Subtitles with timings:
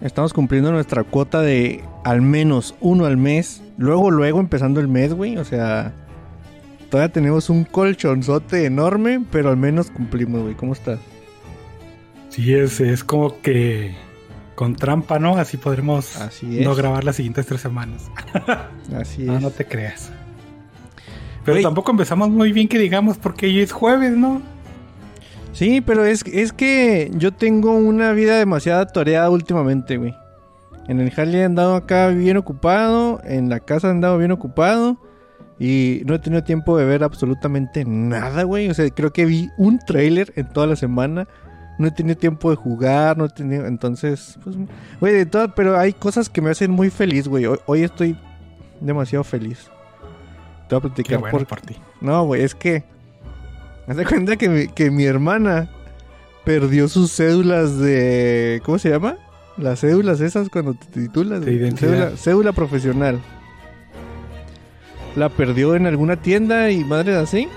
[0.00, 3.62] Estamos cumpliendo nuestra cuota de al menos uno al mes.
[3.76, 5.36] Luego, luego empezando el mes, güey.
[5.38, 5.92] O sea,
[6.88, 10.54] todavía tenemos un colchonzote enorme, pero al menos cumplimos, güey.
[10.54, 11.00] ¿Cómo estás?
[12.28, 13.96] Sí, es, es como que
[14.54, 15.36] con trampa, ¿no?
[15.36, 18.10] Así podremos Así no grabar las siguientes tres semanas.
[18.94, 19.40] Así es.
[19.40, 20.12] no te creas.
[21.44, 24.42] Pero tampoco empezamos muy bien que digamos porque hoy es jueves, ¿no?
[25.58, 30.14] Sí, pero es, es que yo tengo una vida demasiado toreada últimamente, güey.
[30.86, 34.98] En el jale he andado acá bien ocupado, en la casa he andado bien ocupado
[35.58, 38.70] y no he tenido tiempo de ver absolutamente nada, güey.
[38.70, 41.26] O sea, creo que vi un tráiler en toda la semana.
[41.80, 43.66] No he tenido tiempo de jugar, no he tenido...
[43.66, 44.54] Entonces, pues...
[45.00, 47.46] Güey, de todo, pero hay cosas que me hacen muy feliz, güey.
[47.46, 48.16] Hoy, hoy estoy
[48.80, 49.68] demasiado feliz.
[50.68, 51.74] Te voy a Qué platicar bueno por por ti.
[52.00, 52.84] no, güey, es que.
[53.88, 55.70] Haz de cuenta que mi, que mi hermana
[56.44, 58.60] perdió sus cédulas de.
[58.64, 59.16] ¿Cómo se llama?
[59.56, 61.42] Las cédulas esas cuando te titulas.
[61.42, 61.90] De identidad.
[61.90, 63.18] Cédula, cédula profesional.
[65.16, 67.48] La perdió en alguna tienda y madres así.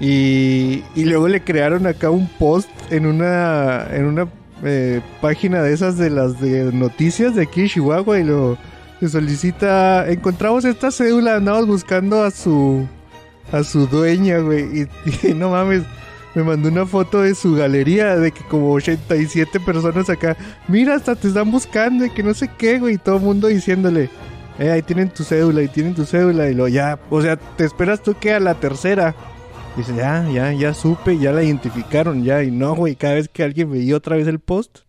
[0.00, 3.86] Y, y luego le crearon acá un post en una.
[3.92, 4.26] En una
[4.64, 8.56] eh, página de esas de las de noticias de aquí en Chihuahua y lo.
[9.00, 10.10] Se solicita.
[10.10, 12.88] Encontramos esta cédula, andamos buscando a su.
[13.52, 14.82] A su dueña, güey.
[14.82, 14.88] Y,
[15.28, 15.82] y no mames.
[16.34, 20.36] Me mandó una foto de su galería de que como 87 personas acá.
[20.68, 22.94] Mira, hasta te están buscando y que no sé qué, güey.
[22.94, 24.08] Y todo el mundo diciéndole.
[24.58, 26.48] Eh, ahí tienen tu cédula, ahí tienen tu cédula.
[26.48, 27.00] Y lo ya.
[27.10, 29.14] O sea, te esperas tú que a la tercera.
[29.76, 32.42] Dice, ya, ya, ya supe, ya la identificaron, ya.
[32.44, 34.80] Y no, güey, cada vez que alguien veía otra vez el post,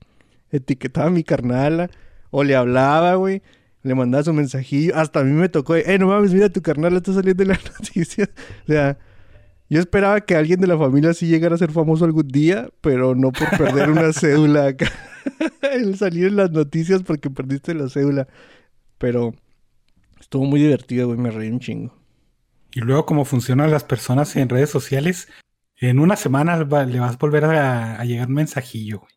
[0.52, 1.90] etiquetaba mi carnala.
[2.30, 3.42] O le hablaba, güey.
[3.84, 4.96] Le mandaba su mensajillo.
[4.96, 7.64] Hasta a mí me tocó, eh, no mames, mira, tu carnal está saliendo en las
[7.80, 8.30] noticias.
[8.64, 8.98] O sea,
[9.70, 13.16] yo esperaba que alguien de la familia sí llegara a ser famoso algún día, pero
[13.16, 14.92] no por perder una cédula acá.
[15.62, 18.28] El salir en las noticias porque perdiste la cédula.
[18.98, 19.34] Pero
[20.20, 21.96] estuvo muy divertido, güey, me reí un chingo.
[22.74, 25.28] Y luego, como funcionan las personas en redes sociales,
[25.78, 29.12] en una semana le vas a volver a, a llegar un mensajillo, güey.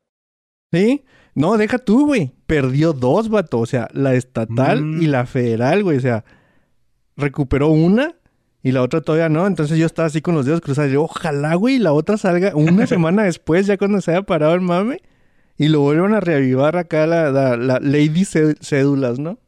[0.73, 1.05] ¿Sí?
[1.35, 2.33] No, deja tú, güey.
[2.47, 3.59] Perdió dos, vato.
[3.59, 5.03] O sea, la estatal Mm.
[5.03, 5.99] y la federal, güey.
[5.99, 6.25] O sea,
[7.17, 8.15] recuperó una
[8.63, 9.47] y la otra todavía no.
[9.47, 10.93] Entonces yo estaba así con los dedos cruzados.
[10.93, 14.61] Yo, ojalá, güey, la otra salga una semana después, ya cuando se haya parado el
[14.61, 15.01] mame.
[15.57, 19.39] Y lo vuelvan a reavivar acá la, la, la Lady Cé- Cédulas, ¿no?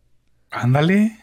[0.52, 1.19] Ándale.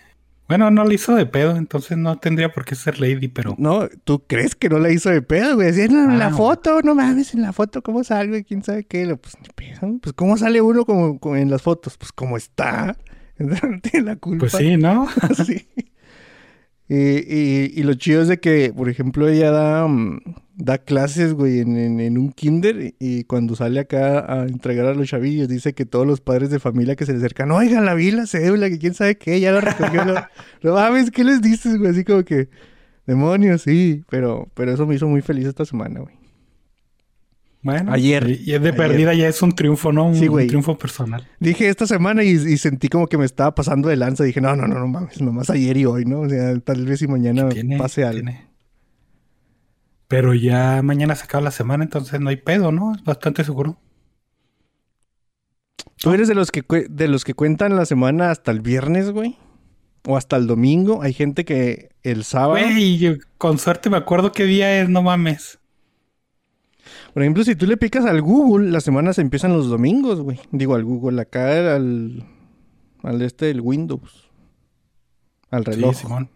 [0.48, 3.88] Bueno, no le hizo de pedo, entonces no tendría por qué ser lady, pero No,
[4.04, 5.68] ¿tú crees que no la hizo de pedo, güey?
[5.72, 8.36] Decían, en la foto, no mames, en la foto, ¿cómo salgo?
[8.46, 9.16] ¿Quién sabe qué?
[9.16, 10.00] Pues, ni pedo.
[10.02, 11.98] Pues, ¿cómo sale uno como, como en las fotos?
[11.98, 12.98] Pues, como está.
[13.40, 14.42] No tiene la culpa.
[14.42, 15.08] pues sí, ¿no?
[15.46, 15.68] Sí.
[16.88, 20.20] Y, y, y lo chido es de que, por ejemplo, ella da, mm,
[20.56, 24.94] da clases, güey, en, en- en un kinder y, cuando sale acá a entregar a
[24.94, 27.94] los chavillos, dice que todos los padres de familia que se le acercan, oigan, la
[27.96, 30.06] vi la cédula, que quién sabe qué, ya la recogió.
[30.06, 30.16] lo-
[30.62, 31.92] no mames, ¿qué les dices, güey?
[31.92, 32.50] Así como que,
[33.08, 36.16] demonios, sí, pero, pero eso me hizo muy feliz esta semana, güey.
[37.62, 38.28] Bueno, Ayer.
[38.30, 38.76] Y es de Ayer.
[38.76, 40.08] perdida ya es un triunfo, ¿no?
[40.08, 40.44] Un, Sí, güey.
[40.46, 41.26] un triunfo personal.
[41.40, 44.26] Dije esta semana y, y sentí como que me estaba pasando de lanza.
[44.26, 46.22] Dije, no, no, no, no mames, nomás ayer y hoy, ¿no?
[46.22, 48.22] O sea, tal vez y mañana Tiene, pase algo.
[48.22, 48.53] tiene.
[50.08, 52.94] Pero ya mañana se acaba la semana, entonces no hay pedo, ¿no?
[52.96, 53.78] Es bastante seguro.
[55.98, 59.38] ¿Tú eres de los que de los que cuentan la semana hasta el viernes, güey?
[60.06, 61.02] O hasta el domingo.
[61.02, 62.60] Hay gente que el sábado.
[62.60, 65.60] Güey, yo con suerte me acuerdo qué día es, no mames.
[67.14, 70.40] Por ejemplo, si tú le picas al Google, las semanas empiezan los domingos, güey.
[70.52, 72.26] Digo, al Google, acá al,
[73.04, 74.30] al este del Windows.
[75.52, 75.96] Al reloj.
[75.96, 76.30] Sí, Simón.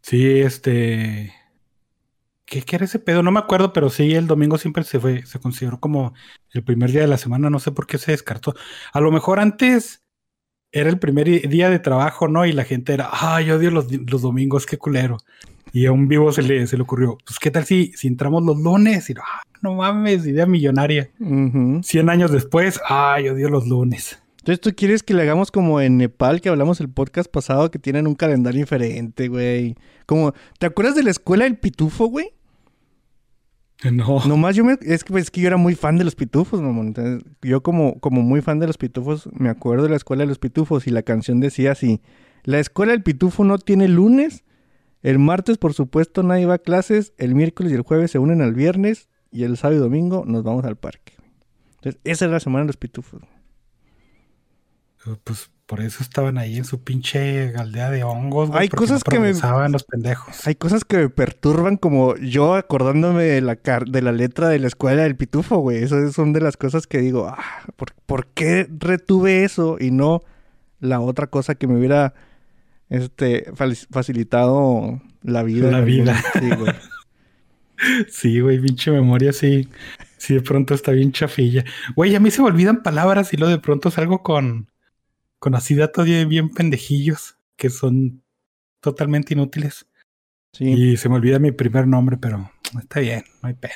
[0.00, 1.32] Sí, este.
[2.52, 3.22] ¿Qué, qué era ese pedo?
[3.22, 6.12] No me acuerdo, pero sí, el domingo siempre se fue, se consideró como
[6.50, 7.48] el primer día de la semana.
[7.48, 8.54] No sé por qué se descartó.
[8.92, 10.02] A lo mejor antes
[10.70, 12.44] era el primer día de trabajo, ¿no?
[12.44, 15.16] Y la gente era, ay, odio los, los domingos, qué culero.
[15.72, 18.42] Y a un vivo se le, se le ocurrió, pues, ¿qué tal si, si entramos
[18.42, 19.08] los lunes?
[19.08, 21.10] Y, ah, no mames, idea millonaria.
[21.20, 21.80] Ujú.
[21.82, 24.22] 100 años después, ay, odio los lunes.
[24.40, 27.78] Entonces, ¿tú quieres que le hagamos como en Nepal, que hablamos el podcast pasado, que
[27.78, 29.74] tienen un calendario diferente, güey?
[30.04, 32.34] Como, ¿te acuerdas de la escuela del pitufo, güey?
[33.92, 34.20] No.
[34.26, 34.78] Nomás yo me...
[34.82, 36.88] Es que, pues, es que yo era muy fan de los pitufos, mamón.
[36.88, 40.28] Entonces, yo como, como muy fan de los pitufos, me acuerdo de la escuela de
[40.28, 42.00] los pitufos y la canción decía así.
[42.44, 44.44] La escuela del pitufo no tiene lunes.
[45.02, 47.12] El martes, por supuesto, nadie va a clases.
[47.18, 49.08] El miércoles y el jueves se unen al viernes.
[49.30, 51.14] Y el sábado y domingo nos vamos al parque.
[51.76, 53.22] Entonces, esa era la semana de los pitufos.
[55.24, 58.60] Pues por eso estaban ahí en su pinche aldea de hongos, güey.
[58.60, 60.46] Hay cosas no que me- los pendejos.
[60.46, 64.58] Hay cosas que me perturban como yo acordándome de la, car- de la letra de
[64.58, 65.78] la escuela del pitufo, güey.
[65.82, 67.42] Esas son de las cosas que digo, ah,
[67.76, 70.20] ¿por, por qué retuve eso y no
[70.78, 72.12] la otra cosa que me hubiera
[72.90, 73.50] este,
[73.90, 75.70] facilitado la vida?
[75.70, 76.22] La vida.
[76.38, 76.74] Sí, güey.
[78.10, 79.68] Sí, güey, pinche memoria, sí.
[80.16, 81.64] Sí, de pronto está bien chafilla.
[81.96, 84.68] Güey, a mí se me olvidan palabras y luego de pronto salgo con,
[85.42, 88.22] con así datos bien, pendejillos que son
[88.78, 89.88] totalmente inútiles.
[90.52, 92.48] Sí, Y se me olvida mi primer nombre, pero
[92.80, 93.72] está bien, no hay pedo.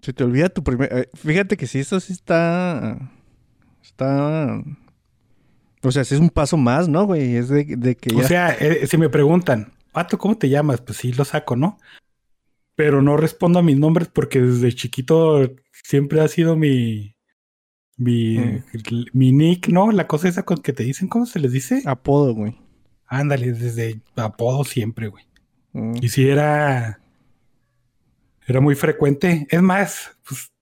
[0.00, 0.90] se te olvida tu primer...
[0.90, 3.12] eh, Fíjate que sí, eso sí está...
[3.82, 4.62] Está...
[5.82, 7.36] O sea, sí es un paso más, ¿no, güey?
[7.36, 8.24] Es de, de que ya...
[8.24, 10.80] O sea, eh, si me preguntan, Pato, ¿cómo te llamas?
[10.80, 11.78] Pues sí, lo saco, ¿no?
[12.76, 15.50] Pero no respondo a mis nombres porque desde chiquito
[15.84, 17.14] siempre ha sido mi.
[17.98, 18.62] Mi, Mm.
[19.12, 19.90] mi nick, ¿no?
[19.92, 21.82] La cosa esa con que te dicen, ¿cómo se les dice?
[21.84, 22.56] apodo, güey.
[23.06, 25.24] Ándale, desde apodo siempre, güey.
[25.72, 25.94] Mm.
[26.00, 27.00] Y si era.
[28.46, 29.46] Era muy frecuente.
[29.50, 30.52] Es más, pues.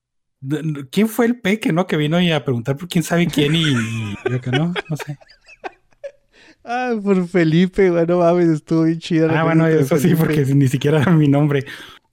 [0.91, 1.87] ¿Quién fue el peque, no?
[1.87, 4.97] Que vino y a preguntar por quién sabe quién y, y yo que no, no
[4.97, 5.17] sé.
[6.69, 9.27] Ah, por Felipe, güey, no mames, estuvo bien chida.
[9.27, 11.63] la Ah, bueno, eso sí, porque ni siquiera era mi nombre.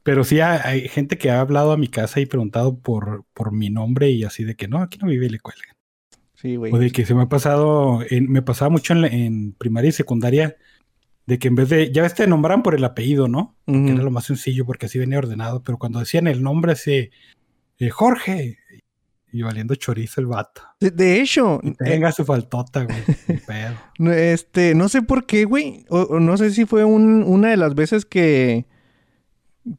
[0.04, 3.50] Pero sí ha- hay gente que ha hablado a mi casa y preguntado por, por
[3.52, 5.74] mi nombre y así de que no, aquí no vive y le cuelgan.
[6.34, 6.72] Sí, güey.
[6.72, 9.88] O de que se me ha pasado, en- me pasaba mucho en, la- en primaria
[9.88, 10.56] y secundaria,
[11.26, 13.56] de que en vez de, ya ves, te nombraban por el apellido, ¿no?
[13.66, 13.86] Ujú.
[13.86, 17.08] Que era lo más sencillo porque así venía ordenado, pero cuando decían el nombre así,
[17.78, 18.58] eh, Jorge,
[19.32, 20.60] y valiendo chorizo el vato.
[20.80, 22.98] De, de hecho, Y eh, tenga su faltota, güey.
[23.46, 24.12] pedo.
[24.12, 25.86] este, no sé por qué, güey.
[25.88, 28.66] O, o no sé si fue un- una de las veces que,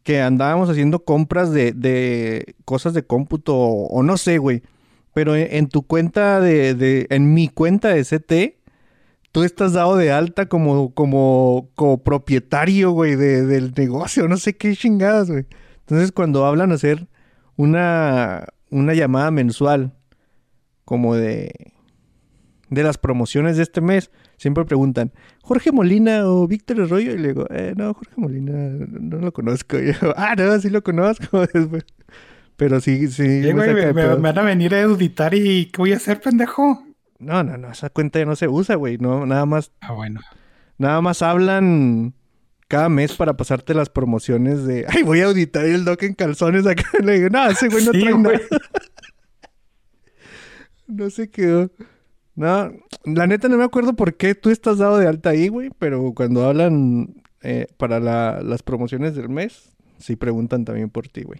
[0.03, 4.63] que andábamos haciendo compras de, de cosas de cómputo o, no sé, güey.
[5.13, 8.57] Pero en, en tu cuenta de, de, en mi cuenta de CT,
[9.31, 14.27] tú estás dado de alta como, como, como propietario, güey, de- del negocio.
[14.27, 15.45] No sé qué chingadas, güey.
[15.81, 17.07] Entonces, cuando hablan hacer
[17.57, 19.93] una, una llamada mensual,
[20.83, 21.73] como de,
[22.69, 25.11] de las promociones de este mes, siempre preguntan,
[25.41, 27.13] ¿Jorge Molina o Víctor Arroyo?
[27.13, 29.77] Y le digo, eh, no, Jorge Molina, no, no lo conozco.
[29.79, 31.45] Y yo, ah, no, sí lo conozco.
[31.53, 31.85] Después.
[32.57, 33.23] Pero sí, sí.
[33.23, 36.83] Me güey, me, van a venir a auditar y ¿qué voy a hacer, pendejo?
[37.19, 38.97] No, no, no, esa cuenta ya no se usa, güey.
[38.97, 40.21] No, nada más, Ah, bueno.
[40.77, 42.13] nada más hablan
[42.67, 46.65] cada mes para pasarte las promociones de, ay, voy a auditar el doc en calzones
[46.65, 46.83] acá.
[47.03, 48.23] Le digo, no, ese güey no Sí, trae güey.
[48.23, 48.39] nada.
[50.87, 51.71] No se quedó.
[52.35, 52.71] No,
[53.05, 56.13] la neta no me acuerdo por qué tú estás dado de alta ahí, güey, pero
[56.13, 61.39] cuando hablan eh, para la- las promociones del mes, sí preguntan también por ti, güey.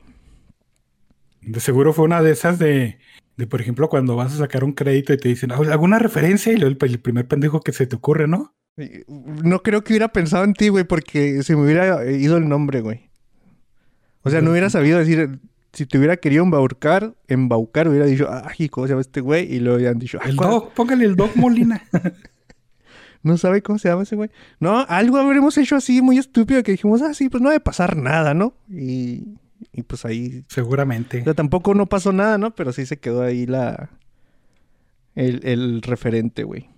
[1.42, 2.98] De seguro fue una de esas de,
[3.38, 6.52] de, por ejemplo, cuando vas a sacar un crédito y te dicen "Ah, alguna referencia
[6.54, 8.56] y luego el, el primer pendejo que se te ocurre, ¿no?
[8.78, 12.48] Y, No creo que hubiera pensado en ti, güey, porque se me hubiera ido el
[12.50, 13.10] nombre, güey.
[14.24, 15.40] O sea, no hubiera sabido decir,
[15.76, 19.54] si te hubiera querido embaucar, embaucar, hubiera dicho, ay, ¿cómo se llama este güey?
[19.54, 21.84] Y luego hubieran dicho, "Ay, El ¿cuál- Doc, póngale el Doc Molina.
[23.24, 24.30] No sabe cómo se llama ese güey.
[24.60, 27.98] No, algo habremos hecho así muy estúpido que dijimos, ah, sí, pues no debe pasar
[27.98, 28.54] nada, ¿no?
[28.70, 29.40] Y,
[29.74, 30.44] y pues ahí.
[30.48, 31.22] Seguramente.
[31.22, 32.54] O sea, tampoco no pasó nada, ¿no?
[32.54, 33.90] Pero sí se quedó ahí la.
[35.16, 36.70] El, el referente, güey.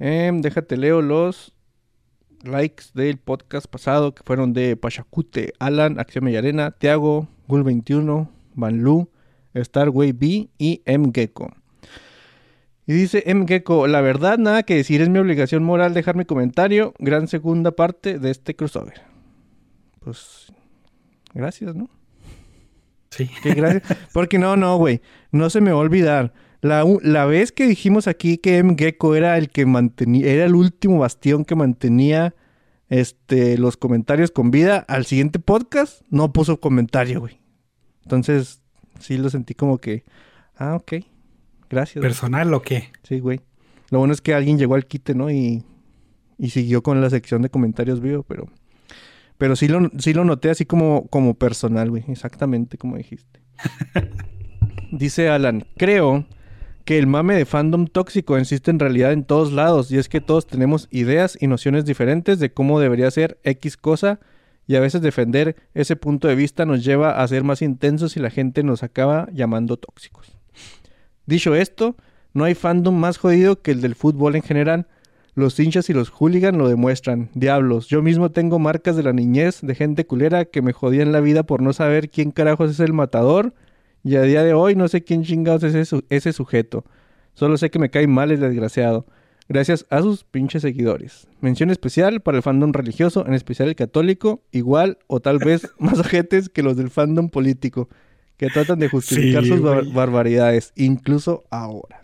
[0.00, 1.54] Em, déjate leo los
[2.46, 9.08] likes del podcast pasado que fueron de Pachacute, Alan, Acción Mellarena, Tiago, Gul21, Banlu,
[9.54, 11.52] Starway B y M Gecko.
[12.86, 16.24] Y dice M Gecko, la verdad, nada que decir, es mi obligación moral dejar mi
[16.24, 16.94] comentario.
[16.98, 19.02] Gran segunda parte de este crossover.
[20.00, 20.52] Pues,
[21.34, 21.90] gracias, ¿no?
[23.10, 23.28] Sí.
[23.42, 23.82] Gracias.
[24.12, 25.00] Porque no, no, güey.
[25.32, 26.32] No se me va a olvidar.
[26.60, 28.74] La, la vez que dijimos aquí que M.
[28.78, 32.34] Gecko era el que mantenía, era el último bastión que mantenía
[32.88, 37.40] este, los comentarios con vida, al siguiente podcast no puso comentario, güey.
[38.04, 38.60] Entonces,
[39.00, 40.04] sí lo sentí como que,
[40.56, 40.94] ah, ok.
[41.68, 41.96] Gracias.
[41.96, 42.08] güey.
[42.08, 42.90] ¿Personal o qué?
[43.02, 43.40] Sí, güey.
[43.90, 45.30] Lo bueno es que alguien llegó al quite, ¿no?
[45.30, 45.64] Y,
[46.38, 48.46] y siguió con la sección de comentarios vivo, pero...
[49.38, 52.04] Pero sí lo, sí lo noté así como, como personal, güey.
[52.08, 53.40] Exactamente como dijiste.
[54.92, 56.24] Dice Alan, creo
[56.86, 59.90] que el mame de fandom tóxico existe en realidad en todos lados.
[59.90, 64.20] Y es que todos tenemos ideas y nociones diferentes de cómo debería ser X cosa.
[64.68, 68.20] Y a veces defender ese punto de vista nos lleva a ser más intensos y
[68.20, 70.36] la gente nos acaba llamando tóxicos.
[71.26, 71.96] Dicho esto,
[72.32, 74.86] no hay fandom más jodido que el del fútbol en general.
[75.34, 77.30] Los hinchas y los hooligans lo demuestran.
[77.34, 81.20] Diablos, yo mismo tengo marcas de la niñez de gente culera que me jodían la
[81.20, 83.54] vida por no saber quién carajos es el matador.
[84.06, 86.84] Y a día de hoy no sé quién chingados es ese, ese sujeto.
[87.34, 89.04] Solo sé que me cae mal el desgraciado.
[89.48, 91.26] Gracias a sus pinches seguidores.
[91.40, 95.98] Mención especial para el fandom religioso, en especial el católico, igual o tal vez más
[95.98, 97.88] ojetes que los del fandom político,
[98.36, 102.02] que tratan de justificar Sí, sus bar- barbaridades, incluso ahora.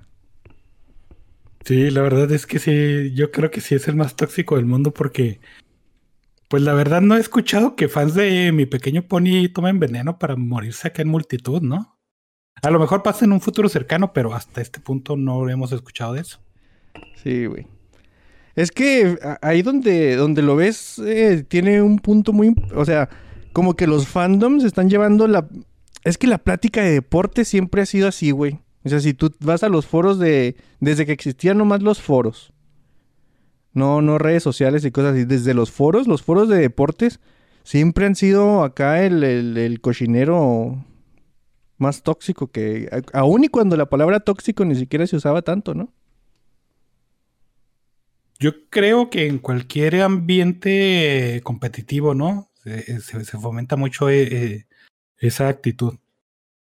[1.64, 4.66] Sí, la verdad es que sí, yo creo que sí es el más tóxico del
[4.66, 5.38] mundo porque,
[6.48, 10.34] pues la verdad no he escuchado que fans de mi pequeño pony tomen veneno para
[10.34, 11.91] morirse acá en multitud, ¿no?
[12.62, 16.14] A lo mejor pasa en un futuro cercano, pero hasta este punto no hemos escuchado
[16.14, 16.38] de eso.
[17.22, 17.66] Sí, güey.
[18.54, 22.54] Es que ahí donde, donde lo ves, eh, tiene un punto muy...
[22.76, 23.08] O sea,
[23.52, 25.48] como que los fandoms están llevando la...
[26.04, 28.60] Es que la plática de deporte siempre ha sido así, güey.
[28.84, 30.54] O sea, si tú vas a los foros de...
[30.78, 32.52] Desde que existían nomás los foros.
[33.72, 35.24] No, no redes sociales y cosas así.
[35.24, 37.18] Desde los foros, los foros de deportes,
[37.64, 40.84] siempre han sido acá el, el cochinero
[41.82, 42.88] más tóxico que...
[43.12, 45.92] Aún y cuando la palabra tóxico ni siquiera se usaba tanto, ¿no?
[48.38, 52.50] Yo creo que en cualquier ambiente competitivo, ¿no?
[52.64, 54.66] Se, se- se fomenta mucho eh, eh,
[55.18, 55.94] esa actitud.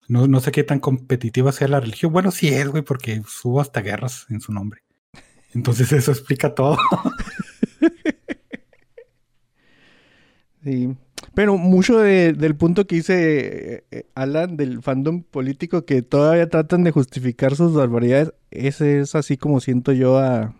[0.09, 2.13] No, no sé qué tan competitiva sea la religión.
[2.13, 4.81] Bueno, sí es, güey, porque hubo hasta guerras en su nombre.
[5.55, 6.79] Entonces eso explica todo.
[10.65, 10.97] Sí.
[11.39, 13.15] Pero mucho de- del punto que dice
[13.77, 19.15] eh, eh, Alan del fandom político que todavía tratan de justificar sus barbaridades, ese es
[19.15, 20.53] así como siento yo a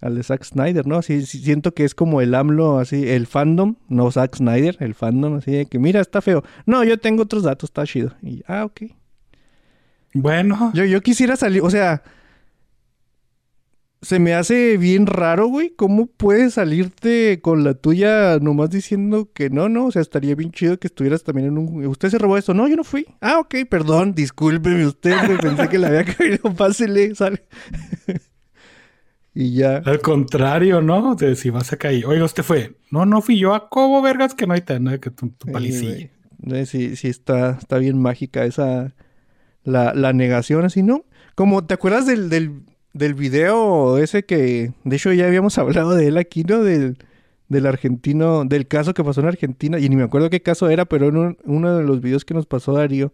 [0.00, 0.98] al de Zack Snyder, ¿no?
[0.98, 4.94] Así sí siento que es como el AMLO, así, el fandom, no Zack Snyder, el
[4.94, 6.44] fandom, así de que mira, está feo.
[6.66, 8.12] No, yo tengo otros datos, está chido.
[8.22, 8.82] Y, ah, ok.
[10.12, 12.04] Bueno, Yo, yo quisiera salir, o sea,
[14.04, 15.70] se me hace bien raro, güey.
[15.70, 19.86] ¿Cómo puedes salirte con la tuya nomás diciendo que no, no?
[19.86, 21.86] O sea, estaría bien chido que estuvieras también en un...
[21.86, 22.52] ¿Usted se robó esto?
[22.52, 23.06] No, yo no fui.
[23.22, 25.38] Ah, ok, perdón, discúlpeme usted, güey.
[25.38, 26.54] Pensé que le había caído.
[26.54, 27.44] Pásele, sale.
[29.34, 29.78] y ya.
[29.78, 31.14] al contrario, ¿no?
[31.14, 32.04] De si vas a caer.
[32.04, 32.76] Oiga, usted fue.
[32.90, 35.50] No, no fui yo a Cobo, vergas, que no hay tan nada que tu, tu
[35.50, 36.10] palicilla.
[36.40, 38.94] No, sí, sí está, está bien mágica esa...
[39.62, 41.06] La, la negación, así, ¿no?
[41.34, 44.72] Como, ¿te acuerdas del, del, del video ese que...
[44.84, 46.62] De hecho, ya habíamos hablado de él aquí, ¿no?
[46.64, 46.96] Del,
[47.48, 48.44] del argentino...
[48.46, 49.78] Del caso que pasó en Argentina.
[49.78, 52.34] Y ni me acuerdo qué caso era, pero en un- uno de los videos que
[52.34, 53.12] nos pasó Darío.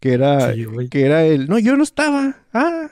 [0.00, 0.52] Que era...
[0.52, 1.48] Sí, que era el...
[1.48, 2.36] No, yo no estaba.
[2.52, 2.90] Ah,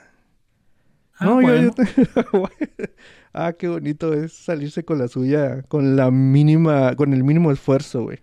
[1.17, 1.71] Ah, no, yo,
[3.33, 8.03] ah, qué bonito es salirse con la suya, con la mínima, con el mínimo esfuerzo,
[8.03, 8.19] güey.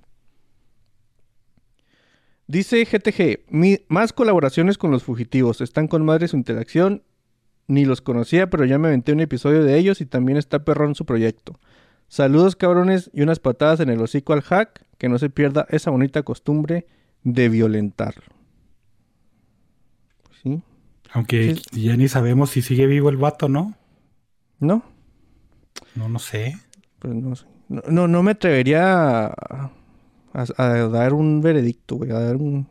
[2.46, 5.61] Dice GTG, "Mi- más colaboraciones con los fugitivos.
[5.61, 7.02] Están con madre su interacción.
[7.68, 10.94] Ni los conocía, pero ya me aventé un episodio de ellos y también está perrón
[10.94, 11.58] su proyecto.
[12.08, 15.90] Saludos cabrones y unas patadas en el hocico al hack, que no se pierda esa
[15.90, 16.87] bonita costumbre
[17.22, 18.25] de violentarlo.
[20.42, 20.61] ¿Sí?
[21.12, 21.84] Aunque Sí.
[21.84, 23.75] ya ni sabemos si sigue vivo el vato, ¿no?
[24.58, 24.82] ¿No?
[25.94, 26.56] No, no sé.
[26.99, 27.46] Pues no sé.
[27.68, 29.70] No, no, no me atrevería a,
[30.32, 32.10] a- a dar un veredicto, güey.
[32.10, 32.66] A dar un.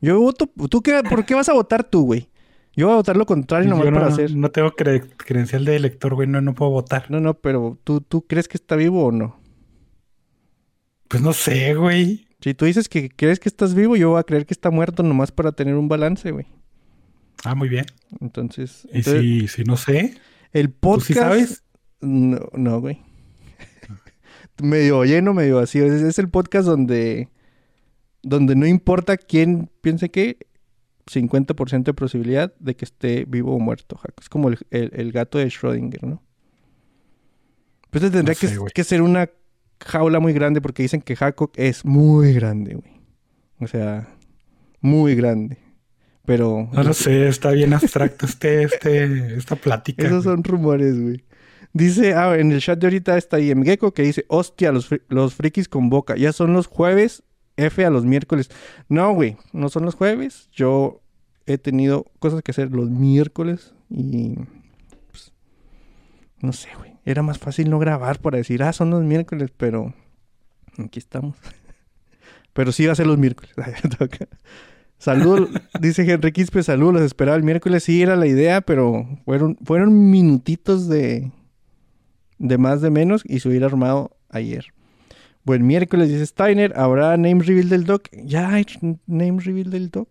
[0.00, 0.48] Yo voto.
[0.70, 2.28] ¿Tú qué, ¿Por qué vas a votar tú, güey?
[2.76, 4.34] Yo voy a votar lo contrario nomás Yo no, para hacer.
[4.34, 7.10] no tengo cre- credencial de elector, güey, no, no puedo votar.
[7.10, 9.38] No, no, pero ¿tú, ¿tú crees que está vivo o no?
[11.08, 12.26] Pues no sé, güey.
[12.40, 15.02] Si tú dices que crees que estás vivo, yo voy a creer que está muerto
[15.02, 16.46] nomás para tener un balance, güey.
[17.44, 17.84] Ah, muy bien.
[18.20, 20.14] Entonces, Y entonces, si, si no sé,
[20.52, 21.06] el ¿tú podcast.
[21.06, 21.64] sí sabes?
[22.00, 23.00] No, no, güey.
[24.62, 25.86] Medio lleno, medio vacío.
[25.86, 27.28] Es, es el podcast donde,
[28.22, 30.38] donde no importa quién piense que,
[31.06, 33.96] 50% de posibilidad de que esté vivo o muerto.
[33.96, 34.20] Jaco.
[34.20, 36.22] Es como el, el- el gato de Schrödinger, ¿no?
[37.90, 39.28] Pues tendría No sé, que, que ser una
[39.84, 43.00] jaula muy grande porque dicen que Jacob es muy grande, güey.
[43.58, 44.08] O sea,
[44.80, 45.58] muy grande.
[46.24, 50.06] Pero No lo sé, está bien abstracto este, este, esta plática.
[50.06, 50.36] Esos güey.
[50.36, 51.24] son rumores, güey.
[51.72, 55.68] Dice, ah, en el chat de ahorita está Gecko que dice, hostia, los, los frikis
[55.68, 56.16] con boca.
[56.16, 57.22] Ya son los jueves,
[57.56, 58.50] F a los miércoles.
[58.88, 60.48] No, güey, no son los jueves.
[60.52, 61.00] Yo
[61.46, 64.34] he tenido cosas que hacer los miércoles y...
[65.10, 65.32] pues,
[66.40, 66.94] no sé, güey.
[67.04, 69.94] Era más fácil no grabar para decir, ah, son los miércoles, pero
[70.78, 71.36] aquí estamos.
[72.52, 73.54] pero sí va a ser los miércoles.
[74.98, 75.48] Saludos,
[75.80, 77.84] dice Henry Quispe, saludos, los esperaba el miércoles.
[77.84, 81.30] Sí, era la idea, pero fueron, fueron minutitos de,
[82.40, 84.72] de más de menos y se hubiera armado ayer.
[85.44, 86.72] Buen miércoles, dice Steiner.
[86.76, 88.08] ¿Habrá name reveal del doc?
[88.12, 88.66] Ya hay
[89.06, 90.08] name reveal del doc.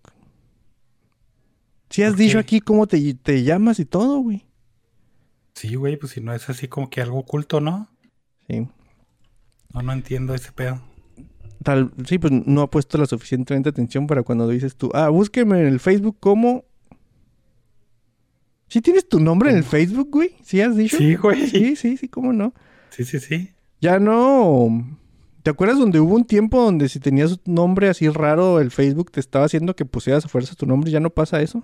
[1.89, 2.39] Si has ¿Por dicho qué?
[2.39, 4.45] aquí cómo te, te llamas y todo, güey.
[5.55, 7.89] Sí, güey, pues si no es así como que algo oculto, ¿no?
[8.47, 8.67] Sí.
[9.73, 10.81] No, no entiendo ese pedo.
[11.63, 15.59] Tal, sí, pues no ha puesto la suficientemente atención para cuando dices tú, ah, búsqueme
[15.59, 16.65] en el Facebook como...
[18.69, 19.63] ¿Sí tienes tu nombre en el.
[19.63, 20.31] Facebook, güey?
[20.43, 20.97] ¿Sí has dicho?
[20.97, 21.47] Sí, güey.
[21.47, 22.53] Sí, sí, sí, cómo no.
[22.91, 23.51] Sí, sí, sí.
[23.81, 24.97] Ya no...
[25.43, 29.11] ¿Te acuerdas donde hubo un tiempo donde si tenías un nombre así raro, el Facebook
[29.11, 30.91] te estaba haciendo que pusieras a fuerza tu nombre?
[30.91, 31.63] ¿Ya no pasa eso?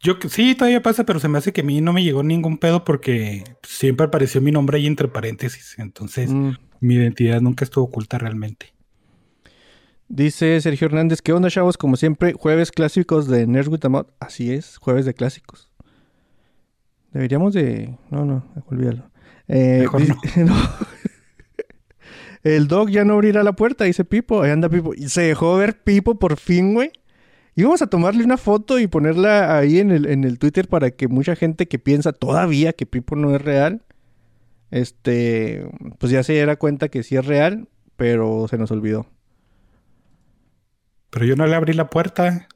[0.00, 2.58] Yo sí, todavía pasa, pero se me hace que a mí no me llegó ningún
[2.58, 5.76] pedo porque siempre apareció mi nombre ahí entre paréntesis.
[5.78, 6.50] Entonces, Mm.
[6.80, 8.74] mi identidad nunca estuvo oculta realmente.
[10.08, 11.76] Dice Sergio Hernández, ¿qué onda, chavos?
[11.76, 13.80] Como siempre, jueves clásicos de Nerds with.
[14.20, 15.70] Así es, jueves de clásicos.
[17.12, 17.98] Deberíamos de...
[18.10, 19.10] No, no, olvídalo.
[19.48, 20.02] Eh, Mejor
[20.36, 20.54] no.
[22.44, 24.42] El dog ya no abrirá la puerta, dice Pipo.
[24.42, 24.94] Ahí anda Pipo.
[24.94, 26.92] Y se dejó ver Pipo por fin, güey.
[27.56, 31.08] Íbamos a tomarle una foto y ponerla ahí en el, en el Twitter para que
[31.08, 33.82] mucha gente que piensa todavía que Pipo no es real,
[34.70, 35.66] este,
[35.98, 39.06] pues ya se diera cuenta que sí es real, pero se nos olvidó.
[41.10, 42.48] Pero yo no le abrí la puerta.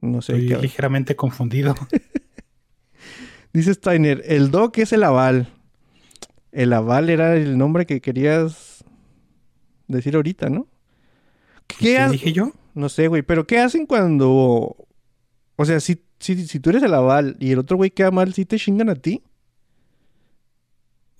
[0.00, 0.62] No sé Estoy qué.
[0.62, 1.74] ligeramente confundido.
[3.52, 5.48] Dice Steiner, el doc es el aval.
[6.52, 8.84] El aval era el nombre que querías
[9.86, 10.66] decir ahorita, ¿no?
[11.66, 12.52] ¿Qué, ¿Qué ha- dije yo?
[12.74, 14.76] No sé, güey, pero ¿qué hacen cuando...
[15.56, 18.32] O sea, si, si, si tú eres el aval y el otro güey queda mal,
[18.34, 19.22] ¿sí te chingan a ti?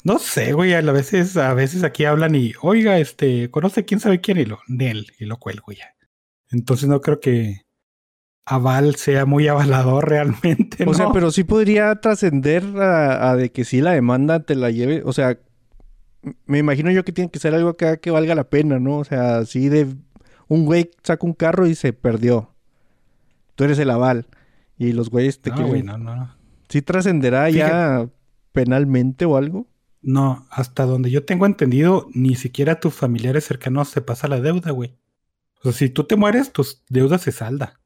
[0.09, 0.73] No sé, güey.
[0.73, 4.59] A veces, a veces aquí hablan y, oiga, este, conoce quién sabe quién y lo,
[4.67, 5.95] Nel, y lo cuelgo ya.
[6.51, 7.63] Entonces no creo que
[8.47, 10.85] Aval sea muy avalador realmente.
[10.87, 11.13] O sea, ¿no?
[11.13, 15.03] pero sí podría trascender a, a de que sí la demanda te la lleve.
[15.05, 15.39] O sea,
[16.47, 18.99] me imagino yo que tiene que ser algo acá que valga la pena, ¿no?
[18.99, 19.95] O sea, sí de
[20.49, 22.55] un güey saca un carro y se perdió.
[23.55, 24.27] Tú eres el aval.
[24.79, 25.71] Y los güeyes te No, quieren...
[25.71, 26.35] güey, no, no, no.
[26.69, 28.09] ¿Sí trascenderá ya
[28.53, 29.67] penalmente o algo?
[30.01, 34.71] No, hasta donde yo tengo entendido, ni siquiera tus familiares cercanos se pasa la deuda,
[34.71, 34.97] güey.
[35.61, 37.81] O sea, si tú te mueres, tus deudas se salda.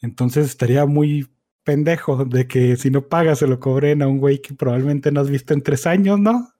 [0.00, 1.28] Entonces estaría muy
[1.64, 5.20] pendejo de que si no pagas se lo cobren a un güey que probablemente no
[5.20, 6.50] has visto en tres años, ¿no?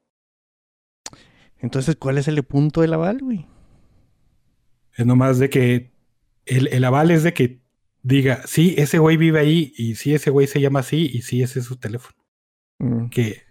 [1.59, 3.47] Entonces, ¿cuál es el punto del aval, güey?
[4.97, 5.93] Es nomás de que
[6.47, 7.61] el, el aval es de que
[8.03, 11.43] diga, sí, ese güey vive ahí y sí, ese güey se llama así y sí,
[11.43, 12.17] ese es su teléfono.
[12.79, 13.09] Mm.
[13.09, 13.43] Que...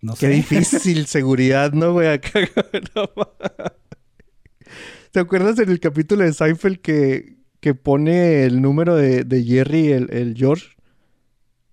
[0.00, 0.28] No Qué sé.
[0.28, 2.08] difícil seguridad, ¿no, güey?
[2.08, 2.40] Acá,
[2.94, 3.10] no
[5.10, 9.88] ¿Te acuerdas en el capítulo de Seinfeld que, que pone el número de, de Jerry,
[9.92, 10.66] el, el George?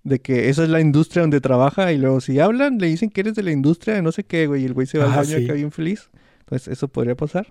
[0.03, 3.21] De que esa es la industria donde trabaja y luego si hablan le dicen que
[3.21, 5.11] eres de la industria de no sé qué, güey, y el güey se va al
[5.13, 5.43] Ah, baño sí.
[5.45, 6.09] acá bien feliz.
[6.41, 7.47] Entonces, eso podría pasar.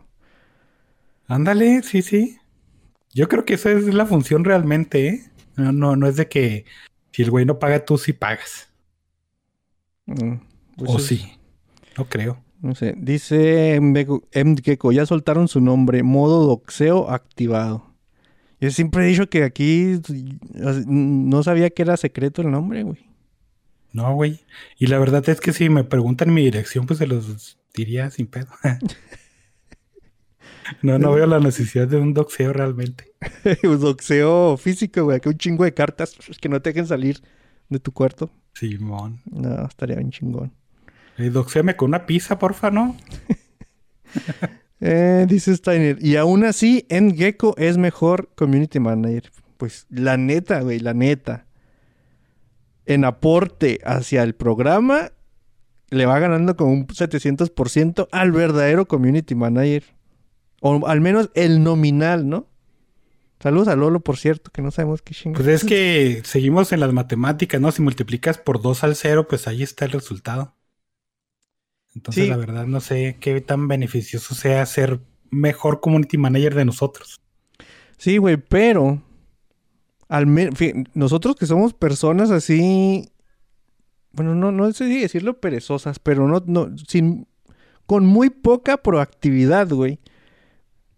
[1.26, 2.38] Ándale, sí, sí.
[3.12, 5.24] Yo creo que esa es la función realmente, ¿eh?
[5.56, 6.64] No, no, no es de que
[7.12, 8.68] si el güey no paga, tú sí pagas.
[10.06, 10.34] Mm,
[10.76, 11.38] pues o sí.
[11.96, 12.42] No creo.
[12.60, 12.94] No sé.
[12.96, 17.94] Dice Mgeko, ya soltaron su nombre, modo doxeo activado.
[18.60, 20.00] Yo siempre he dicho que aquí
[20.86, 23.10] no sabía que era secreto el nombre, güey.
[23.92, 24.40] No, güey.
[24.78, 28.26] Y la verdad es que si me preguntan mi dirección, pues se los diría sin
[28.26, 28.48] pedo.
[30.82, 33.12] no, no veo la necesidad de un doxeo realmente.
[33.62, 35.20] Un doxeo físico, güey.
[35.20, 37.20] Que un chingo de cartas que no te dejen salir
[37.68, 38.30] de tu cuarto.
[38.54, 39.20] Simón.
[39.26, 40.52] No, estaría bien chingón.
[41.18, 42.96] Eh, doxéame con una pizza, porfa, ¿no?
[44.86, 45.96] Eh, dice Steiner.
[46.04, 49.30] Y aún así, Gecko es mejor community manager.
[49.56, 51.46] Pues la neta, güey, la neta.
[52.84, 55.12] En aporte hacia el programa,
[55.88, 59.84] le va ganando como un 700% al verdadero community manager.
[60.60, 62.48] O al menos el nominal, ¿no?
[63.40, 65.44] Saludos a Lolo, por cierto, que no sabemos qué chingados.
[65.44, 67.72] Pues es que seguimos en las matemáticas, ¿no?
[67.72, 70.54] Si multiplicas por 2 al 0, pues ahí está el resultado.
[71.94, 72.30] Entonces, Sí.
[72.30, 77.20] la verdad, no sé qué tan beneficioso sea ser mejor community manager de nosotros.
[77.98, 79.02] Sí, güey, pero
[80.08, 80.58] al menos
[80.94, 83.08] nosotros que somos personas así,
[84.12, 87.26] bueno, no, no sé si decirlo perezosas, pero no, no, sin,
[87.86, 89.98] con muy poca proactividad, güey.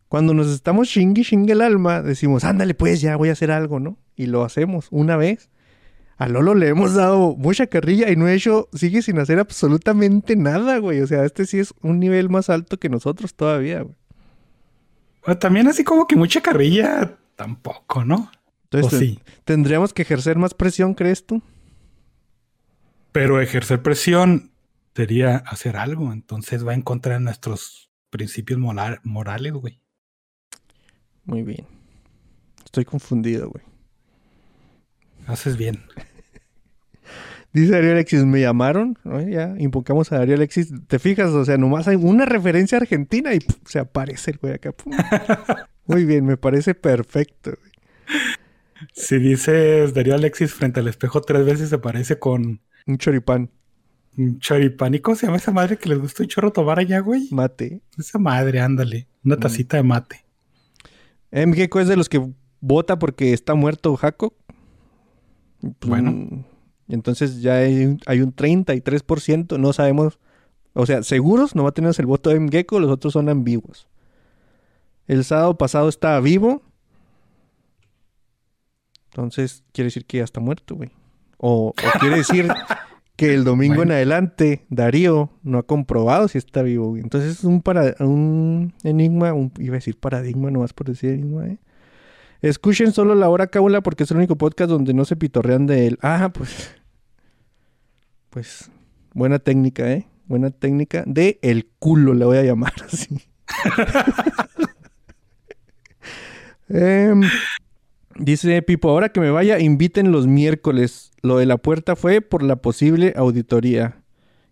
[0.09, 3.81] Cuando nos estamos chingue chingue el alma, decimos, ándale pues, ya voy a hacer algo,
[3.81, 3.99] ¿no?
[4.17, 5.51] Y lo hacemos una vez.
[6.19, 10.35] A Lolo le hemos dado mucha carrilla y no he hecho, sigue sin hacer absolutamente
[10.35, 11.01] nada, güey.
[11.03, 13.95] O sea, este sí es un nivel más alto que nosotros todavía, güey.
[15.27, 18.31] O también así como que mucha carrilla, tampoco, ¿no?
[18.71, 19.21] Entonces, sí.
[19.45, 21.43] ¿tendríamos que ejercer más presión, crees tú?
[23.13, 24.51] Pero ejercer presión
[24.95, 26.13] sería hacer algo.
[26.13, 29.81] Entonces va en contra de nuestros principios moral- morales, güey.
[31.25, 31.67] Muy bien.
[32.65, 33.65] Estoy confundido, güey.
[35.27, 35.83] Haces bien.
[37.53, 39.21] Dice Darío Alexis, me llamaron, ¿no?
[39.23, 40.73] ya invocamos a Darío Alexis.
[40.89, 41.31] ¿Te fijas?
[41.31, 43.57] O sea, nomás hay una referencia argentina y ¡pum!
[43.65, 44.73] se aparece el güey acá.
[44.73, 44.93] ¡pum!
[45.87, 47.53] Muy bien, me parece perfecto.
[47.59, 47.73] güey.
[48.93, 53.51] Si dices Darío Alexis frente al espejo tres veces se parece con Un choripán,
[54.19, 54.95] un choripán.
[54.95, 57.29] ¿Y cómo se llama esa madre que les gusta un chorro tomar allá, güey?
[57.31, 57.81] mate.
[57.97, 59.09] Esa madre, ándale.
[59.25, 60.25] Una tacita de mate.
[61.33, 62.21] MGK es de los que
[62.61, 64.35] vota porque está muerto Jaco.
[65.79, 66.13] Pues, Bueno.
[66.13, 66.45] mm,
[66.89, 70.19] Entonces ya hay, un- hay un 33%, no sabemos.
[70.73, 73.89] O sea, seguros, no tenemos el voto de MGECO, los otros son ambiguos.
[75.09, 76.63] El sábado pasado estaba vivo.
[79.11, 80.91] Entonces quiere decir que ya está muerto, güey.
[81.39, 82.47] O, o quiere decir
[83.17, 87.03] que el domingo en adelante Darío no ha comprobado si está vivo, güey.
[87.03, 91.47] Entonces es un, para, un enigma, un- iba a decir paradigma, nomás por decir enigma,
[91.47, 91.59] ¿eh?
[92.43, 95.87] Escuchen solo la hora cábula porque es el único podcast donde no se pitorrean de
[95.87, 95.99] él.
[96.03, 96.75] Ah, pues.
[98.31, 98.71] Pues.
[99.15, 100.07] Buena técnica, ¿eh?
[100.27, 103.19] Buena técnica de el culo, le voy a llamar así.
[106.69, 107.23] Em,
[108.19, 111.13] dice Pipo, ahora que me vaya, inviten los miércoles.
[111.23, 114.03] Lo de la puerta fue por la posible auditoría.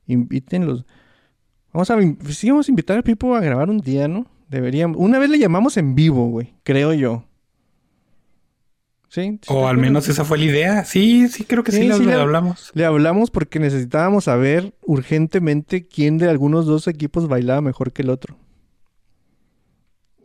[0.07, 0.85] Inviten los...
[1.73, 1.99] Vamos a,
[2.31, 4.27] sí, vamos a invitar a Pipo a grabar un día, ¿no?
[4.49, 4.97] Deberíamos.
[4.99, 6.55] Una vez le llamamos en vivo, güey.
[6.63, 7.25] Creo yo.
[9.15, 9.39] ¿Sí?
[9.43, 10.85] ¿Sí O al menos esa fue la idea.
[10.85, 12.73] Sí, sí, creo que sí, Sí, sí, le- hablamos.
[12.75, 18.11] Le hablamos porque necesitábamos saber urgentemente quién de algunos dos equipos bailaba mejor que el
[18.11, 18.37] otro.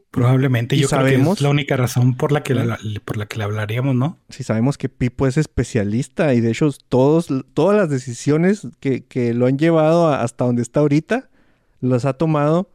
[0.09, 0.75] Probablemente.
[0.75, 1.37] ¿Y Yo creo que sabemos?
[1.37, 4.17] es la única razón por la que la, por la que le hablaríamos, ¿no?
[4.29, 9.35] Si sabemos que Pipo es especialista y de hecho todos, todas las decisiones que, que
[9.35, 11.29] lo han llevado a- hasta donde está ahorita,
[11.79, 12.71] las ha tomado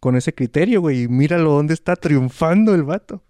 [0.00, 1.02] con ese criterio, güey.
[1.02, 3.22] Y míralo dónde está triunfando el vato.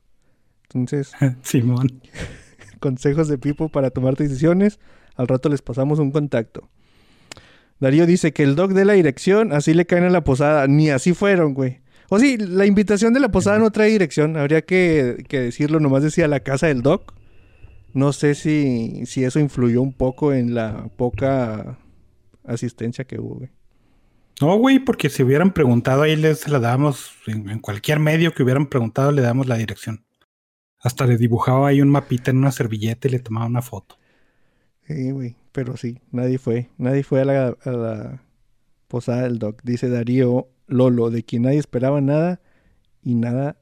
[0.69, 2.03] Entonces, Simón.
[2.81, 4.79] consejos de Pipo para tomar decisiones.
[5.17, 6.69] Al rato les pasamos un contacto.
[7.81, 10.67] Darío dice que el doc de la dirección, así le caen a la posada.
[10.67, 11.81] Ni así fueron, güey.
[12.09, 14.37] O sí, la invitación de la posada no trae dirección.
[14.37, 17.15] Habría que, que decirlo, nomás decía la casa del doc.
[17.93, 21.79] No sé si, si eso influyó un poco en la poca
[22.45, 23.51] asistencia que hubo, güey.
[24.41, 28.45] No, güey, porque si hubieran preguntado ahí les la dábamos, en, en cualquier medio que
[28.45, 30.05] hubieran preguntado le damos la dirección.
[30.81, 33.99] Hasta le dibujaba ahí un mapita en una servilleta y le tomaba una foto.
[34.87, 35.37] Sí, güey.
[35.53, 36.71] Pero sí, nadie fue.
[36.79, 38.23] Nadie fue a la, a la
[38.87, 39.61] posada del doc.
[39.65, 42.41] Dice Darío Lolo, de quien nadie esperaba nada
[43.03, 43.57] y nada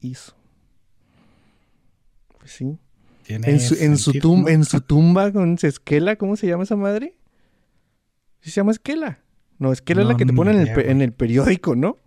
[0.00, 0.34] hizo.
[2.38, 2.78] Pues sí.
[3.24, 6.76] Tiene En su, en, su tum- en su tumba con Esquela, ¿cómo se llama esa
[6.76, 7.14] madre?
[8.40, 9.20] ¿Sí se llama Esquela?
[9.58, 11.98] No, Esquela es la que te ponen en, en el periódico, ¿no?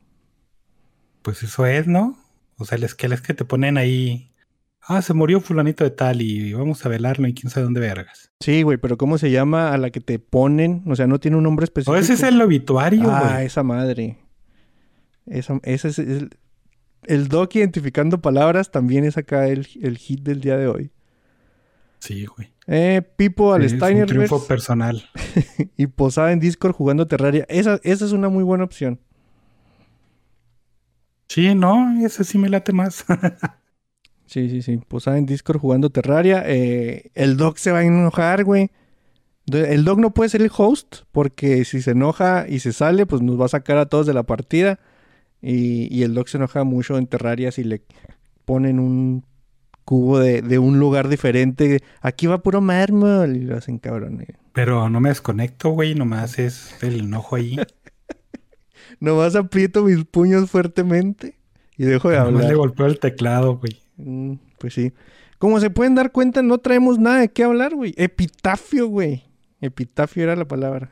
[1.22, 2.18] Pues eso es, ¿no?
[2.58, 4.32] O sea, el esquema es que te ponen ahí.
[4.88, 8.32] Ah, se murió fulanito de tal y vamos a velarlo y quién sabe dónde vergas.
[8.40, 10.84] Sí, güey, pero ¿cómo se llama a la que te ponen?
[10.86, 11.94] O sea, no tiene un nombre específico.
[11.94, 13.46] O ese es el obituario, Ah, güey.
[13.48, 14.18] esa madre.
[15.26, 16.30] Esa, ese es el,
[17.06, 20.92] el doc identificando palabras también es acá el, el hit del día de hoy.
[21.98, 22.54] Sí, güey.
[22.68, 25.04] Eh, Pipo al Es un Steinerverse triunfo personal.
[25.78, 27.46] y posada en Discord jugando Terraria.
[27.50, 29.00] Esa, esa es una muy buena opción.
[31.28, 33.04] Sí, no, ese sí me late más.
[34.26, 34.78] Sí, sí, sí.
[34.78, 36.44] Posada en Discord jugando Terraria.
[36.46, 38.72] Eh, el Doc se va a enojar, güey.
[39.52, 43.22] El Doc no puede ser el host porque si se enoja y se sale, pues
[43.22, 44.80] nos va a sacar a todos de la partida.
[45.42, 47.84] Y, y el Doc se enoja mucho en Terraria si le
[48.46, 49.24] ponen un
[49.84, 51.84] cubo de, de un lugar diferente.
[52.02, 54.22] Aquí va puro mármol y lo hacen cabrón.
[54.22, 54.34] eh.
[54.54, 55.94] Pero no me desconecto, güey.
[55.94, 57.58] Nomás es el enojo ahí.
[59.00, 61.36] Nomás aprieto mis puños fuertemente
[61.78, 62.50] y dejo de Nomás hablar.
[62.50, 63.78] le golpeo el teclado, güey.
[63.98, 64.94] Mm, pues sí.
[65.38, 67.94] Como se pueden dar cuenta, no traemos nada de qué hablar, güey.
[67.98, 69.24] Epitafio, güey.
[69.62, 70.92] Epitafio era la palabra.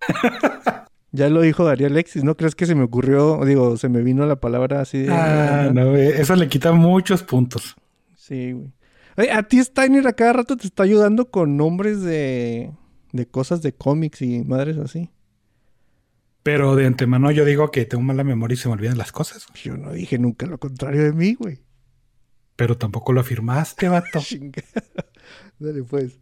[1.12, 2.24] ya lo dijo Darío Alexis.
[2.24, 3.44] ¿No crees que se me ocurrió?
[3.44, 5.12] Digo, se me vino la palabra así de...
[5.12, 6.08] Ah, no, güey.
[6.08, 7.76] Eso le quita muchos puntos.
[8.16, 8.72] Sí, güey.
[9.16, 12.70] Oye, a ti Steiner a cada rato te está ayudando con nombres de,
[13.12, 15.10] de cosas de cómics y madres así.
[16.42, 19.46] Pero de antemano yo digo que tengo mala memoria y se me olvidan las cosas.
[19.48, 19.62] güey.
[19.62, 21.58] Yo no dije nunca lo contrario de mí, güey.
[22.60, 24.20] Pero tampoco lo afirmaste, vato.
[25.58, 26.18] Dale, pues.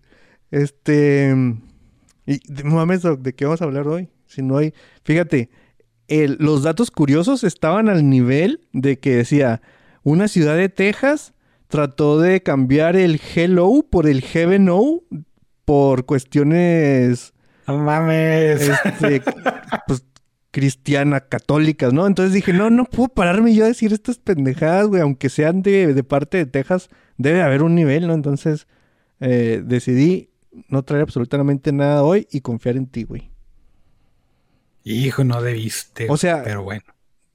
[0.52, 1.34] Este.
[2.26, 4.08] Y mames, ¿de qué vamos a hablar hoy?
[4.26, 4.72] Si no hay.
[5.02, 5.50] Fíjate,
[6.06, 9.62] el- los datos curiosos estaban al nivel de que decía:
[10.04, 11.34] una ciudad de Texas
[11.66, 15.02] trató de cambiar el hello por el heaven no
[15.64, 17.34] por cuestiones
[17.66, 18.60] No mames.
[18.62, 19.22] este,
[19.88, 20.04] pues,
[20.50, 22.06] cristiana, católicas, ¿no?
[22.06, 25.92] Entonces dije, no, no puedo pararme yo a decir estas pendejadas, güey, aunque sean de,
[25.94, 28.14] de parte de Texas, debe haber un nivel, ¿no?
[28.14, 28.66] Entonces
[29.20, 30.30] eh, decidí
[30.68, 33.30] no traer absolutamente nada hoy y confiar en ti, güey.
[34.84, 36.06] Hijo, no debiste.
[36.08, 36.82] O sea, pero bueno.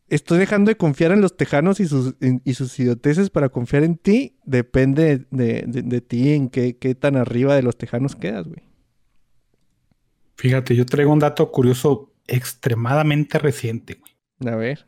[0.09, 3.83] Estoy dejando de confiar en los tejanos y sus, en- y sus idioteces para confiar
[3.83, 4.37] en ti.
[4.45, 8.63] Depende de, de- de ti en qué, qué tan arriba de los tejanos quedas, güey.
[10.35, 14.53] Fíjate, yo traigo un dato curioso extremadamente reciente, güey.
[14.53, 14.87] A ver.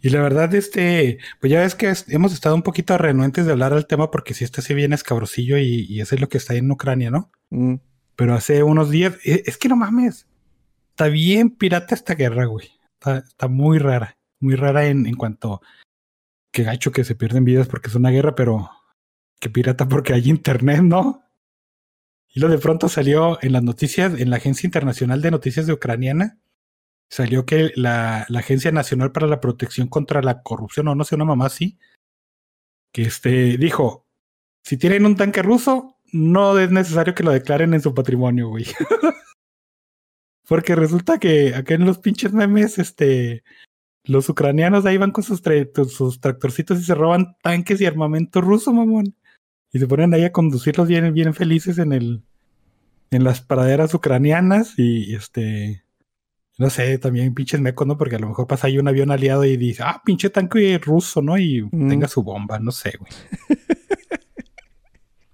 [0.00, 3.52] Y la verdad, este, pues ya ves que es- hemos estado un poquito renuentes de
[3.52, 6.38] hablar del tema porque si este sí viene escabrosillo y, y eso es lo que
[6.38, 7.30] está en Ucrania, ¿no?
[7.50, 7.74] Mm,
[8.16, 10.26] Pero hace unos días, e- es que no mames,
[10.90, 12.68] está bien pirata esta guerra, güey.
[12.94, 15.60] Está, está muy rara, muy rara en, en cuanto
[16.52, 18.70] que gacho que se pierden vidas porque es una guerra, pero
[19.40, 21.22] que pirata porque hay internet, ¿no?
[22.32, 25.74] Y lo de pronto salió en las noticias, en la Agencia Internacional de Noticias de
[25.74, 26.38] Ucraniana,
[27.10, 31.26] salió que la, Agencia Nacional para la Protección contra la Corrupción, o no sé, una
[31.26, 31.78] mamá así,
[32.90, 34.06] que este, dijo,
[34.64, 38.64] si tienen un tanque ruso, no es necesario que lo declaren en su patrimonio, güey.
[40.48, 43.44] Porque resulta que acá en los pinches memes, este,
[44.04, 45.42] los ucranianos ahí van con sus,
[45.88, 49.14] sus tractorcitos y se roban tanques y armamento ruso, mamón.
[49.72, 52.22] Y se ponen ahí a conducirlos bien, bien felices en el,
[53.10, 55.82] en las praderas ucranianas y este,
[56.58, 57.96] no sé, también pinches mecos, ¿no?
[57.96, 61.22] Porque a lo mejor pasa ahí un avión aliado y dice, ah, pinche tanque ruso,
[61.22, 61.38] ¿no?
[61.38, 61.88] Y Mm.
[61.88, 63.10] tenga su bomba, no sé, güey.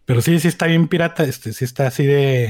[0.04, 2.44] Pero sí, sí está bien pirata, este, sí está así de...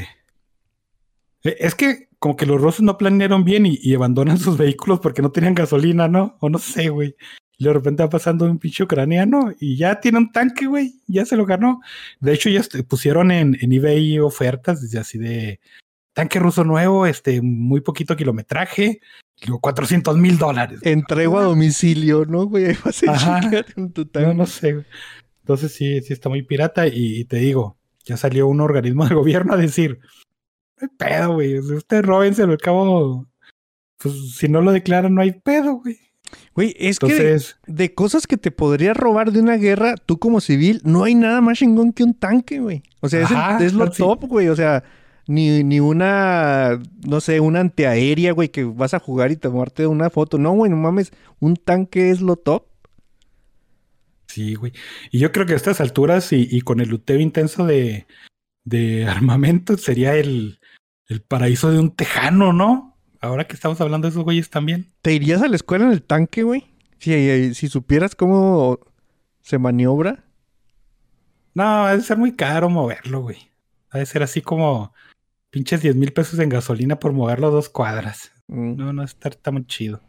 [1.44, 5.00] Eh, Es que como que los rusos no planearon bien y, y abandonan sus vehículos
[5.00, 6.36] porque no tenían gasolina, ¿no?
[6.40, 7.16] O no sé, güey.
[7.60, 10.94] Y de repente va pasando un pinche ucraniano y ya tiene un tanque, güey.
[11.08, 11.80] Ya se lo ganó.
[12.20, 15.58] De hecho, ya este, pusieron en, en eBay ofertas desde así de
[16.12, 19.00] tanque ruso nuevo, este, muy poquito kilometraje,
[19.40, 20.80] y luego 400 mil dólares.
[20.82, 22.66] Entrego a domicilio, ¿no, güey?
[22.66, 23.40] Ahí vas a Ajá.
[23.76, 24.34] en tu No, tanque.
[24.34, 24.72] no sé.
[24.74, 24.84] güey.
[25.40, 29.14] Entonces sí, sí está muy pirata y, y te digo, ya salió un organismo del
[29.16, 29.98] gobierno a decir,
[30.80, 31.58] no hay pedo, güey.
[31.58, 33.26] Ustedes róbenselo, al cabo,
[33.96, 35.98] pues si no lo declaran no hay pedo, güey.
[36.58, 40.40] Güey, es que de, de cosas que te podrías robar de una guerra, tú como
[40.40, 42.82] civil, no hay nada más chingón que un tanque, güey.
[43.00, 43.98] O sea, es, el- Ajá, es lo sí.
[44.02, 44.48] top, güey.
[44.48, 44.82] O sea,
[45.28, 50.10] ni, ni una, no sé, una antiaérea, güey, que vas a jugar y tomarte una
[50.10, 50.36] foto.
[50.36, 52.64] No, güey, no mames, un tanque es lo top.
[54.26, 54.72] sí, güey.
[55.10, 58.06] Y yo creo que a estas alturas y, y con el luteo intenso de,
[58.64, 60.58] de armamento sería el,
[61.06, 62.87] el paraíso de un tejano, ¿no?
[63.20, 64.92] Ahora que estamos hablando de esos güeyes también.
[65.02, 66.66] ¿Te irías a la escuela en el tanque, güey?
[66.98, 68.78] Si, eh, si supieras cómo
[69.40, 70.24] se maniobra.
[71.54, 73.50] No, ha de ser muy caro moverlo, güey.
[73.90, 74.92] Ha de ser así como
[75.50, 78.32] pinches 10 mil pesos en gasolina por moverlo dos cuadras.
[78.46, 78.76] Mm.
[78.76, 80.00] No, no está muy chido.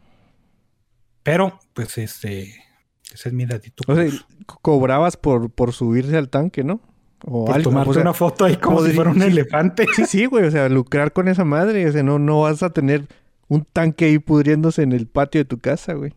[1.22, 2.64] Pero, pues, este.
[3.12, 3.82] Ese es mi datito.
[3.88, 4.08] O sea,
[4.46, 6.80] cobrabas por, por subirse al tanque, ¿no?
[7.26, 9.26] O por algo, tomarte o sea, una foto ahí como si podría- fuera un sí.
[9.26, 9.86] elefante.
[9.94, 12.70] Sí, sí, güey, o sea, lucrar con esa madre, o sea, no, no vas a
[12.70, 13.06] tener
[13.48, 16.14] un tanque ahí pudriéndose en el patio de tu casa, güey.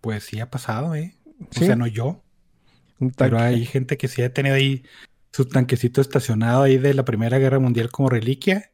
[0.00, 1.14] Pues sí ha pasado, ¿eh?
[1.40, 2.22] O sea, no yo.
[2.98, 3.34] un tanque.
[3.36, 4.84] Pero hay gente que sí ha tenido ahí
[5.32, 8.70] su tanquecito estacionado ahí de la Primera Guerra Mundial como reliquia.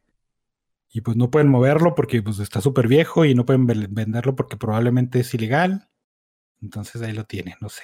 [0.90, 4.56] Y pues no pueden moverlo porque pues está súper viejo y no pueden venderlo porque
[4.56, 5.88] probablemente es ilegal.
[6.62, 7.82] Entonces ahí lo tienen, no sé.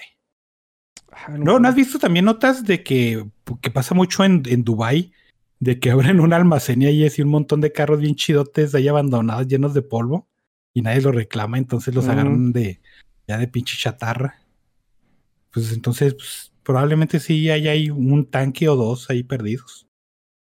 [1.39, 3.25] No, ¿no has visto también notas de que,
[3.61, 5.13] que pasa mucho en, en Dubai
[5.61, 8.89] de que abren un almacén y hay así un montón de carros bien chidotes ahí
[8.89, 10.29] abandonados llenos de polvo
[10.75, 12.11] y nadie los reclama, entonces los Mm.
[12.11, 12.81] agarran de
[13.29, 14.37] ya de pinche chatarra.
[15.53, 19.87] Pues entonces pues, probablemente sí hay ahí un tanque o dos ahí perdidos.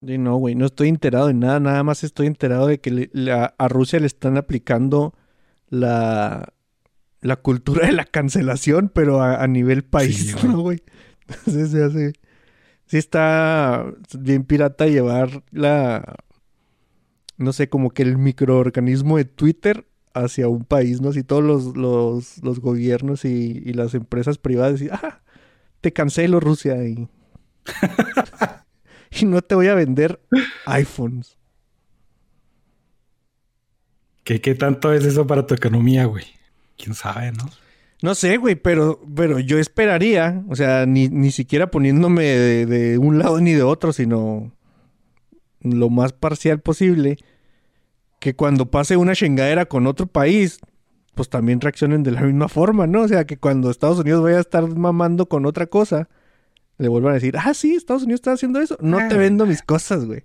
[0.05, 3.10] Sí, no, güey, no estoy enterado de nada, nada más estoy enterado de que le-
[3.12, 5.13] la- a Rusia le están aplicando
[5.67, 6.53] la,
[7.21, 10.47] la cultura de la cancelación, pero a, a nivel país, güey.
[10.47, 10.84] ¿no, güey?
[11.27, 12.13] Entonces se hace...
[12.86, 13.86] Sí está
[14.17, 16.15] bien pirata llevar la...
[17.38, 21.13] No sé, como que el microorganismo de Twitter hacia un país, ¿no?
[21.13, 25.21] Si todos los, los, los gobiernos y, y las empresas privadas dicen, ah,
[25.82, 27.08] te cancelo Rusia y...
[29.12, 30.19] y no te voy a vender
[30.65, 31.38] iPhones.
[34.23, 36.25] ¿Qué, ¿Qué tanto es eso para tu economía, güey?
[36.82, 37.50] ¿Quién sabe, no?
[38.02, 42.98] No sé, güey, pero, pero yo esperaría, o sea, ni, ni siquiera poniéndome de, de
[42.98, 44.52] un lado ni de otro, sino
[45.62, 47.18] lo más parcial posible,
[48.22, 50.60] que cuando pase una chingadera con otro país,
[51.15, 53.02] pues también reaccionen de la misma forma, ¿no?
[53.02, 56.08] O sea, que cuando Estados Unidos vaya a estar mamando con otra cosa,
[56.78, 59.18] le vuelvan a decir, ah, sí, Estados Unidos está haciendo eso, no te Ah.
[59.18, 60.24] vendo mis cosas, güey.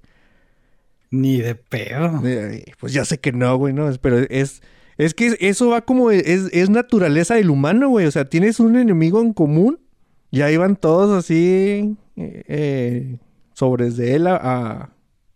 [1.10, 2.20] Ni de pedo.
[2.24, 4.62] Eh, Pues ya sé que no, güey, no, pero es...
[4.96, 6.10] Es que eso va como...
[6.10, 8.06] Es, es naturaleza del humano, güey.
[8.06, 9.80] O sea, tienes un enemigo en común
[10.30, 11.96] y ahí van todos así...
[12.16, 13.18] eh, eh,
[13.52, 14.90] sobres de él a, a,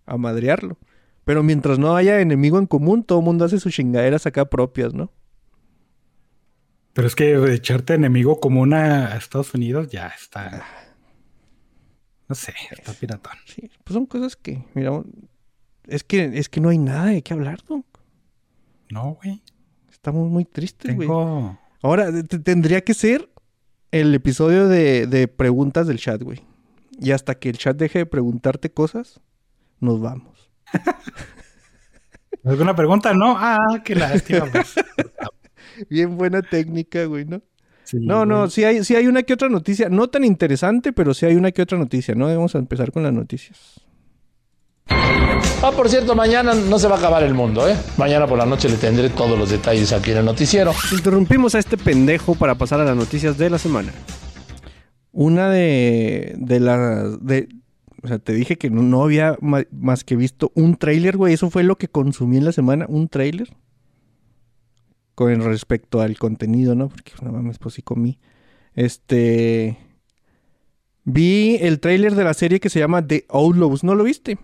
[0.07, 0.77] a madrearlo.
[1.25, 4.95] Pero mientras no haya enemigo en común, todo el mundo hace sus chingaderas acá propias,
[4.95, 5.13] ¿no?
[6.95, 10.65] Pero es que echarte enemigo común a, a Estados Unidos ya está.
[12.29, 13.35] No sé, está piratón.
[13.47, 15.03] Sí, pues son cosas que, mira,
[15.87, 17.85] es que, es que no hay nada de qué hablar, ¿no?
[18.91, 19.43] No, güey.
[19.91, 21.09] Estamos muy tristes, güey.
[21.09, 21.59] Tengo.
[21.83, 23.31] Ahora, te- tendría que ser
[23.91, 26.43] el episodio de, de preguntas del chat, güey.
[27.01, 29.21] Y hasta que el chat deje de preguntarte cosas,
[29.81, 30.51] nos vamos.
[32.45, 33.13] ¿Alguna pregunta?
[33.15, 33.37] No.
[33.39, 34.47] Ah, qué lástima.
[34.51, 34.75] pues.
[35.89, 37.43] Bien buena técnica, güey, ¿no?
[37.85, 39.89] Sí, No, no, sí hay, sí hay una que otra noticia.
[39.89, 42.27] No tan interesante, pero sí hay una que otra noticia, ¿no?
[42.27, 43.81] A empezar con las noticias.
[45.61, 47.77] Ah, por cierto, mañana no se va a acabar el mundo, ¿eh?
[47.97, 50.73] Mañana por la noche le tendré todos los detalles aquí en el noticiero.
[50.93, 53.93] Interrumpimos a este pendejo para pasar a las noticias de la semana.
[55.11, 57.25] Una de, de las...
[57.27, 57.49] De,
[58.05, 61.35] o sea, te dije que no, había más que visto un tráiler, güey.
[61.35, 63.49] Eso fue lo que consumí en la semana, un tráiler.
[65.17, 66.89] Con respecto al contenido, ¿no?
[66.89, 68.21] Porque no mames, pues sí comí.
[68.75, 69.77] Este...
[71.03, 73.83] Vi el tráiler de la serie que se llama The Outlaws.
[73.83, 74.39] ¿No lo viste?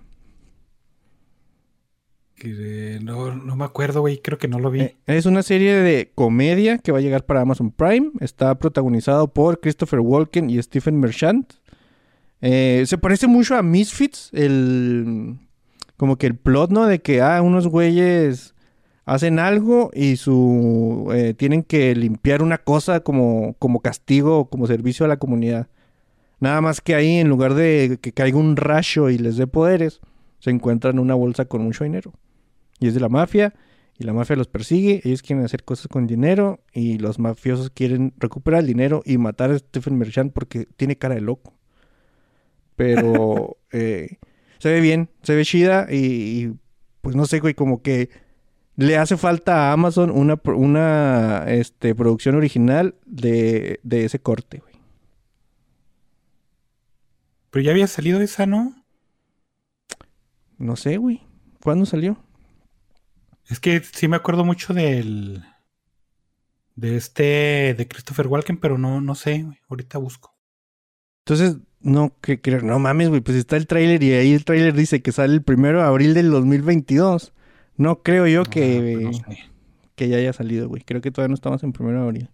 [3.03, 4.19] No, no me acuerdo, güey.
[4.19, 4.81] Creo que no lo vi.
[4.81, 8.11] Eh, es una serie de comedia que va a llegar para Amazon Prime.
[8.21, 11.55] Está protagonizado por Christopher Walken y Stephen Merchant.
[12.41, 15.39] Eh, se parece mucho a Misfits, el
[15.97, 16.87] como que el plot, ¿no?
[16.87, 18.55] De que ah, unos güeyes
[19.07, 24.67] hacen algo y su eh, tienen que limpiar una cosa como, como castigo o como
[24.67, 25.69] servicio a la comunidad.
[26.41, 30.01] Nada más que ahí, en lugar de que caiga un rayo y les dé poderes,
[30.41, 32.13] se encuentran una bolsa con mucho dinero.
[32.81, 33.55] Y es de la mafia,
[33.99, 38.13] y la mafia los persigue, ellos quieren hacer cosas con dinero, y los mafiosos quieren
[38.19, 41.55] recuperar el dinero y matar a Stephen Merchant porque tiene cara de loco.
[42.77, 44.19] Pero eh,
[44.59, 46.55] se ve bien, se ve chida, y, y,
[47.03, 48.11] pues no sé, güey, como que
[48.77, 54.75] le hace falta a Amazon una, una este, producción original de, de ese corte, güey.
[57.51, 58.85] Pero ya había salido esa, ¿no?
[60.59, 61.23] No sé, güey.
[61.63, 62.24] ¿Cuándo salió?
[63.49, 65.45] Es que sí me acuerdo mucho del.
[66.77, 67.75] De este.
[67.77, 69.59] De Christopher Walken, pero no, no sé, güey.
[69.69, 70.35] Ahorita busco.
[71.27, 74.75] Entonces, no, que, que- no mames, güey, pues está el tráiler y ahí el tráiler
[74.75, 77.33] dice que sale el primero de abril del 2022.
[77.77, 79.39] No creo yo No, que, pues no sé.
[79.97, 80.83] que ya haya salido, güey.
[80.83, 82.31] Creo que todavía no estamos en primero de abril.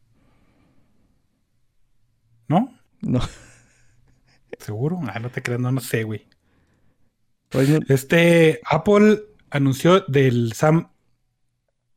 [2.49, 2.75] ¿No?
[3.01, 3.21] No.
[4.59, 5.01] ¿Seguro?
[5.09, 6.27] Ah, no te creas, no, no sé, güey.
[7.49, 10.91] Pues Este Apple anunció del Sam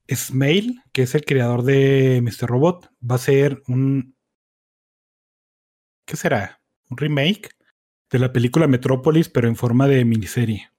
[0.10, 2.48] Smale, que es el creador de Mr.
[2.48, 4.16] Robot, va a ser un
[6.06, 6.62] ¿qué será?
[6.90, 7.50] Un remake
[8.12, 10.70] de la película Metrópolis, pero en forma de miniserie.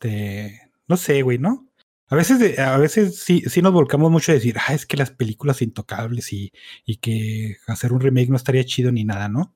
[0.00, 1.66] Este, no sé, güey, ¿no?
[2.08, 4.96] A veces, de- a veces sí, sí nos volcamos mucho a decir, ah, es que
[4.96, 6.50] las películas intocables y,
[6.86, 9.54] y que hacer un remake no estaría chido ni nada, ¿no?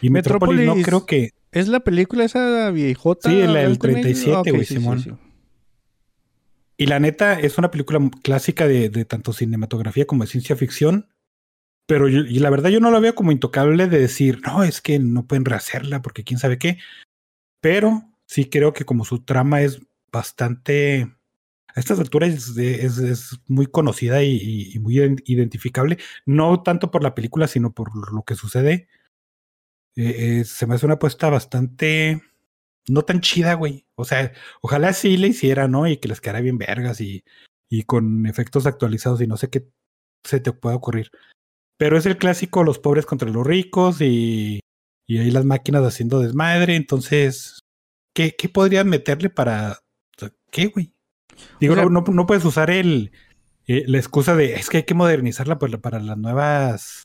[0.00, 3.28] Y Metrópolis, no creo que, ¿Es la película esa viejota?
[3.28, 4.02] Sí, la del blanco y negro?
[4.02, 5.00] 37, Ok, güey, sí, sí, Simón.
[5.00, 5.10] sí.
[6.82, 11.06] Y la neta, es una película clásica de, tanto cinematografía como de ciencia ficción.
[11.86, 14.98] Pero y la verdad yo no la veo como intocable de decir, no, es que
[14.98, 16.78] no pueden rehacerla porque quién sabe qué.
[17.60, 21.08] Pero sí creo que como su trama es bastante...
[21.68, 25.98] A estas alturas es, muy conocida y, muy ident- identificable.
[26.26, 28.88] No tanto por la película, sino por lo que sucede.
[29.94, 32.22] Eh, eh, se me hace una apuesta bastante...
[32.88, 33.86] No tan chida, güey.
[34.02, 35.86] O sea, Ojalá sí le hiciera, ¿no?
[35.88, 37.24] Y que les quedara bien vergas y,
[37.70, 39.66] y con efectos actualizados y no sé qué
[40.24, 41.10] se te pueda ocurrir.
[41.78, 44.60] Pero es el clásico, los pobres contra los ricos y,
[45.08, 46.76] y ahí las máquinas haciendo desmadre.
[46.76, 47.60] Entonces,
[48.14, 49.78] ¿qué, qué podrían meterle para...
[50.50, 50.92] ¿Qué, güey?
[51.58, 53.10] Digo, O sea- no, no, no puedes usar el,
[53.66, 57.04] eh, la excusa de, es que hay que modernizarla para, para las nuevas...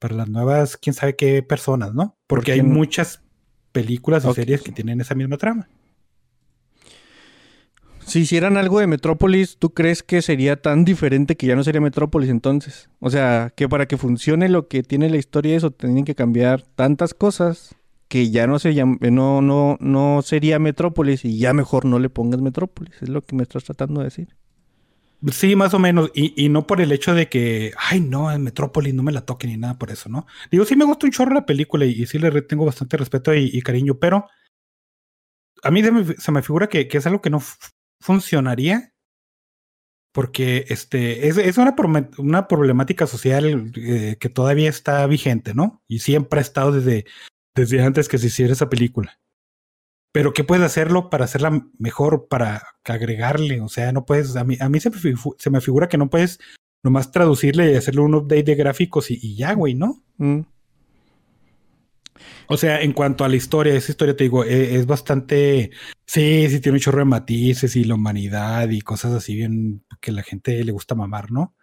[0.00, 2.18] Para las nuevas, quién sabe qué personas, ¿no?
[2.26, 3.22] Porque hay Porque muchas
[3.72, 5.66] películas y series que tienen esa misma trama.
[8.06, 11.80] Si hicieran algo de Metrópolis, ¿tú crees que sería tan diferente que ya no sería
[11.80, 12.88] Metrópolis entonces?
[13.00, 16.62] O sea, que para que funcione lo que tiene la historia eso, tienen que cambiar
[16.62, 17.74] tantas cosas
[18.08, 22.10] que ya no se llam- no, no, no sería Metrópolis y ya mejor no le
[22.10, 22.94] pongas Metrópolis.
[23.00, 24.36] Es lo que me estás tratando de decir.
[25.32, 26.10] Sí, más o menos.
[26.14, 29.22] Y, y no por el hecho de que, ay, no, en Metrópolis no me la
[29.22, 30.26] toquen ni nada por eso, ¿no?
[30.50, 33.60] Digo, sí me gusta un chorro la película y, sí le tengo bastante respeto y,
[33.62, 34.26] cariño, pero
[35.62, 37.40] a mí se me, se me figura que, que es algo que no
[38.00, 38.94] funcionaría
[40.14, 41.74] porque este es, es una,
[42.18, 45.82] una problemática social eh, que todavía está vigente, ¿no?
[45.88, 47.04] Y siempre ha estado desde,
[47.54, 49.18] desde antes que se hiciera esa película.
[50.12, 53.60] Pero ¿qué puedes hacerlo para hacerla mejor, para agregarle?
[53.60, 54.96] O sea, no puedes, a mí, a mí se, me,
[55.36, 56.38] se me figura que no puedes
[56.84, 60.04] nomás traducirle y hacerle un update de gráficos y, y ya, güey, ¿no?
[60.18, 60.42] Mm.
[62.46, 65.70] O sea, en cuanto a la historia, esa historia te digo, e- es, bastante.
[66.06, 70.12] Sí, sí, tiene un chorro de matices y la humanidad y cosas así bien que
[70.12, 71.54] la gente le gusta mamar, ¿no?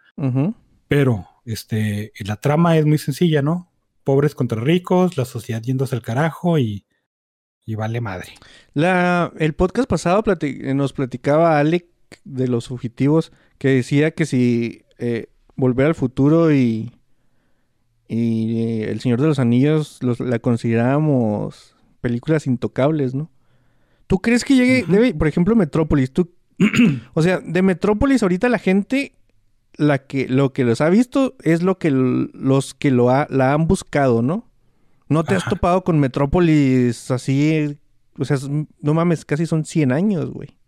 [0.88, 3.70] Pero, este, la trama es muy sencilla, ¿no?
[4.04, 6.86] Pobres contra ricos, la sociedad yéndose al carajo y,
[7.64, 8.34] y vale madre.
[8.74, 10.22] La, el podcast pasado
[10.74, 11.86] nos platicaba Alec
[12.24, 16.92] de los fugitivos que decía que si eh, Volver al Futuro y,
[18.12, 23.30] y eh, El Señor de los Anillos los, la considerábamos películas intocables, ¿no?
[24.06, 26.12] ¿Tú crees que llegue, debe, por ejemplo, Metrópolis?
[26.12, 26.30] ¿tú,
[27.14, 29.14] o sea, de Metrópolis ahorita la gente,
[29.76, 33.54] la que, lo que los ha visto es lo que los que lo ha, la
[33.54, 34.46] han buscado, ¿no?
[35.08, 37.78] ¿No te has topado con Metrópolis así?
[38.18, 38.36] O sea,
[38.80, 40.58] no mames, casi son 100 años, güey.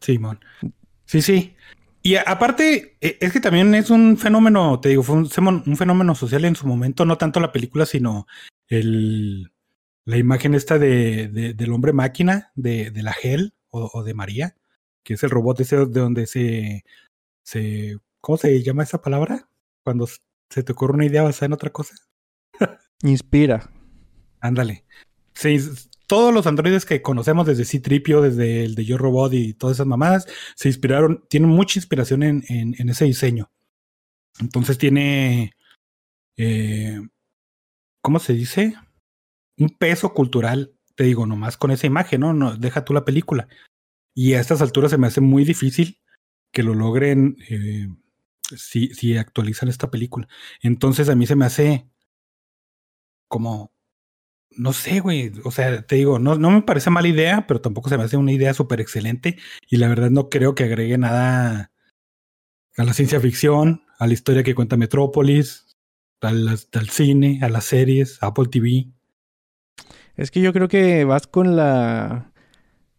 [0.00, 0.40] Simón.
[1.04, 1.54] Sí, sí.
[2.02, 5.28] Y aparte, e- es que también es un fenómeno, te digo, fue un,
[5.76, 8.26] fenómeno social en su momento, no tanto la película, sino
[8.68, 9.52] el,
[10.06, 14.14] la imagen esta de, de- del hombre máquina, de, de la Hel o, o de
[14.14, 14.56] María,
[15.02, 16.84] que es el robot ese de donde se,
[17.42, 19.48] se, ¿cómo se llama esa palabra?
[19.84, 20.08] Cuando
[20.48, 21.94] se te ocurre una idea basada en otra cosa.
[23.02, 23.70] Inspira.
[24.40, 24.84] Ándale.
[25.34, 29.54] Sí, s- todos los androides que conocemos desde C-Tripio, desde el de Yo Robot y
[29.54, 33.48] todas esas mamadas, se inspiraron, tienen mucha inspiración en, ese diseño.
[34.40, 35.52] Entonces tiene,
[36.36, 37.00] eh,
[38.02, 38.74] ¿cómo se dice?
[39.56, 42.34] Un peso cultural, te digo, nomás con esa imagen, ¿no?
[42.34, 43.46] no deja tú la película.
[44.12, 46.00] Y a estas alturas se me hace muy difícil
[46.50, 47.86] que lo logren eh,
[48.56, 50.26] si, si actualizan esta película.
[50.60, 51.86] Entonces a mí se me hace
[53.28, 53.70] como
[54.56, 55.32] no sé, güey.
[55.44, 58.16] O sea, te digo, no, no me parece mala idea, pero tampoco se me hace
[58.16, 59.38] una idea súper excelente.
[59.68, 61.70] Y la verdad no creo que agregue nada
[62.76, 65.76] a la ciencia ficción, a la historia que cuenta Metrópolis,
[66.20, 66.58] al,
[66.90, 68.88] cine, a las series, Apple TV.
[70.16, 72.32] Es que yo creo que vas con la.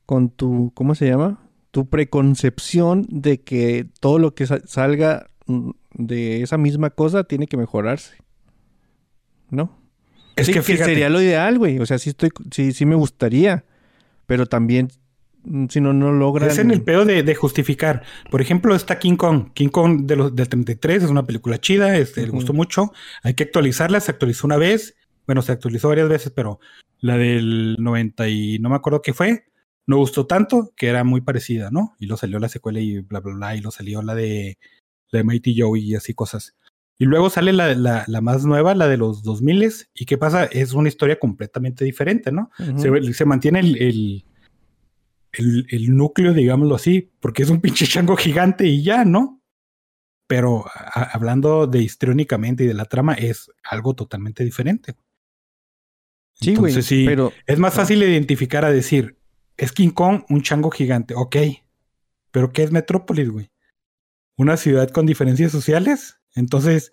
[0.05, 0.71] con tu.
[0.73, 1.47] ¿Cómo se llama?
[1.71, 7.47] Tu preconcepción de que todo lo que sa- salga mm, de esa misma cosa tiene
[7.47, 8.17] que mejorarse.
[9.49, 9.80] ¿No?
[10.35, 11.79] Es Sí, que sería lo ideal, güey.
[11.79, 13.65] O sea, sí estoy, sí, sí me gustaría.
[14.27, 14.89] Pero también,
[15.43, 16.49] mm, si no, no logran.
[16.49, 18.03] es en el pedo de, de justificar.
[18.29, 19.51] Por ejemplo, está King Kong.
[19.53, 22.37] King Kong de los, del 33 es una película chida, este, le Ujú.
[22.37, 22.93] gustó mucho.
[23.23, 24.95] Hay que actualizarla, se actualizó una vez.
[25.25, 26.59] Bueno, se actualizó varias veces, pero
[26.99, 29.45] la del 90 y no me acuerdo qué fue.
[29.87, 31.95] No gustó tanto, que era muy parecida, ¿no?
[31.99, 33.55] Y lo salió la secuela y bla, bla, bla.
[33.55, 34.57] Y lo salió la de,
[35.09, 36.55] la de Mighty Joe y así cosas.
[37.01, 40.43] Y luego sale la, la, la más nueva, la de los 2000 ¿Y qué pasa?
[40.45, 42.51] Es una historia completamente diferente, ¿no?
[42.77, 44.25] Se, se mantiene el, el,
[45.31, 49.41] el- el núcleo, digámoslo así, porque es un pinche chango gigante y ya, ¿no?
[50.27, 54.93] Pero a- hablando de histriónicamente y de la trama, es algo totalmente diferente.
[56.33, 56.83] Sí, güey.
[56.83, 59.17] Sí, Pero es más fácil de identificar a decir,
[59.57, 61.35] es King Kong, un chango gigante, ok.
[62.29, 63.49] Pero ¿qué es Metrópolis, güey?
[64.37, 66.19] ¿Una ciudad con diferencias sociales?
[66.35, 66.91] Entonces,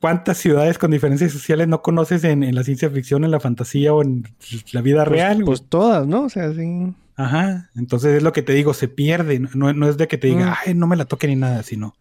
[0.00, 3.92] ¿cuántas ciudades con diferencias sociales no conoces en, en la ciencia ficción, en la fantasía
[3.94, 4.24] o en
[4.72, 5.42] la vida pues, real?
[5.44, 6.22] pues todas, ¿no?
[6.24, 6.94] O sea, sí.
[7.16, 7.70] Ajá.
[7.76, 9.38] Entonces es lo que te digo, se pierde.
[9.54, 10.54] No, no es de que te diga, Mm.
[10.66, 11.94] ay, no me la toque ni nada, sino.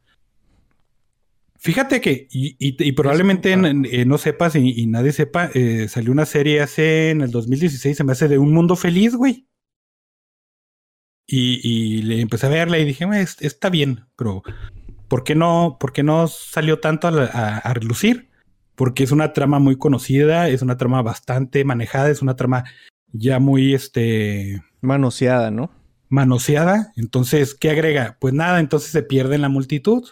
[1.60, 5.88] Fíjate que, y, y- y probablemente en- eh, no sepas y, y nadie sepa, eh,
[5.88, 9.48] salió una serie hace en el 2016, se me hace de un mundo feliz, güey.
[11.26, 14.44] Y, le empecé a verla y dije, "Eh, es- está bien, pero
[15.14, 18.32] ¿por qué no, por qué no salió tanto a, la- a- a relucir?
[18.74, 22.64] Porque es una trama muy conocida, es una trama bastante manejada, es una trama
[23.12, 25.70] ya muy, este, Manoseada, ¿no?
[26.10, 26.94] manoseada.
[26.96, 28.18] Entonces, ¿qué agrega?
[28.20, 30.04] Pues nada, entonces se pierde en la multitud.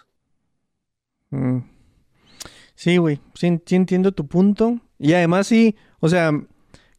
[1.31, 1.61] Mm.
[2.75, 3.19] Sí, güey.
[3.33, 4.81] Sí, sí entiendo tu punto.
[4.99, 6.29] Y además sí, o sea,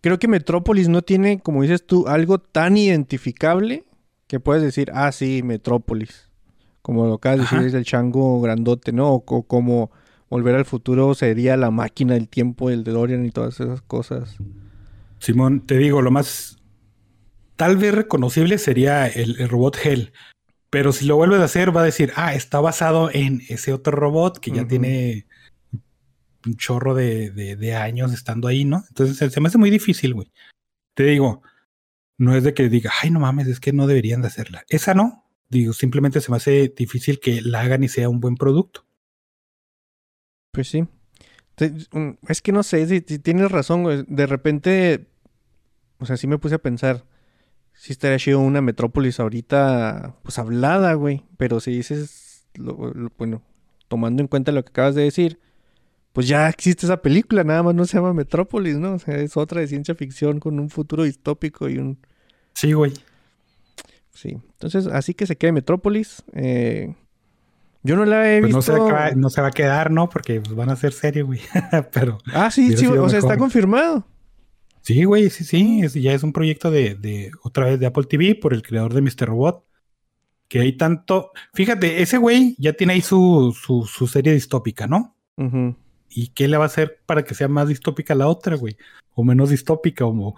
[0.01, 3.85] creo que Metrópolis no tiene, como dices tú, algo tan identificable
[4.27, 6.32] que puedes decir, ah, sí, Metrópolis.
[6.83, 9.11] Como lo acabas de decir, el chango grandote, ¿no?
[9.13, 9.91] O, co- como
[10.29, 14.37] Volver al Futuro sería la máquina del tiempo, el DeLorean y todas esas cosas.
[15.19, 16.59] Simón, te digo, lo más
[17.57, 20.13] tal vez reconocible sería el, el robot Hell.
[20.71, 23.93] Pero si lo vuelves a hacer, va a decir, ah, está basado en ese otro
[23.93, 25.27] robot que ya tiene
[26.47, 28.83] un chorro de, de- de años estando ahí, ¿no?
[28.89, 30.33] Entonces se, se me hace muy difícil, güey.
[30.95, 31.43] Te digo,
[32.19, 34.65] no es de que diga, ay, no mames, es que no deberían de hacerla.
[34.69, 35.22] Esa no.
[35.53, 38.87] Digo, simplemente se me hace difícil que la hagan y sea un buen producto.
[40.51, 40.87] Pues sí.
[42.29, 44.03] Es que no sé, si, tienes razón, güey.
[44.09, 45.09] De repente,
[45.99, 47.05] o sea, sí me puse a pensar.
[47.75, 51.23] Si estaría chido una metrópolis ahorita, pues hablada, güey.
[51.37, 53.43] Pero si dices, lo- lo- bueno,
[53.89, 55.39] tomando en cuenta lo que acabas de decir,
[56.15, 58.95] pues ya existe esa película, nada más no se llama Metrópolis, ¿no?
[58.95, 61.99] O sea, es otra de ciencia ficción con un futuro distópico y un...
[62.55, 62.93] Sí, güey.
[64.13, 64.37] Sí.
[64.53, 66.23] Entonces, así que se quede Metrópolis.
[66.35, 66.95] Eh,
[67.83, 68.77] yo no la he Pues visto...
[68.77, 70.09] no, se va, no se va a quedar, ¿no?
[70.09, 71.41] Porque pues, van a hacer serie, güey.
[71.93, 74.07] Pero Ah, sí, sí, o sea, está confirmado.
[74.83, 75.81] sí, güey, sí, sí.
[75.83, 78.95] es- ya es un proyecto de, de otra vez de Apple TV por el creador
[78.95, 79.27] de Mr.
[79.27, 79.65] Robot.
[80.49, 81.31] Que hay tanto.
[81.55, 85.17] Fíjate, ese güey ya tiene ahí su, su, su serie distópica, ¿no?
[86.11, 88.77] ¿Y qué le va a hacer para que sea más distópica la otra, güey?
[89.15, 90.35] O menos distópica, o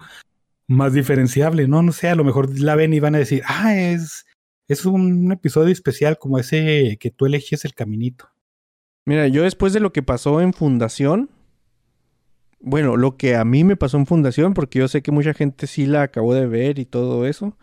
[0.67, 1.81] más diferenciable, ¿no?
[1.81, 4.25] No sé, a lo mejor la ven y van a decir, ah, es,
[4.67, 8.29] es un episodio especial como ese que tú eliges el caminito.
[9.05, 11.29] Mira, yo después de lo que pasó en Fundación,
[12.59, 15.67] bueno, lo que a mí me pasó en Fundación, porque yo sé que mucha gente
[15.67, 17.55] sí la acabó de ver y todo eso,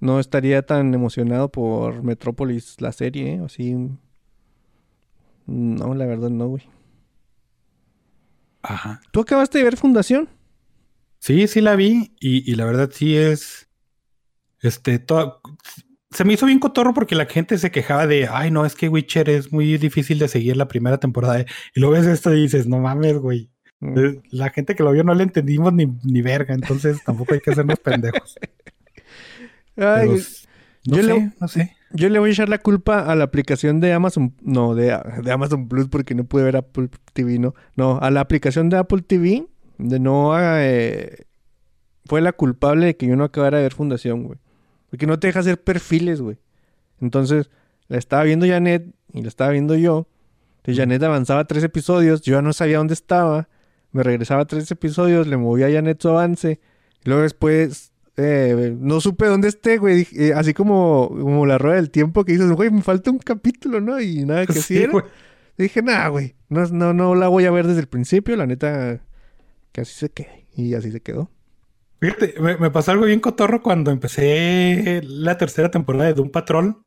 [0.00, 3.42] no estaría tan emocionado por Metrópolis, la serie, ¿eh?
[3.44, 3.76] Así.
[5.46, 6.64] No, la verdad no, güey.
[8.62, 9.00] Ajá.
[9.12, 10.28] ¿Tú acabaste de ver Fundación?
[11.20, 13.68] Sí, sí la vi y, y la verdad sí es,
[14.62, 15.38] este, toda-
[16.10, 18.88] se me hizo bien cotorro porque la gente se quejaba de, ay, no, es que
[18.88, 21.40] Witcher es muy difícil de seguir la primera temporada.
[21.40, 23.50] Y luego ves esto y dices, no mames, güey.
[23.80, 23.98] Mm.
[23.98, 27.40] Eh, La gente que lo vio no le entendimos ni, ni verga, entonces tampoco hay
[27.40, 28.36] que hacernos pendejos.
[29.76, 30.12] Ay, Pero,
[30.86, 31.76] no yo sé, le- no sé.
[31.92, 35.32] Yo le voy a echar la culpa a la aplicación de Amazon, no, de, de
[35.32, 37.54] Amazon Plus porque no pude ver Apple TV, no.
[37.76, 39.46] No, a la aplicación de Apple TV
[39.88, 41.26] de no eh,
[42.06, 44.38] fue la culpable de que yo no acabara de ver Fundación, güey.
[44.90, 46.38] Porque no te deja hacer perfiles, güey.
[47.00, 47.50] Entonces,
[47.88, 50.08] la estaba viendo Janet y la estaba viendo yo.
[50.58, 53.48] Entonces Janet avanzaba tres episodios, yo ya no sabía dónde estaba.
[53.92, 56.60] Me regresaba tres episodios, le movía a Janet su avance.
[57.04, 59.96] Y luego después eh, no supe dónde esté, güey.
[59.96, 63.18] Dije, eh, así como, como la rueda del tiempo que dices, güey, me falta un
[63.18, 64.00] capítulo, ¿no?
[64.00, 64.92] Y nada que Sí, sí era.
[64.92, 65.04] güey.
[65.56, 66.34] Dije, nada, güey.
[66.48, 69.00] No, no, no la voy a ver desde el principio, la neta.
[69.72, 70.46] Que así se quede.
[70.54, 71.30] Y así se quedó.
[72.00, 76.84] Fíjate, me, me pasó algo bien cotorro cuando empecé la tercera temporada de Doom Patrol.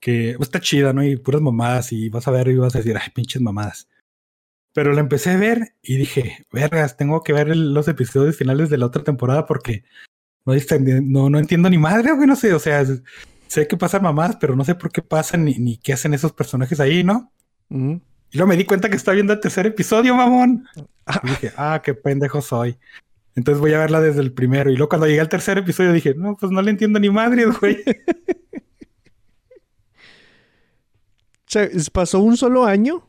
[0.00, 1.02] Que pues, está chida, ¿no?
[1.04, 1.92] Y puras mamadas.
[1.92, 3.88] Y vas a ver y vas a decir, ay, pinches mamadas.
[4.74, 8.70] Pero la empecé a ver y dije, vergas, tengo que ver el- los episodios finales
[8.70, 9.84] de la otra temporada porque
[10.44, 10.52] no,
[11.02, 12.52] no, no entiendo ni madre, güey, no sé.
[12.52, 12.84] O sea,
[13.46, 16.32] sé que pasan mamadas, pero no sé por qué pasan ni, ni qué hacen esos
[16.32, 17.32] personajes ahí, ¿no?
[17.70, 18.00] Ujú.
[18.34, 20.66] Y luego me di cuenta que estaba viendo el tercer episodio, mamón.
[21.22, 22.76] Y dije, ah, qué pendejo soy.
[23.36, 24.72] Entonces voy a verla desde el primero.
[24.72, 27.44] Y luego cuando llegué al tercer episodio dije, no, pues no le entiendo ni madre,
[27.46, 27.84] güey.
[31.92, 33.06] Pasó un solo año.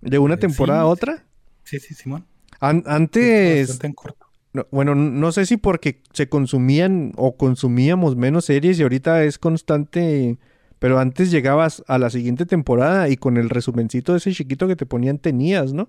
[0.00, 1.24] De una Eh, temporada a otra.
[1.64, 2.26] sí, sí, Simón.
[2.60, 4.26] An- antes, bastante en corto.
[4.52, 9.38] no- bueno, no sé si porque se consumían o consumíamos menos series y ahorita es
[9.38, 10.38] constante,
[10.84, 14.76] pero antes llegabas a la siguiente temporada y con el resumencito de ese chiquito que
[14.76, 15.88] te ponían tenías, ¿no?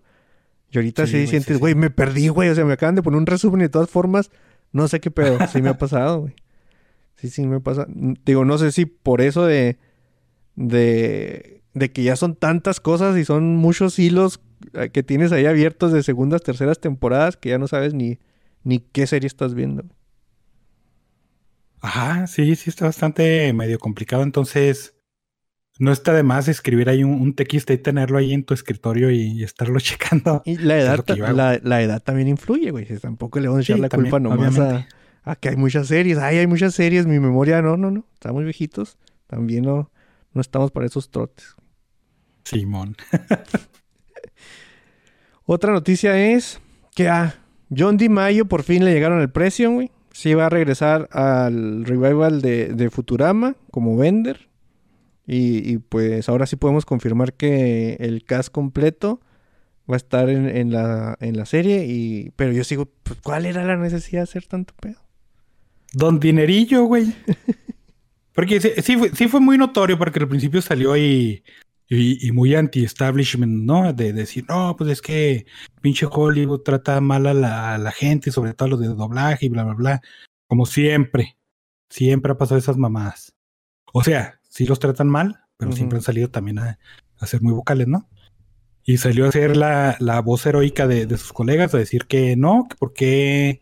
[0.72, 1.60] Y ahorita Sí, sí, güey, sientes, sí, sí.
[1.60, 4.32] güey, me perdí, güey, o sea, me acaban de poner un resumen de todas formas,
[4.72, 6.34] no sé qué pedo, sí me ha pasado, güey.
[7.18, 7.86] Sí, sí me pasa.
[7.94, 9.78] N- Digo, no sé si por eso de,
[10.56, 14.40] de, de que ya son tantas cosas y son muchos hilos
[14.76, 18.20] eh, que tienes ahí abiertos de segundas, terceras temporadas que ya no sabes ni,
[18.64, 19.84] ni qué serie estás viendo.
[21.86, 24.24] Ajá, sí, sí, está bastante medio complicado.
[24.24, 24.96] Entonces,
[25.78, 29.34] no está de más escribir ahí un, un y tenerlo ahí en tu escritorio y,
[29.34, 30.42] y estarlo checando.
[30.46, 32.88] Y la edad, la, la edad también influye, güey.
[32.98, 34.58] Tampoco le vamos a echar Sí, la también, culpa nomás
[35.28, 36.18] a que hay muchas series.
[36.18, 37.06] Ay, hay muchas series.
[37.06, 38.04] Mi memoria, no, no, no.
[38.16, 38.98] Estamos viejitos.
[39.28, 39.92] También no,
[40.34, 41.56] no estamos para esos trotes.
[42.46, 42.96] Simón.
[45.46, 46.60] Otra noticia es
[46.96, 47.36] que a
[47.76, 48.10] John D.
[48.10, 49.92] Mayo por fin le llegaron el precio, güey.
[50.16, 54.48] Sí va a regresar al revival de, de Futurama como vender.
[55.28, 59.20] Y, y, pues ahora sí podemos confirmar que el cast completo
[59.92, 61.86] va a estar en, en la, en la serie.
[61.86, 65.02] Y, pero yo sigo, pues, ¿cuál era la necesidad de hacer tanto pedo?
[65.92, 67.14] Don Dinerillo, güey.
[68.34, 71.44] Porque sí, sí fue, sí fue muy notorio porque al principio salió y,
[71.88, 73.94] y, y muy anti-establishment, ¿no?
[73.94, 75.46] De decir, no, pues es que
[75.82, 79.46] pinche Hollywood trata mal a la, a la gente, sobre todo a los de doblaje
[79.46, 80.02] y bla, bla, bla.
[80.48, 81.38] Como siempre.
[81.90, 83.34] Siempre ha pasado esas mamadas.
[83.94, 86.80] O sea, sí los tratan mal, pero siempre han salido también a,
[87.20, 88.10] a ser muy vocales, ¿no?
[88.84, 92.36] Y salió a ser la, la voz heroica de, de sus colegas a decir que
[92.36, 93.62] no, que por qué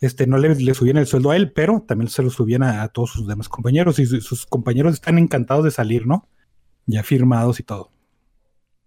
[0.00, 2.82] este, no le, le subían el sueldo a él, pero también se lo subían a,
[2.82, 6.28] a todos sus demás compañeros y su- sus compañeros están encantados de salir, ¿no?
[6.86, 7.90] Ya firmados y todo.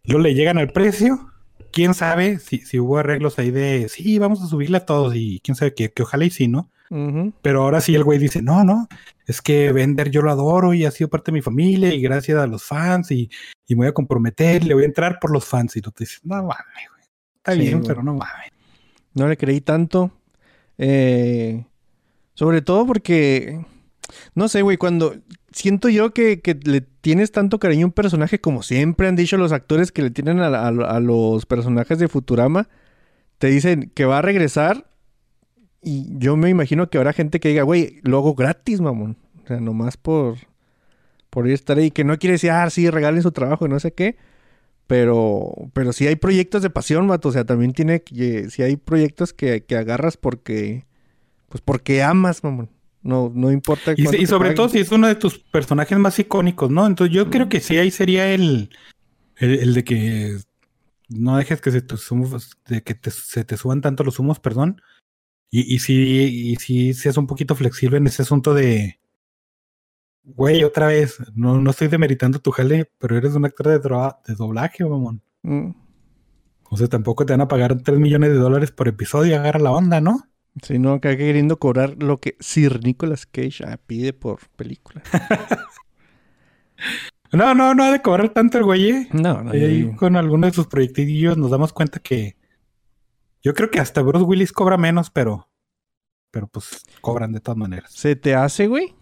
[0.06, 1.32] Luego le llegan al precio.
[1.72, 5.40] Quién sabe si, si hubo arreglos ahí de sí, vamos a subirle a todos y
[5.44, 6.72] quién sabe que, que ojalá y sí, ¿no?
[7.44, 8.88] Pero ahora sí el güey dice, no, no,
[9.28, 12.40] es que Bender yo lo adoro y ha sido parte de mi familia y gracias
[12.40, 13.30] a los fans y,
[13.68, 15.76] y me voy a comprometer, le voy a entrar por los fans.
[15.78, 16.56] Y tú te dices, no mames,
[16.90, 17.04] güey.
[17.38, 17.88] Está Sí, bien, güey.
[17.88, 18.50] pero no mames.
[19.14, 20.10] No le creí tanto.
[20.80, 21.64] Eh,
[22.34, 23.64] sobre todo porque,
[24.34, 25.16] no sé, güey, cuando
[25.60, 29.38] siento yo que, que le tienes tanto cariño a un personaje, como siempre han dicho
[29.38, 32.70] los actores que le tienen a, los personajes de Futurama,
[33.38, 34.90] te dicen que va a regresar
[35.82, 39.18] y yo me imagino que habrá gente que diga, güey, lo hago gratis, mamón.
[39.44, 40.38] O sea, nomás por,
[41.30, 43.80] por ir estar ahí, que no quiere decir, ah, sí, regalen su trabajo y no
[43.80, 44.18] sé qué.
[44.88, 47.30] Pero, pero sí hay proyectos de pasión, vato.
[47.30, 50.86] O sea, también tiene que, sí hay proyectos que, que agarras porque,
[51.48, 52.70] pues porque amas, mamón.
[53.02, 53.94] No, no importa.
[53.96, 56.86] Y, y sobre todo si es uno de tus personajes más icónicos, ¿no?
[56.86, 58.70] Entonces yo creo que sí ahí sería el,
[59.38, 60.38] el, el de que
[61.08, 61.96] no dejes que se te,
[62.68, 64.82] de que te- se te suban tanto los humos, perdón.
[65.50, 65.96] Y, y sí,
[66.52, 69.00] y sí seas un poquito flexible en ese asunto de,
[70.24, 74.18] güey, otra vez, no, no estoy demeritando tu jale, pero eres un actor de, dro-
[74.28, 75.22] de doblaje, mamón.
[75.42, 75.72] Mm,
[76.70, 79.72] O sea, tampoco te van a pagar 3 millones de dólares por episodio, agarra la
[79.72, 80.22] onda, ¿no?
[80.64, 85.02] Sí, no, acá queriendo cobrar lo que Sir Nicolas Cage ah, pide por película.
[87.32, 89.08] No, no, no ha de cobrar tanto el güey, ¿eh?
[89.12, 92.36] No, no, yo- con algunos de sus proyectillos nos damos cuenta que
[93.44, 95.48] yo creo que hasta Bruce Willis cobra menos, pero
[96.32, 97.92] pero pues cobran de todas maneras.
[97.94, 98.96] ¿Se te hace, güey?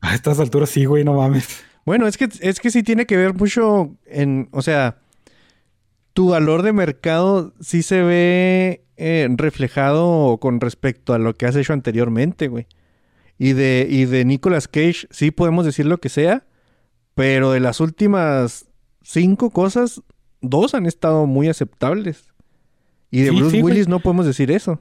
[0.00, 1.64] A estas alturas sí, güey, no mames.
[1.84, 4.98] Bueno, es que, es que sí tiene que ver mucho en, o sea,
[6.12, 11.56] tu valor de mercado sí se ve eh, reflejado con respecto a lo que has
[11.56, 12.66] hecho anteriormente, güey.
[13.38, 16.46] Y de, y de Nicolas Cage sí podemos decir lo que sea,
[17.14, 18.66] pero de las últimas
[19.02, 20.02] cinco cosas,
[20.40, 22.32] dos han estado muy aceptables.
[23.10, 23.74] Y de Sí, Bruce sí, güey.
[23.74, 24.80] Willis no podemos decir eso.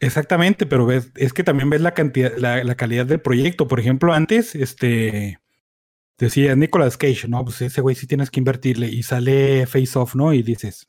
[0.00, 3.68] Exactamente, pero ves, es que también ves la cantidad, la, la calidad del proyecto.
[3.68, 5.38] Por ejemplo, antes, este
[6.18, 10.14] decía Nicolas Cage, no, pues ese güey sí tienes que invertirle y sale Face Off,
[10.14, 10.32] ¿no?
[10.32, 10.88] Y dices,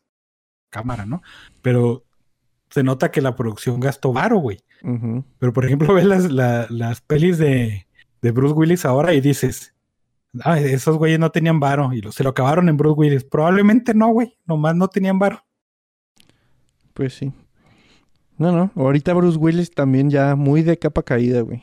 [0.70, 1.22] cámara, ¿no?
[1.62, 2.06] Pero
[2.74, 4.60] se nota que la producción gastó varo, güey.
[5.40, 7.86] Pero por ejemplo, ves las, la- las pelis de,
[8.22, 9.74] de Bruce Willis ahora y dices,
[10.44, 13.24] ah, esos güeyes no tenían varo y lo- se lo acabaron en Bruce Willis.
[13.24, 15.44] Probablemente no, güey, nomás no tenían varo.
[16.94, 17.32] Pues sí.
[18.38, 18.72] No, no.
[18.76, 21.62] Ahorita Bruce Willis también ya muy de capa caída, güey.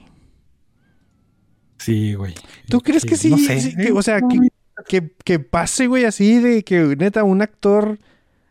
[1.78, 2.34] Sí, güey.
[2.68, 3.30] ¿Tú crees que sí?
[3.30, 3.61] No sé.
[3.61, 4.38] sí, que- o sea, que,
[4.86, 7.98] que, que pase, güey, así de que neta un actor,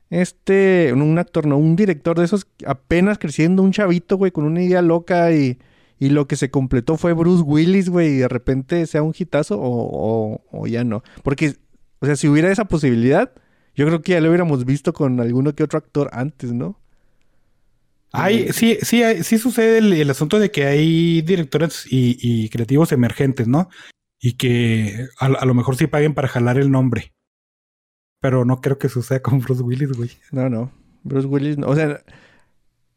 [0.10, 4.64] este, un actor, no, un director de esos apenas creciendo, un chavito, güey, con una
[4.64, 5.58] idea loca y,
[6.00, 9.60] y lo que se completó fue Bruce Willis, güey, y de repente sea un hitazo
[9.60, 11.04] o, o, o ya no.
[11.24, 11.56] Porque,
[12.00, 13.32] o sea, si hubiera esa posibilidad,
[13.76, 16.80] yo creo que ya lo hubiéramos visto con alguno que otro actor antes, ¿no?
[18.12, 22.50] Hay, sí, sí, hay- sí sucede el, el asunto de que hay directores y, y
[22.50, 23.70] creativos emergentes, ¿no?
[24.20, 27.14] Y que a, a lo mejor sí paguen para jalar el nombre.
[28.22, 30.12] Pero no creo que suceda con Bruce Willis, güey.
[30.32, 30.72] No, no.
[31.04, 31.68] Bruce Willis, no.
[31.68, 32.02] o sea,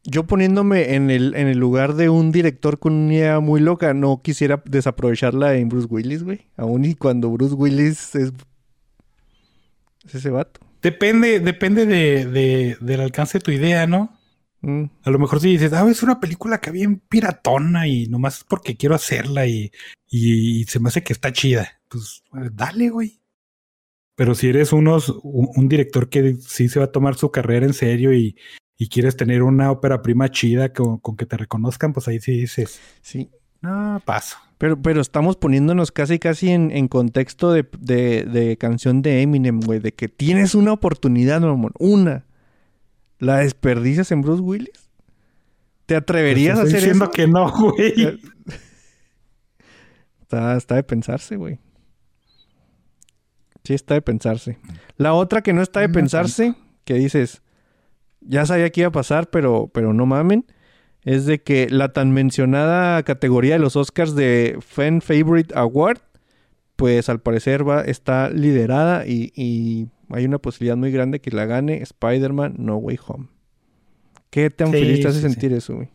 [0.03, 3.93] yo poniéndome en el, en el lugar de un director con una idea muy loca,
[3.93, 6.47] no quisiera desaprovecharla en Bruce Willis, güey.
[6.57, 8.33] Aún y cuando Bruce Willis es,
[10.05, 10.59] es ese vato.
[10.81, 14.17] Depende, depende de, de- del alcance de tu idea, ¿no?
[14.61, 18.39] Mm, A lo mejor si dices, ah, es una película que bien piratona y nomás
[18.39, 19.71] es porque quiero hacerla y,
[20.09, 21.81] y, se me hace que está chida.
[21.87, 23.21] Pues dale, güey.
[24.15, 27.65] Pero si eres unos, un, un director que sí se va a tomar su carrera
[27.65, 28.35] en serio y,
[28.77, 32.31] y quieres tener una ópera prima chida con, con que te reconozcan, pues ahí sí
[32.33, 33.29] dices, sí.
[33.61, 34.37] no, paso.
[34.59, 39.59] Pero, pero estamos poniéndonos casi casi en, en contexto de, de, de canción de Eminem,
[39.59, 39.79] güey.
[39.79, 41.73] De que tienes una oportunidad, mamón.
[41.79, 42.25] Una.
[43.19, 44.89] ¿La desperdicias en Bruce Willis?
[45.85, 47.11] ¿Te atreverías Pues a estoy hacer diciendo eso?
[47.11, 48.19] que no, güey.
[50.21, 51.59] Está, está de pensarse, güey.
[53.63, 54.57] Sí, está de pensarse.
[54.97, 56.55] La otra que no está de No pensarse,
[56.85, 57.41] que dices,
[58.21, 60.45] ya sabía que iba a pasar, pero, pero no mamen,
[61.03, 65.99] es de que la tan mencionada categoría de los Oscars de Fan Favorite Award,
[66.75, 71.45] pues al parecer va, está liderada y, y hay una posibilidad muy grande que la
[71.45, 73.27] gane Spider-Man No Way Home.
[74.29, 75.29] ¿Qué tan Sí, feliz te hace sí, sí.
[75.33, 75.89] sentir eso, güey?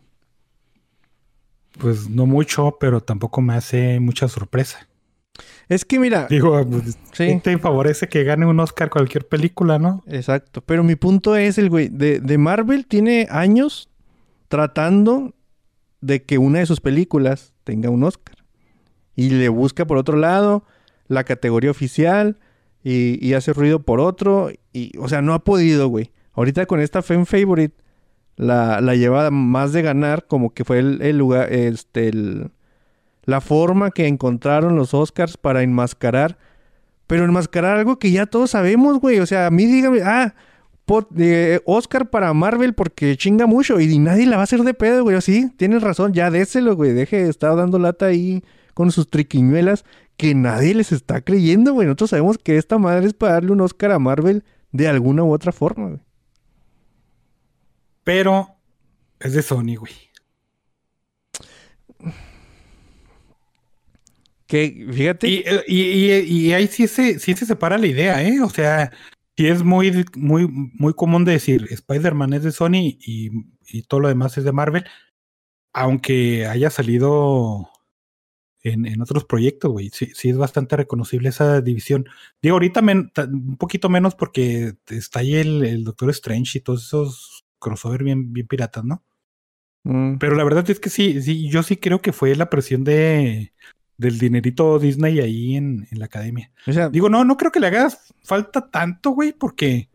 [1.77, 4.88] Pues no mucho, pero tampoco me hace mucha sorpresa.
[5.69, 7.39] Es que mira, Digo, pues, sí.
[7.43, 10.03] te favorece que gane un Oscar cualquier película, ¿no?
[10.07, 10.61] Exacto.
[10.61, 11.89] Pero mi punto es el güey.
[11.89, 13.87] De, de Marvel tiene años
[14.47, 15.33] tratando
[16.01, 18.35] de que una de sus películas tenga un Oscar.
[19.15, 20.63] Y le busca por otro lado
[21.07, 22.37] la categoría oficial
[22.83, 24.49] y, y hace ruido por otro.
[24.73, 26.11] Y, o sea, no ha podido, güey.
[26.33, 27.75] Ahorita con esta Fan Favorite
[28.37, 32.49] la, la lleva más de ganar, como que fue el, el lugar, este, el-
[33.29, 36.37] la forma que encontraron los Oscars para enmascarar.
[37.07, 39.19] Pero enmascarar algo que ya todos sabemos, güey.
[39.19, 40.35] O sea, a mí dígame, ah,
[41.65, 45.19] Oscar para Marvel porque chinga mucho y nadie la va a hacer de pedo, güey.
[45.21, 46.93] Sí, tienes razón, ya déselo, güey.
[46.93, 49.85] Deje de estar dando lata ahí con sus triquiñuelas
[50.17, 51.87] que nadie les está creyendo, güey.
[51.87, 55.31] Nosotros sabemos que esta madre es para darle un Oscar a Marvel de alguna u
[55.31, 56.01] otra forma, güey.
[58.03, 58.49] Pero
[59.19, 59.93] es de Sony, güey.
[64.49, 65.81] Que, fíjate, Y, eh, y,
[66.11, 68.41] y- y ahí sí se, sí se separa la idea, ¿eh?
[68.41, 68.91] O sea,
[69.37, 73.29] sí es muy, muy, muy común de decir Spider-Man es de Sony y,
[73.67, 74.85] y todo lo demás es de Marvel,
[75.73, 77.69] aunque haya salido
[78.63, 79.89] en, en otros proyectos, güey.
[79.89, 82.05] Sí, sí es bastante reconocible esa división.
[82.41, 86.85] Digo, ahorita men- un poquito menos porque está ahí el, el Doctor Strange y todos
[86.87, 89.03] esos crossover bien, bien piratas, ¿no?
[89.83, 92.83] mm, Pero la verdad es que sí, sí, yo sí creo que fue la presión
[92.83, 93.53] de
[93.99, 96.51] del dinerito Disney ahí en, en la academia.
[96.65, 99.89] o sea, Digo, no, no creo que le hagas falta tanto, güey, porque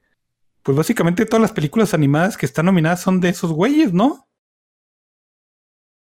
[0.62, 4.28] pues básicamente todas las películas animadas que están nominadas son de esos güeyes, ¿no?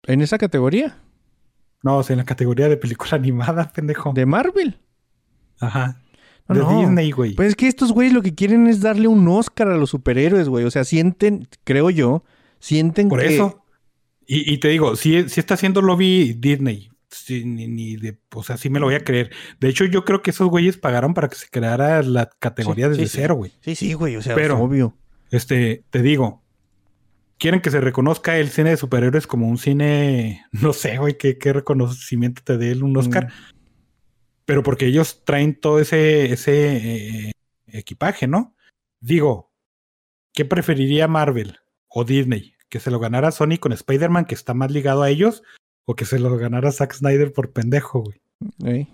[0.08, 0.98] en esa categoría
[1.84, 4.14] No, o sea, en la categoría de película animada, pendejo.
[4.14, 4.80] de Marvel.
[5.60, 6.02] Ajá.
[6.48, 6.80] No, De no.
[6.80, 7.36] Disney, güey.
[7.36, 10.50] Pues es que estos güeyes lo que quieren es darle un Oscar a los superhéroes,
[10.50, 10.66] güey.
[10.66, 12.24] O sea, sienten, creo yo,
[12.60, 13.36] sienten Por que...
[13.36, 13.64] eso.
[14.26, 18.44] Y, y te digo, si, si está haciendo lobby Disney, sí, ni, ni de, o
[18.44, 19.32] sea, sí me lo voy a creer.
[19.60, 22.90] De hecho, yo creo que esos güeyes pagaron para que se creara la categoría Sí,
[22.92, 23.52] desde sí, cero, güey.
[23.62, 24.16] Sí, sí, güey.
[24.16, 24.98] O sea, Pero- es obvio.
[25.30, 26.44] Este, te digo,
[27.38, 31.38] quieren que se reconozca el cine de superhéroes como un cine, no sé, güey, qué,
[31.38, 33.54] qué reconocimiento te dé un Oscar, Mm.
[34.46, 37.32] pero porque ellos traen todo ese, ese eh,
[37.68, 38.56] equipaje, ¿no?
[39.00, 39.52] Digo,
[40.34, 41.58] ¿qué preferiría Marvel
[41.88, 42.54] o Disney?
[42.70, 45.44] ¿Que se lo ganara Sony con Spider-Man, que está más ligado a ellos?
[45.92, 48.22] ¿O que se lo ganara Zack Snyder por pendejo, güey?
[48.64, 48.88] Ey.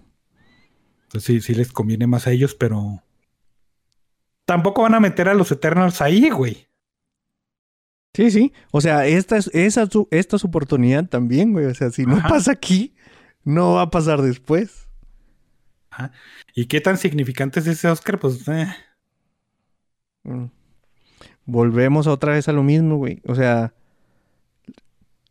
[1.04, 3.04] Entonces sí, sí les conviene más a ellos, pero...
[4.46, 6.68] Tampoco van a meter a los Eternals ahí, güey.
[8.16, 8.54] Sí, sí.
[8.72, 11.68] O sea, esta es, esa esta es su oportunidad también, güey.
[11.68, 12.30] O sea, si no Ajá.
[12.30, 12.96] pasa aquí,
[13.44, 14.88] no va a pasar después.
[16.56, 18.18] ¿Y qué tan significante es ese Oscar?
[18.20, 18.68] Pues, eh,
[20.24, 20.48] Mm.
[21.46, 23.22] Volvemos otra vez a lo mismo, güey.
[23.26, 23.72] O sea, eh,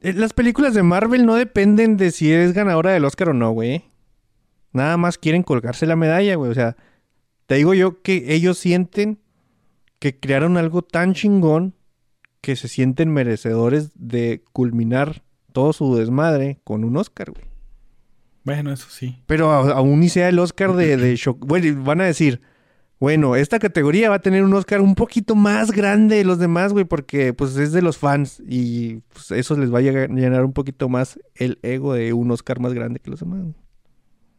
[0.01, 3.85] las películas de Marvel no dependen de si eres ganadora del Oscar o no, güey.
[4.73, 6.51] Nada más quieren colgarse la medalla, güey.
[6.51, 6.77] O sea,
[7.47, 9.19] te digo yo que ellos sienten
[9.99, 11.75] que crearon algo tan chingón
[12.41, 15.23] que se sienten merecedores de culminar
[15.53, 17.47] todo su desmadre con un Oscar, güey.
[18.45, 19.23] bueno, eso sí.
[19.27, 21.45] Pero aún y sea el Oscar de, de shock.
[21.45, 22.43] Bueno, van a decir,
[22.99, 26.73] bueno, esta categoría va a tener un Oscar un poquito más grande de los demás,
[26.73, 30.53] güey, porque pues es de los fans y pues, eso les va a llenar un
[30.55, 33.43] poquito más el ego de un Oscar más grande que los demás.
[33.43, 33.55] güey.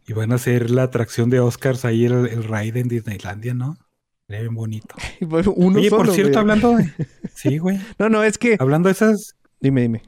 [0.08, 3.78] Y van a hacer la atracción de Oscars ahí, el, el ride en Disneylandia, ¿no?
[4.26, 4.96] Sería bien bonito.
[5.56, 6.40] Uno Oye, por solo, cierto, güey.
[6.42, 6.92] hablando de...
[7.36, 7.80] Sí, güey.
[8.00, 8.56] No, no, es que...
[8.60, 9.36] Hablando de esas...
[9.60, 10.02] Dime, dime.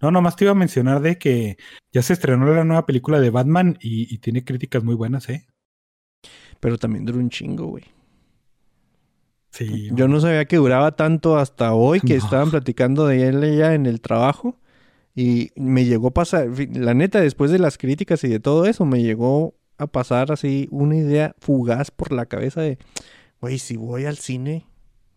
[0.00, 1.58] No, nomás te iba a mencionar de que
[1.92, 5.46] ya se estrenó la nueva película de Batman y, y tiene críticas muy buenas, ¿eh?
[6.60, 7.84] Pero también duró un chingo, güey.
[9.50, 9.90] Sí.
[9.92, 12.24] Yo no sabía que duraba tanto hasta hoy que No.
[12.24, 14.56] estaban platicando de él ya en el trabajo.
[15.14, 18.84] Y me llegó a pasar, la neta, después de las críticas y de todo eso,
[18.84, 22.78] me llegó a pasar así una idea fugaz por la cabeza de,
[23.40, 24.66] güey, si voy al cine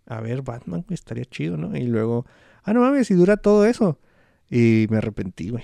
[0.08, 1.78] a ver Batman, güey, estaría chido, ¿no?
[1.78, 2.26] Y luego,
[2.64, 4.00] ah, no mames, si dura todo eso.
[4.50, 5.64] Y me arrepentí, güey.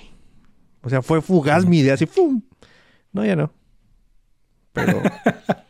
[0.84, 2.42] O sea, fue fugaz mi idea, así, ¡pum!
[3.12, 3.52] No, ya no.
[4.74, 5.02] Pero...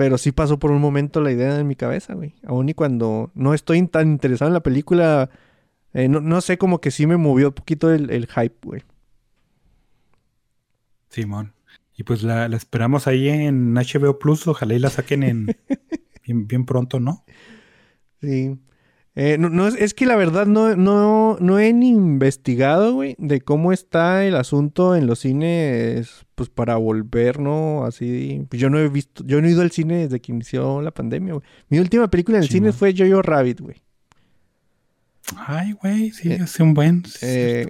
[0.00, 2.34] Pero sí pasó por un momento la idea en mi cabeza, güey.
[2.46, 5.28] Aún y cuando no estoy tan interesado en la película,
[5.92, 8.82] eh, no, no sé, como que sí me movió un poquito el, el hype, güey.
[11.10, 11.52] Simón.
[11.98, 14.46] Y pues la, la esperamos ahí en HBO Plus.
[14.46, 15.46] Ojalá y la saquen en
[16.24, 17.22] bien, bien pronto, ¿no?
[18.22, 18.58] Sí.
[19.16, 23.16] Eh, no, no, es, es que la verdad no, no, no he ni investigado, güey,
[23.18, 27.84] de cómo está el asunto en los cines, pues para volver, ¿no?
[27.84, 28.46] Así.
[28.48, 30.92] Pues yo no he visto, yo no he ido al cine desde que inició la
[30.92, 31.44] pandemia, güey.
[31.68, 33.76] Mi última película en el cine fue Jojo Rabbit, güey.
[35.36, 37.02] Ay, güey, sí, Eh, es un buen.
[37.22, 37.66] Eh,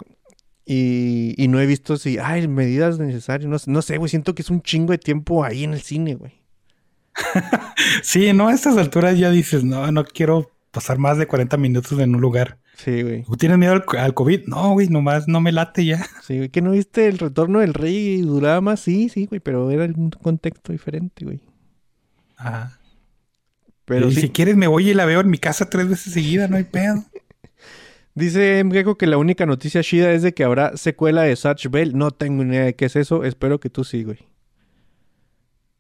[0.67, 4.51] y, y no he visto si, ay, medidas necesarias, no sé, güey, siento que es
[4.51, 6.41] un chingo de tiempo ahí en el cine, güey.
[8.03, 11.99] Sí, no, a estas alturas ya dices, no, no quiero pasar más de 40 minutos
[11.99, 12.59] en un lugar.
[12.77, 13.23] Sí, güey.
[13.25, 14.47] ¿Tú tienes miedo al, al COVID?
[14.47, 16.07] No, güey, nomás no me late ya.
[16.23, 16.49] Sí, güey.
[16.49, 18.81] ¿Que no viste el retorno del rey y duraba más?
[18.81, 21.41] Sí, sí, güey, pero era un contexto diferente, güey.
[22.37, 22.79] Ajá.
[23.85, 26.13] Pero y sí, si quieres me voy y la veo en mi casa tres veces
[26.13, 27.05] seguida, no hay pedo.
[28.15, 31.97] dice Mgeko que la única noticia chida es de que habrá secuela de Satch Bell.
[31.99, 33.25] No tengo ni idea de qué es eso.
[33.25, 34.19] Espero que tú sí, güey.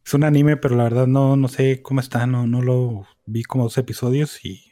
[0.05, 3.45] Es un anime, pero la verdad no, no sé cómo está, no, no lo vi
[3.45, 4.70] como dos episodios y...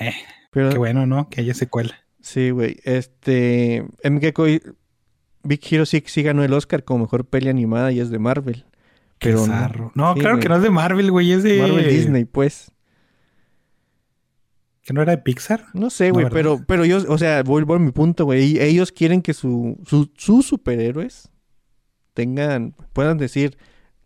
[0.00, 0.12] Eh,
[0.50, 1.28] Pero, qué bueno, ¿no?
[1.28, 1.94] Que haya secuela.
[2.20, 2.78] Sí, güey.
[2.84, 3.84] Este.
[4.04, 4.60] Y-
[5.48, 8.64] Big Hero sí, sí ganó el Oscar como mejor peli animada y es de Marvel.
[9.18, 9.46] Qué Pero no.
[9.46, 9.92] zarro.
[9.94, 11.60] No, Sí, claro que no es de Marvel, güey, es de...
[11.60, 12.72] Marvel Disney, pues.
[14.82, 15.64] ¿Que no era de Pixar?
[15.72, 18.58] No sé, güey, pero, pero yo, o sea, vuelvo a mi punto, güey.
[18.60, 21.28] Ellos quieren que su, su- sus superhéroes
[22.14, 23.56] tengan, puedan decir,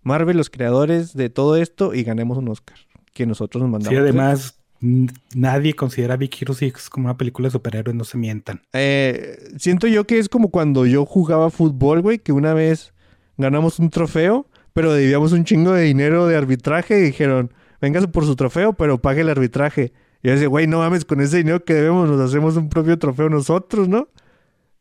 [0.03, 2.79] Marvel, los creadores de todo esto, y ganemos un Oscar.
[3.13, 3.95] Que nosotros nos mandamos.
[3.95, 8.63] Sí, además, nadie considera Big Hero 6 como una película de superhéroes, no se mientan.
[8.73, 12.95] Eh, siento yo que es como cuando yo jugaba fútbol, güey, que una vez
[13.37, 18.25] ganamos un trofeo, pero debíamos un chingo de dinero de arbitraje y dijeron, véngase por
[18.25, 19.93] su trofeo, pero pague el arbitraje.
[20.23, 22.99] Y yo decía, güey, no mames, con ese dinero que debemos nos hacemos un propio
[22.99, 24.09] trofeo nosotros, ¿no?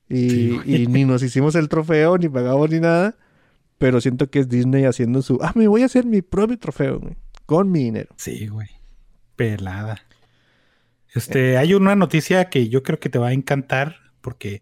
[0.08, 3.18] Y, Sí, y ni nos hicimos el trofeo, ni pagamos ni nada.
[3.78, 7.00] Pero siento que es Disney haciendo su, ah, me voy a hacer mi propio trofeo,
[7.00, 8.14] güey, con mi dinero.
[8.18, 8.79] Sí, güey.
[9.40, 10.02] Pelada.
[11.14, 14.62] Este, hay una noticia que yo creo que te va a encantar porque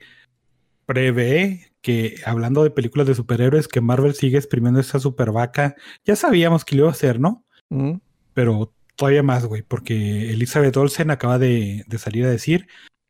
[0.85, 5.75] prevé que, hablando de películas de superhéroes, que Marvel sigue exprimiendo esa super vaca.
[6.05, 7.43] Ya sabíamos que lo iba a hacer, ¿no?
[7.69, 7.93] ¿Mm?
[8.35, 12.67] Pero todavía más, güey, porque Elizabeth Olsen acaba de, de salir a decir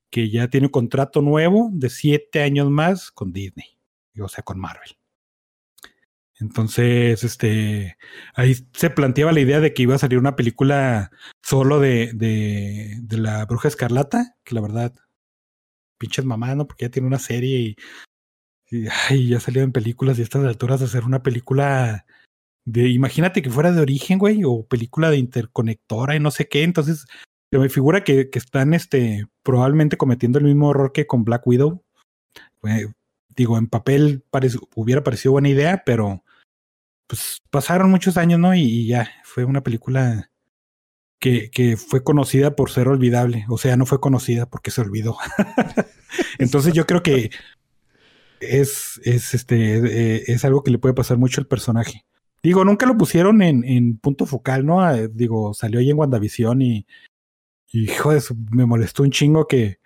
[0.09, 3.78] que ya tiene un contrato nuevo de siete años más con Disney,
[4.22, 4.95] o sea, con Marvel.
[6.39, 7.97] Entonces, este,
[8.35, 11.11] ahí se planteaba la idea de que iba a salir una película
[11.43, 14.93] solo de, de, de la Bruja Escarlata, que la verdad,
[15.97, 16.67] pinches mamás, ¿no?
[16.67, 17.75] Porque ya tiene una serie
[18.69, 22.05] y, ay, ya salió en películas y a estas alturas hacer una película
[22.65, 26.63] de, imagínate que fuera de origen, güey, o película de interconectora y no sé qué,
[26.63, 27.05] entonces
[27.49, 31.83] se me figura que, están, este, probablemente cometiendo el mismo error que con Black Widow.
[33.35, 34.25] Digo, en papel
[34.75, 36.23] hubiera parecido buena idea, pero
[37.08, 38.53] pues pasaron muchos años, ¿no?
[38.53, 40.30] Y, ya, fue una película
[41.20, 43.45] que, que fue conocida por ser olvidable.
[43.49, 45.18] O sea, no fue conocida porque se olvidó.
[46.39, 47.32] Entonces yo creo que
[48.39, 52.05] es, es, este, es algo que le puede pasar mucho al personaje.
[52.43, 54.82] Digo, nunca lo pusieron en, en punto focal, ¿no?
[54.82, 56.88] Ah, digo, salió ahí en WandaVision y,
[57.72, 59.80] y hijo de su- me molestó un chingo que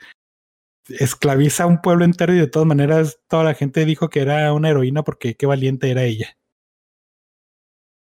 [0.89, 4.51] esclaviza a un pueblo entero y de todas maneras toda la gente dijo que era
[4.53, 6.37] una heroína porque qué valiente era ella.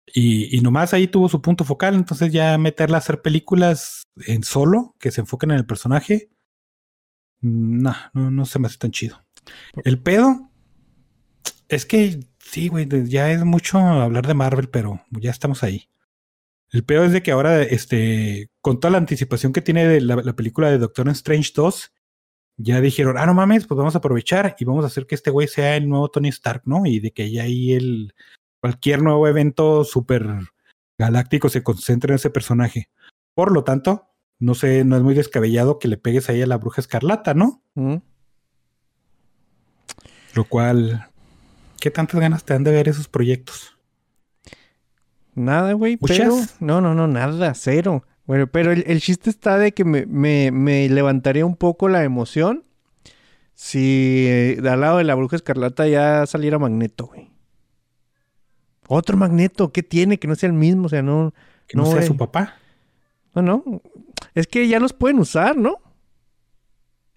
[0.05, 4.43] Y, y nomás ahí tuvo su punto focal, entonces ya meterla a hacer películas en
[4.43, 6.29] solo, que se enfoquen en el personaje,
[7.41, 9.23] mm, no, no, no se me hace tan chido.
[9.83, 10.49] El pedo
[11.67, 15.89] es que sí, güey, ya es mucho hablar de Marvel, pero ya estamos ahí.
[16.71, 20.15] El peor es de que ahora, este, con toda la anticipación que tiene de la,
[20.15, 21.93] la película de Doctor Strange 2,
[22.57, 25.31] ya dijeron, ah, no mames, pues vamos a aprovechar y vamos a hacer que este
[25.31, 26.85] güey sea el nuevo Tony Stark, ¿no?
[26.85, 28.13] Y de que ya ahí el,
[28.63, 30.25] cualquier nuevo evento super
[30.97, 32.87] galáctico se concentre en ese personaje.
[33.33, 34.07] Por lo tanto,
[34.39, 37.61] no sé, no es muy descabellado que le pegues ahí a la bruja escarlata, ¿no?
[37.73, 37.95] ¿Mm?
[40.35, 41.09] Lo cual,
[41.81, 43.77] ¿qué tantas ganas te dan de ver esos proyectos?
[45.35, 46.33] Nada, güey, pero...
[46.61, 48.05] No, no, no, nada, cero.
[48.25, 52.05] Bueno, pero el, el chiste está de que me, me, me levantaría un poco la
[52.05, 52.63] emoción
[53.55, 57.32] si eh, al lado de la bruja escarlata ya saliera Magneto, güey.
[58.87, 60.19] Otro Magneto, ¿qué tiene?
[60.19, 61.33] Que no sea el mismo, o sea, no...
[61.67, 62.57] Que no, No, sea su papá.
[63.33, 63.81] No, no.
[64.33, 65.77] Es que ya los pueden usar, ¿no?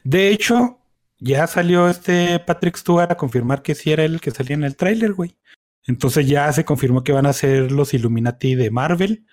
[0.04, 0.78] De hecho,
[1.18, 4.64] ya salió este Patrick Stewart a confirmar que sí era él el que salía en
[4.64, 5.36] el tráiler, güey.
[5.84, 9.26] Entonces ya se confirmó que van a ser los Illuminati de Marvel,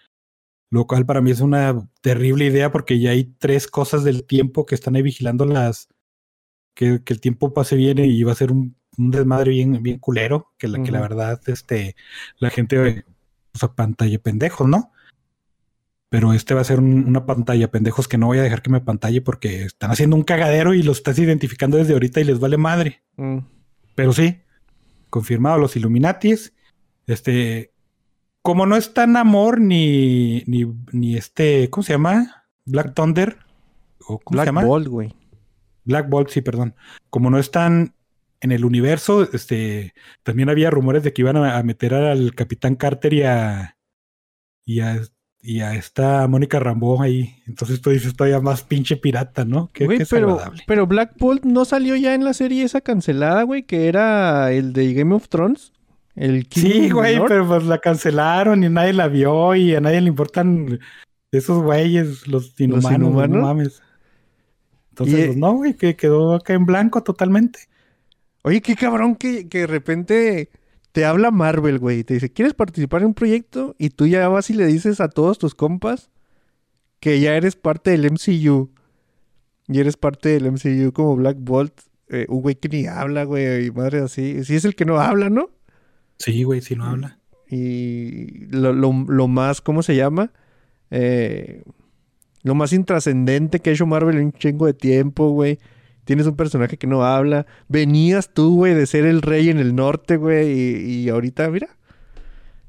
[0.70, 4.66] lo cual para mí es una terrible idea porque ya hay tres cosas del tiempo
[4.66, 5.90] que están ahí vigilando las
[6.76, 10.00] que, que el tiempo pase bien y va a ser un, un desmadre bien, bien
[10.00, 11.96] culero, que la, que la verdad, este,
[12.38, 13.04] la gente eh,
[13.54, 14.92] usa pantalla pendejos, ¿no?
[16.10, 18.70] Pero este va a ser un- una pantalla pendejos que no voy a dejar que
[18.70, 22.40] me pantalle porque están haciendo un cagadero y lo estás identificando desde ahorita y les
[22.40, 23.02] vale madre.
[23.18, 23.40] Mm.
[23.96, 24.42] Pero sí,
[25.10, 26.54] confirmado los Illuminatis.
[27.08, 27.74] Este,
[28.44, 32.46] como no está Namor ni, ni, ni este, ¿cómo se llama?
[32.66, 33.38] Black Thunder.
[34.06, 34.66] ¿O ¿Cómo se Black llama?
[34.66, 35.14] Bolt, güey.
[35.86, 36.76] Black Bolt, sí, perdón.
[37.10, 37.94] Como no están
[38.44, 42.76] en el universo, este, también había rumores de que iban a, a meter al Capitán
[42.76, 43.78] Carter y a,
[44.66, 45.02] y a
[45.46, 47.36] y a esta Mónica Rambeau ahí.
[47.46, 49.70] Entonces tú dices todavía más pinche pirata, ¿no?
[49.74, 53.44] Qué, Güey, qué pero, pero Black Bolt no salió ya en la serie esa cancelada,
[53.44, 55.74] güey, que era el de Game of Thrones.
[56.16, 60.00] El King Sí, güey, pero pues la cancelaron y nadie la vio y a nadie
[60.00, 60.80] le importan
[61.32, 63.82] esos güeyes, los inhumanos, no mames.
[64.92, 67.60] Entonces, Y- pues no, güey, que quedó acá en blanco totalmente.
[68.44, 70.50] Oye, qué cabrón que, que de repente
[70.92, 72.00] te habla Marvel, güey.
[72.00, 73.76] y Te dice, ¿quieres participar en un proyecto?
[73.80, 76.10] Y tú ya vas y le dices a todos tus compas
[77.00, 78.70] que ya eres parte del MCU.
[79.68, 81.74] Y eres parte del MCU como Black Bolt.
[82.10, 83.66] eh, un güey que ni habla, güey.
[83.68, 84.44] Y madre así.
[84.44, 85.50] Sí es el que no habla, ¿no?
[86.20, 87.18] Sí, güey, si no habla.
[87.50, 90.32] Y lo, lo- lo más, ¿cómo se llama?
[90.92, 91.64] Eh,
[92.44, 95.60] lo más intrascendente que ha hecho Marvel en un chingo de tiempo, güey.
[96.06, 97.46] Tienes un personaje que no habla.
[97.68, 100.52] Venías tú, güey, de ser el rey en el norte, güey.
[100.52, 101.70] Y, y ahorita, mira.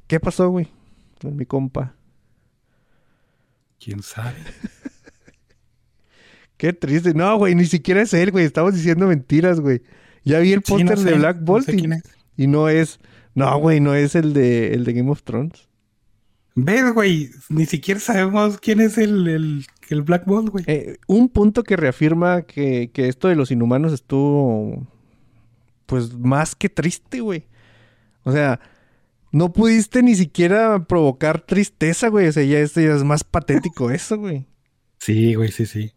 [0.06, 0.68] ¿Qué pasó, güey?
[1.20, 1.94] Con mi compa.
[3.78, 4.36] ¿Quién sabe?
[6.56, 7.14] Qué triste.
[7.14, 8.44] No, güey, ni siquiera es él, güey.
[8.44, 9.82] Estamos diciendo mentiras, güey.
[10.24, 12.02] Ya vi el Sí, no póster de Black no Bolt sé y, quién es.
[12.36, 13.00] y no es...
[13.34, 15.68] No, güey, no es el de, el de Game of Thrones.
[16.54, 17.30] ¿Ves, güey?
[17.48, 20.64] Ni siquiera sabemos quién es el, el, el Black Bolt, güey.
[20.66, 24.86] Eh, un punto que reafirma que, que esto de los inhumanos estuvo,
[25.86, 27.44] pues, más que triste, güey.
[28.24, 28.60] O sea,
[29.32, 32.28] no pudiste ni siquiera provocar tristeza, güey.
[32.28, 34.46] O sea, ya, esto ya es más patético eso, güey.
[34.98, 35.92] Sí, güey, sí, sí.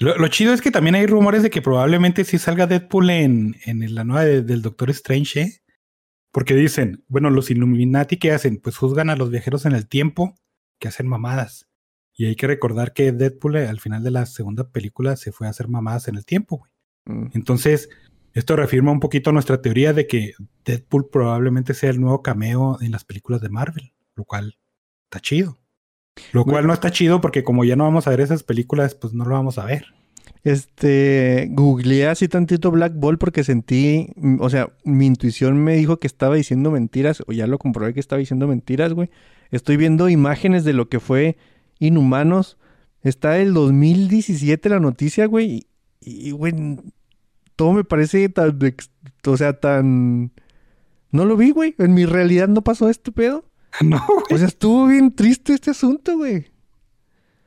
[0.00, 3.56] Lo, lo chido es que también hay rumores de que probablemente sí salga Deadpool en,
[3.66, 5.52] en la nueva de- del Doctor Strange, ¿eh?
[6.32, 8.56] Porque dicen, bueno, los Illuminati, ¿qué hacen?
[8.58, 10.34] Pues juzgan a los viajeros en el tiempo
[10.80, 11.68] que hacen mamadas.
[12.22, 15.48] Y hay que recordar que Deadpool eh, al final de la segunda película se fue
[15.48, 16.70] a hacer mamadas en el tiempo, güey.
[17.04, 17.30] Mm.
[17.34, 17.88] Entonces,
[18.32, 22.92] esto reafirma un poquito nuestra teoría de que Deadpool probablemente sea el nuevo cameo en
[22.92, 24.56] las películas de Marvel, lo cual
[25.06, 25.58] está chido.
[26.30, 29.12] Lo cual no está chido porque como ya no vamos a ver esas películas, pues
[29.14, 29.86] no lo vamos a ver.
[30.44, 35.98] Este, googleé así tantito Black Ball porque sentí, mm, o sea, mi intuición me dijo
[35.98, 39.10] que estaba diciendo mentiras, o ya lo comprobé que estaba diciendo mentiras, güey.
[39.50, 41.36] Estoy viendo imágenes de lo que fue
[41.86, 42.58] Inhumanos.
[43.02, 45.66] Está el 2017 la noticia, güey,
[46.00, 46.54] y, y, güey,
[47.56, 48.58] todo me parece tan,
[49.26, 50.32] o sea, tan...
[51.10, 51.74] No lo vi, güey.
[51.78, 53.44] En mi realidad no pasó este pedo.
[53.82, 54.38] no, O güey.
[54.38, 56.52] sea, estuvo bien triste este asunto, güey.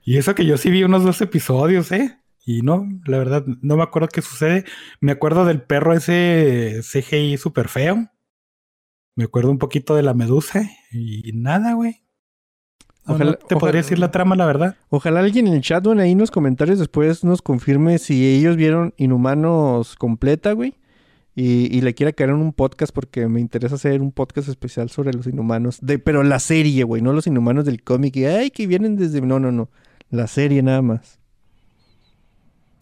[0.03, 2.19] Y eso que yo sí vi unos dos episodios, ¿eh?
[2.45, 4.65] Y no, la verdad, no me acuerdo qué sucede.
[5.01, 8.11] Me acuerdo del perro ese CGI súper feo.
[9.15, 12.04] Me acuerdo un poquito de la medusa y nada, güey.
[13.13, 14.75] Ojalá- no te podría ojalá- decir la trama, la verdad.
[14.89, 18.55] Ojalá alguien en el chat, bueno, ahí en los comentarios después nos confirme si ellos
[18.55, 20.75] vieron Inhumanos completa, güey.
[21.37, 24.89] Y, y le quiera caer en un podcast porque me interesa hacer un podcast especial
[24.89, 25.79] sobre los Inhumanos.
[25.81, 28.15] De, pero la serie, güey, no los Inhumanos del cómic.
[28.15, 29.19] Y, ay, que vienen desde...
[29.21, 29.69] No, no, no.
[30.09, 31.19] La serie nada más.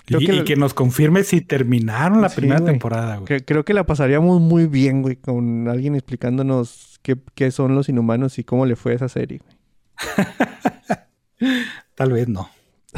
[0.06, 2.74] Creo y, que y la- que nos confirme si terminaron la Sí, primera güey.
[2.74, 3.42] temporada, güey.
[3.42, 8.38] Creo que la pasaríamos muy bien, güey, con alguien explicándonos qué, qué son los Inhumanos
[8.38, 9.58] y cómo le fue a esa serie, güey.
[11.96, 12.50] Tal vez no.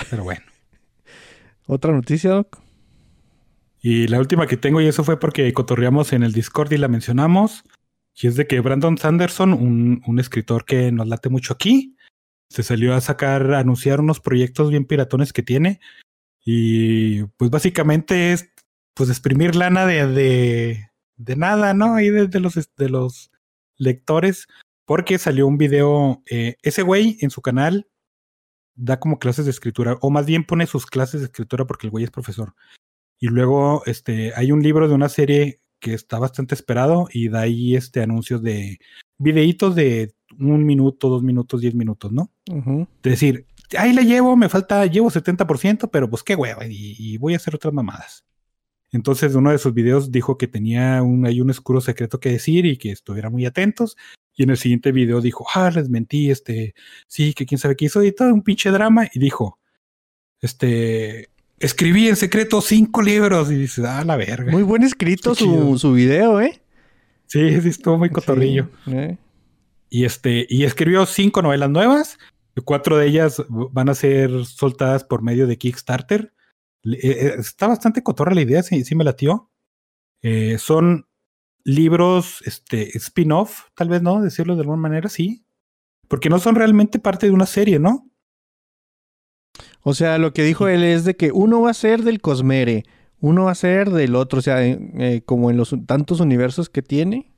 [0.10, 0.46] Pero bueno.
[1.68, 2.60] ¿Otra noticia, Doc?
[3.82, 6.88] Y la última que tengo, y eso fue porque cotorreamos en el Discord y la
[6.88, 7.64] mencionamos,
[8.16, 11.96] y es de que Brandon Sanderson, un, un escritor que nos late mucho aquí,
[12.50, 15.80] se salió a sacar, a anunciar unos proyectos bien piratones que tiene.
[16.44, 18.50] Y pues básicamente es
[18.94, 21.96] pues exprimir lana de, de, de nada, ¿no?
[21.96, 23.32] Ahí los, de los
[23.78, 24.48] lectores,
[24.86, 27.88] porque salió un video, eh, ese güey en su canal
[28.76, 31.92] da como clases de escritura, o más bien pone sus clases de escritura porque el
[31.92, 32.54] güey es profesor.
[33.20, 37.42] Y luego este, hay un libro de una serie que está bastante esperado y da
[37.42, 38.80] ahí este, anuncios de
[39.18, 42.32] videitos de un minuto, dos minutos, diez minutos, ¿no?
[42.52, 42.88] Ujú.
[43.02, 43.46] De decir,
[43.78, 47.38] ahí la llevo, me falta, llevo 70%, pero pues qué hueva, y, y voy a
[47.38, 48.26] hacer otras mamadas.
[48.96, 52.66] Entonces, uno de sus videos dijo que tenía un, hay un oscuro secreto que decir
[52.66, 53.98] y que estuvieran muy atentos.
[54.34, 56.74] Y en el siguiente video dijo, ah, les mentí, este,
[57.06, 59.10] sí, que quién sabe qué hizo, y todo un pinche drama.
[59.14, 59.60] Y dijo,
[60.40, 61.28] este,
[61.60, 63.52] escribí en secreto cinco libros.
[63.52, 64.50] Y dice, ah, la verga.
[64.50, 66.62] Muy buen escrito su, su video, ¿eh?
[67.26, 68.70] Sí, sí, estuvo muy cotorrillo.
[68.86, 69.18] Sí, ¿eh?
[69.90, 72.18] Y este, y escribió cinco novelas nuevas.
[72.64, 76.32] Cuatro de ellas van a ser soltadas por medio de Kickstarter.
[76.86, 79.52] Eh, eh, está bastante cotorra la idea, sí, sí me latió.
[80.22, 81.08] Eh, son
[81.64, 84.22] libros, este, spin-off, tal vez, ¿no?
[84.22, 85.46] Decirlo de alguna manera, sí.
[86.08, 88.10] Porque no son realmente parte de una serie, ¿no?
[89.82, 92.86] O sea, lo que dijo él es de que uno va a ser del Cosmere,
[93.20, 96.82] uno va a ser del otro, o sea, eh, como en los tantos universos que
[96.82, 97.32] tiene.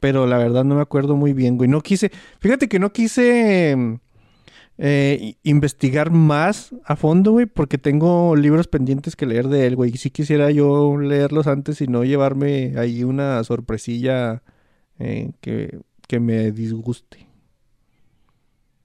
[0.00, 1.68] Pero la verdad no me acuerdo muy bien, güey.
[1.68, 3.94] No quise, fíjate que no quise mm,
[4.84, 9.92] eh, investigar más a fondo, güey, porque tengo libros pendientes que leer de él, güey.
[9.94, 14.42] Y sí quisiera yo leerlos antes y no llevarme ahí una sorpresilla
[14.98, 15.78] eh, que,
[16.08, 17.28] que me disguste.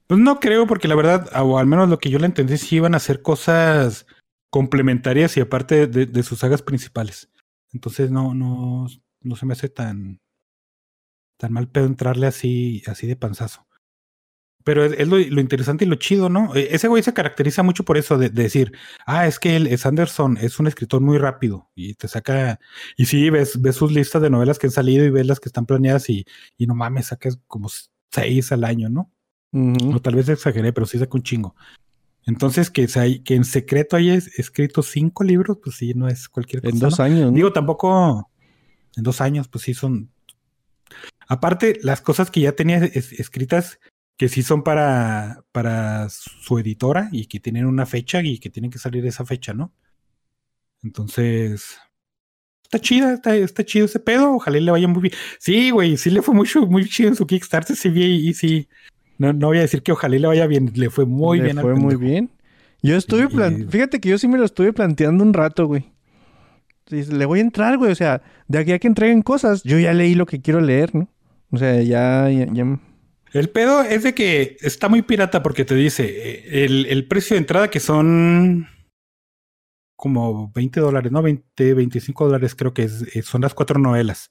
[0.06, 2.76] Pues no creo, porque la verdad, o al menos lo que yo le entendí, sí
[2.76, 4.06] iban a hacer cosas
[4.50, 7.28] complementarias y aparte de, de sus sagas principales.
[7.72, 8.86] Entonces no, no,
[9.20, 10.20] no se me hace tan,
[11.38, 13.67] tan mal pedo entrarle así, así de panzazo.
[14.68, 16.54] Pero es, es lo, lo interesante y lo chido, ¿no?
[16.54, 18.72] E- Ese güey se caracteriza mucho por eso, de, de decir,
[19.06, 22.60] ah, es que él, es Anderson, es un escritor muy rápido y te saca,
[22.98, 25.48] y sí, ves, ves sus listas de novelas que han salido y ves las que
[25.48, 26.26] están planeadas y,
[26.58, 27.70] y no mames, sacas como
[28.12, 29.10] seis al año, ¿no?
[29.94, 31.56] O tal vez exageré, pero sí saca un chingo.
[32.26, 36.28] Entonces, que, se que en secreto haya es- escrito cinco libros, pues sí, no es
[36.28, 36.74] cualquier cosa.
[36.74, 37.04] En dos ¿no?
[37.06, 37.30] años, ¿no?
[37.30, 38.28] Digo, tampoco
[38.96, 40.10] en dos años, pues sí son.
[41.26, 43.78] Aparte, las cosas que ya tenía es- escritas,
[44.18, 48.70] que sí son para, para su editora y que tienen una fecha y que tienen
[48.70, 49.72] que salir esa fecha, ¿no?
[50.82, 51.78] Entonces.
[52.64, 54.34] Está chida, está, está chido ese pedo.
[54.34, 55.14] Ojalá le vaya muy bien.
[55.38, 57.74] Sí, güey, sí le fue mucho, muy chido en su Kickstarter.
[57.76, 58.68] Sí, vi y sí.
[59.16, 60.70] No, no voy a decir que ojalá le vaya bien.
[60.74, 62.30] Le fue muy Le bien al fue muy bien.
[62.82, 65.86] Yo estuve, Y- fíjate que yo sí me lo estuve planteando un rato, güey.
[66.86, 67.90] Sí, Le voy a entrar, güey.
[67.90, 70.94] O sea, de aquí a que entreguen cosas, yo ya leí lo que quiero leer,
[70.94, 71.08] ¿no?
[71.50, 72.80] O sea, ya, ya, ya-
[73.32, 77.34] El pedo es de que está muy pirata porque te dice eh, el, el precio
[77.34, 78.68] de entrada que son
[79.98, 81.22] como 20 dólares, ¿no?
[81.22, 84.30] 20, 25 dólares creo que es, eh, son las cuatro novelas.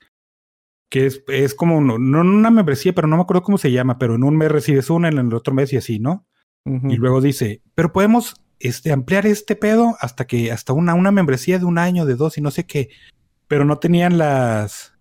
[0.90, 4.00] Que es, es como, no, no una membresía, pero no me acuerdo cómo se llama,
[4.00, 6.26] pero en un mes recibes una, en el otro mes y así, ¿no?
[6.66, 11.60] Y luego dice, pero podemos este, ampliar este pedo hasta que, hasta una, una membresía
[11.60, 12.90] de un año, de dos y no sé qué.
[13.48, 14.94] Pero no tenían las.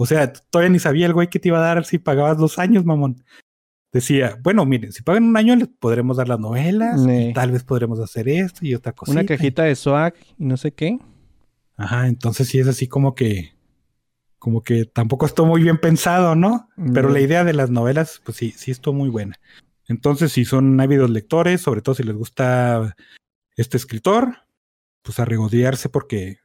[0.00, 2.58] O sea, todavía ni sabía el güey que te iba a dar si pagabas dos
[2.58, 3.24] años, mamón.
[3.92, 7.64] Decía, bueno, miren, si pagan un año les podremos dar las novelas, y tal vez
[7.64, 9.10] podremos hacer esto y otra cosa.
[9.10, 10.98] Una cajita de swag y no sé qué.
[11.76, 13.56] Ajá, entonces sí es así como que.
[14.38, 16.68] Como que tampoco estuvo muy bien pensado, ¿no?
[16.94, 19.34] Pero la idea de las novelas, pues sí, sí estuvo muy buena.
[19.88, 22.94] Entonces, si son ávidos lectores, sobre todo si les gusta
[23.56, 24.36] este escritor,
[25.02, 26.38] pues a regodearse porque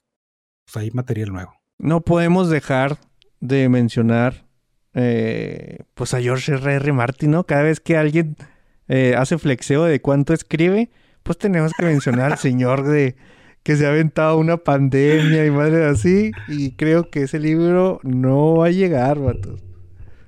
[0.66, 1.54] pues, hay material nuevo.
[1.78, 2.97] No podemos dejar
[3.44, 4.46] de mencionar
[4.94, 6.94] eh, pues a George R.R.
[6.94, 7.46] Martin, ¿no?
[7.46, 8.38] Cada vez que alguien
[8.88, 10.91] eh, hace flexeo de cuánto escribe,
[11.24, 13.18] pues tenemos que mencionar al señor de
[13.62, 16.32] que se ha aventado una pandemia y madre así.
[16.48, 19.62] Y creo que ese libro no va a llegar, vatos.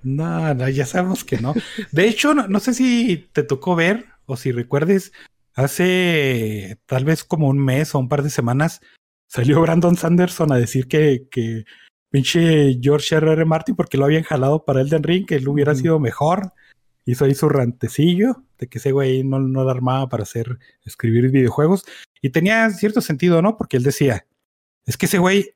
[0.03, 1.53] No, no, ya sabemos que no.
[1.93, 5.13] De hecho, no, sé si te tocó ver o si recuerdes,
[5.53, 8.82] hace tal vez como un mes o un par de semanas
[9.28, 11.66] salió Brandon Sanderson a decir que
[12.16, 13.34] pinche George R.
[13.34, 13.43] R.
[13.43, 16.53] Martin, porque lo habían jalado para Elden Ring, que él hubiera sido mejor.
[17.03, 21.30] Hizo ahí su rantecillo de que ese güey no, no la armaba para hacer, escribir
[21.30, 21.84] videojuegos.
[22.22, 23.57] Y tenía cierto sentido, ¿no?
[23.57, 24.26] Porque él decía,
[24.86, 25.55] es que ese güey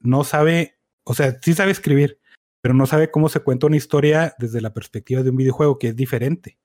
[0.00, 2.18] no sabe, o sea, sí sabe escribir,
[2.60, 5.88] pero no sabe cómo se cuenta una historia desde la perspectiva de un videojuego, que
[5.88, 6.58] es diferente,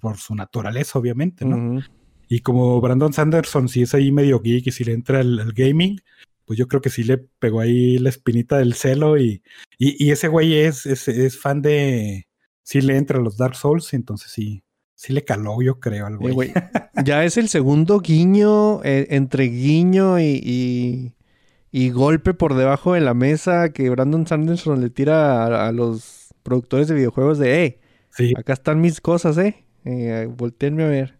[0.00, 1.82] por su naturaleza, obviamente, ¿no?
[2.26, 5.52] Y como Brandon Sanderson, si es ahí medio geek y si le entra el, el
[5.52, 6.00] gaming,
[6.52, 9.42] pues yo creo que sí le pegó ahí la espinita del celo y,
[9.78, 12.26] y, y ese güey es, es, es fan de,
[12.62, 14.62] sí le entra a los Dark Souls, entonces sí,
[14.94, 16.52] sí le caló, yo creo, al Eh, güey.
[17.06, 21.14] ya es el segundo guiño eh, entre guiño y, y,
[21.70, 26.34] y golpe por debajo de la mesa que Brandon Sanderson le tira a, a los
[26.42, 28.34] productores de videojuegos de, Sí.
[28.36, 29.64] acá están mis cosas, eh.
[29.86, 31.18] eh volteenme a ver.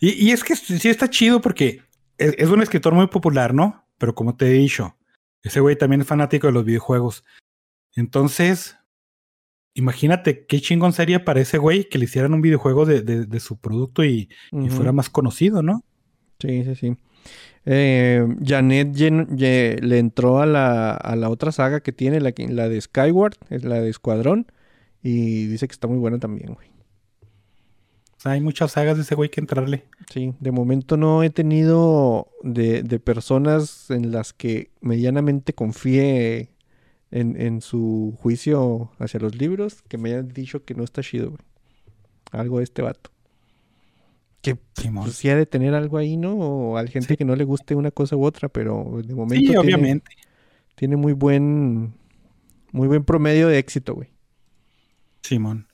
[0.00, 1.80] Y, y es que sí está chido porque
[2.20, 3.84] es, es un escritor muy popular, ¿no?
[3.98, 4.96] Pero como te he dicho,
[5.42, 7.24] ese güey también es fanático de los videojuegos.
[7.96, 8.76] Entonces,
[9.74, 13.40] imagínate qué chingón sería para ese güey que le hicieran un videojuego de, de- de
[13.40, 14.28] su producto y,
[14.70, 15.84] fuera más conocido, ¿no?
[16.38, 16.96] Sí, sí, sí.
[17.66, 22.68] Eh, Janet ye- le entró a la, a la otra saga que tiene, la, la
[22.68, 24.46] de Skyward, es la de Escuadrón,
[25.02, 26.70] y dice que está muy buena también, güey.
[28.20, 29.84] O sea, hay muchas sagas de ese güey que entrarle.
[30.12, 36.50] Sí, de momento no he tenido de, de personas en las que medianamente confíe
[37.10, 41.30] en, en su juicio hacia los libros que me hayan dicho que no está chido,
[41.30, 41.40] güey.
[42.30, 43.10] Algo de este vato.
[44.42, 45.04] Que Simón.
[45.04, 46.34] pues, sí ha de tener algo ahí, ¿no?
[46.36, 47.16] O hay gente Sí.
[47.16, 50.10] que no le guste una cosa u otra, pero de momento Sí, tiene, obviamente.
[50.74, 51.94] tiene muy buen
[52.72, 54.10] muy buen promedio de éxito, güey.
[55.22, 55.66] Simón.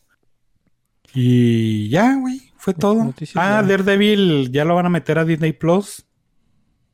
[1.19, 3.03] Y ya, güey, fue todo.
[3.03, 3.69] noticias Ah, ya.
[3.69, 6.07] Daredevil ya lo van a meter a Disney Plus.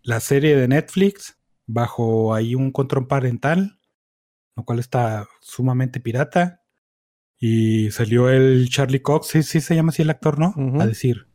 [0.05, 3.81] La serie de Netflix, bajo ahí un control parental,
[4.55, 6.63] lo cual está sumamente pirata.
[7.37, 10.55] Y salió el Charlie Cox, sí, sí se llama así el actor, ¿no?
[10.81, 11.27] A decir,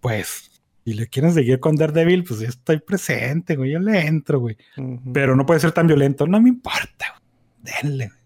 [0.00, 4.40] pues, si le quieren seguir con Daredevil, pues yo estoy presente, güey, yo le entro,
[4.40, 4.58] güey.
[5.14, 7.74] Pero no puede ser tan violento, no me importa, güey.
[7.82, 8.20] Denle, güey.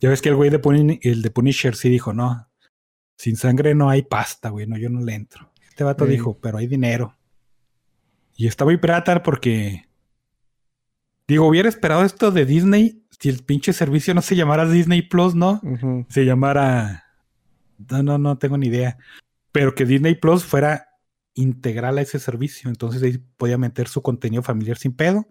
[0.00, 2.47] Ya ves que el güey de, el de Punisher sí dijo, no,
[3.18, 5.52] sin sangre no hay pasta, güey, no, yo no le entro.
[5.68, 6.12] Este vato Sí.
[6.12, 7.16] dijo, pero hay dinero.
[8.36, 9.88] Y está muy pirata porque,
[11.26, 15.34] digo, hubiera esperado esto de Disney si el pinche servicio no se llamara Disney Plus,
[15.34, 15.60] ¿no?
[16.08, 17.04] Se llamara,
[17.90, 18.96] no, no, no tengo ni idea.
[19.50, 20.86] Pero que Disney Plus fuera
[21.34, 22.70] integral a ese servicio.
[22.70, 25.26] Entonces ahí podía meter su contenido familiar sin pedo.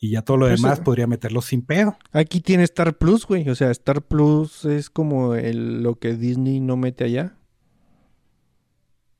[0.00, 1.96] Y ya todo lo Pues, demás eh, podría meterlo sin pedo.
[2.12, 3.48] Aquí tiene Star Plus, güey.
[3.48, 7.34] O sea, Star Plus es como el, lo que Disney no mete allá.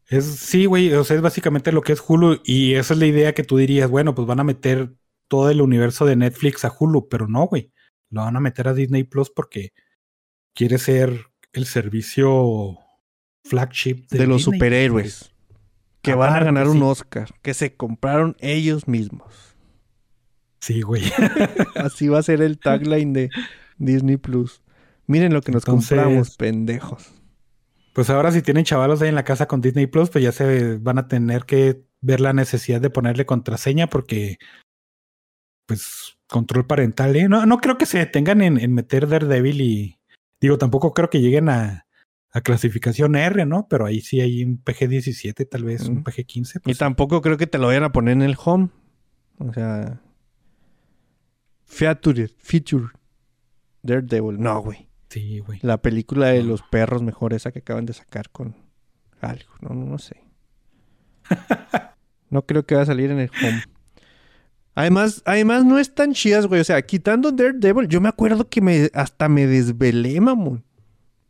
[0.07, 3.07] Es, sí, güey, o sea, es básicamente lo que es Hulu y esa es la
[3.07, 4.95] idea que tú dirías, bueno, pues van a meter
[5.29, 7.73] todo el universo de Netflix a Hulu, pero no, güey,
[8.09, 9.73] lo van a meter a Disney Plus porque
[10.55, 12.79] quiere ser el servicio
[13.45, 14.57] flagship De, los Disney.
[14.59, 15.31] superhéroes.
[16.01, 16.83] Que van a ganar un.
[16.83, 17.29] Oscar.
[17.43, 19.48] Que se compraron ellos mismos.
[20.61, 21.03] Sí, güey.
[21.77, 23.31] Así va a ser el tagline de
[23.79, 24.63] Disney Plus.
[25.07, 27.13] Miren lo que nos Entonces- compramos, pendejos.
[27.95, 30.77] Pues ahora si tienen chavalos ahí en la casa con Disney Plus, pues ya se
[30.79, 34.39] van a tener que ver la necesidad de ponerle contraseña porque,
[35.67, 37.29] pues, control parental, ¿eh?
[37.29, 39.99] No, no creo que se detengan en, en meter Daredevil y,
[40.41, 41.87] digo, tampoco creo que lleguen a,
[42.31, 43.67] a clasificación R, ¿no?
[43.69, 46.05] Pero ahí sí hay un PG-17, tal vez, un Ujú.
[46.11, 46.57] PG-15.
[46.57, 48.69] Y Pues, tampoco creo que te lo vayan a poner en el home.
[49.39, 50.01] O sea.
[51.69, 52.31] Featured.
[52.39, 52.89] Feature.
[53.83, 54.41] Daredevil.
[54.41, 54.89] No, güey.
[55.11, 55.61] sí, güey.
[55.63, 58.57] La película de los perros mejor esa que acaban de sacar con
[59.21, 59.51] algo.
[59.61, 60.17] No, no, no sé.
[62.31, 63.63] No creo que va a salir en el home.
[64.75, 66.61] Además, además no es tan chidas, güey.
[66.61, 70.63] O sea, quitando Daredevil, yo me acuerdo que me hasta me desvelé, mamón.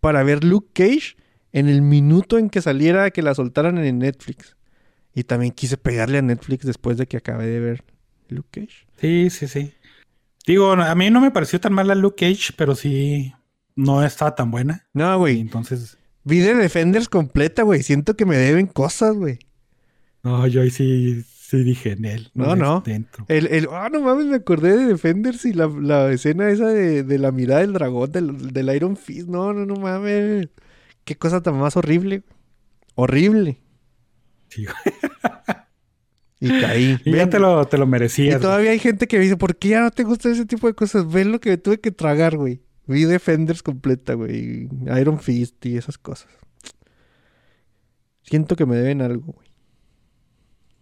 [0.00, 1.16] Para ver Luke Cage
[1.52, 4.56] en el minuto en que saliera que la soltaran en Netflix.
[5.14, 7.84] Y también quise pegarle a Netflix después de que acabé de ver
[8.28, 8.88] Luke Cage.
[9.00, 9.72] Sí, sí, sí.
[10.48, 13.34] Digo, a mí no me pareció tan mala Luke Cage, pero sí
[13.76, 14.86] no estaba tan buena.
[14.94, 15.40] No, güey.
[15.40, 17.82] entonces, Vi de Defenders completa, güey.
[17.82, 19.40] Siento que me deben cosas, güey.
[20.22, 22.30] no, yo ahí sí, sí dije en él.
[22.32, 22.80] No, no.
[22.80, 23.26] Dentro.
[23.28, 27.02] El, el, ah, no mames, me acordé de Defenders y la, la escena esa de,
[27.02, 29.28] de la mirada del dragón, del, del Iron Fist.
[29.28, 30.48] No, no, no mames.
[31.04, 32.22] Qué cosa tan más horrible.
[32.94, 33.58] Horrible.
[34.48, 34.64] Sí,
[36.40, 36.98] Y caí.
[37.04, 38.40] Y ya te lo, te lo y merecías.
[38.40, 40.74] todavía hay gente que me dice, ¿por qué ya no te gusta ese tipo de
[40.74, 41.10] cosas?
[41.10, 42.62] Ven lo que me tuve que tragar, güey.
[42.86, 44.68] Vi Defenders completa, güey.
[44.98, 46.30] Iron Fist y esas cosas.
[48.22, 49.48] Siento que me deben algo, güey.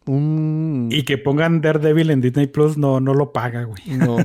[0.06, 0.88] Un...
[0.92, 3.82] Y que pongan Daredevil en Disney Plus no, no lo paga, güey.
[3.96, 4.18] No,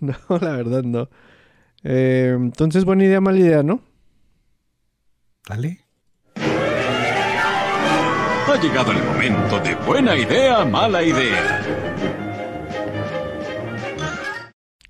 [0.00, 1.10] no, la verdad no.
[1.82, 3.82] Eh, entonces, buena idea, mala idea, ¿no?
[5.48, 5.80] Dale.
[8.50, 11.62] Ha llegado el momento de buena idea, mala idea.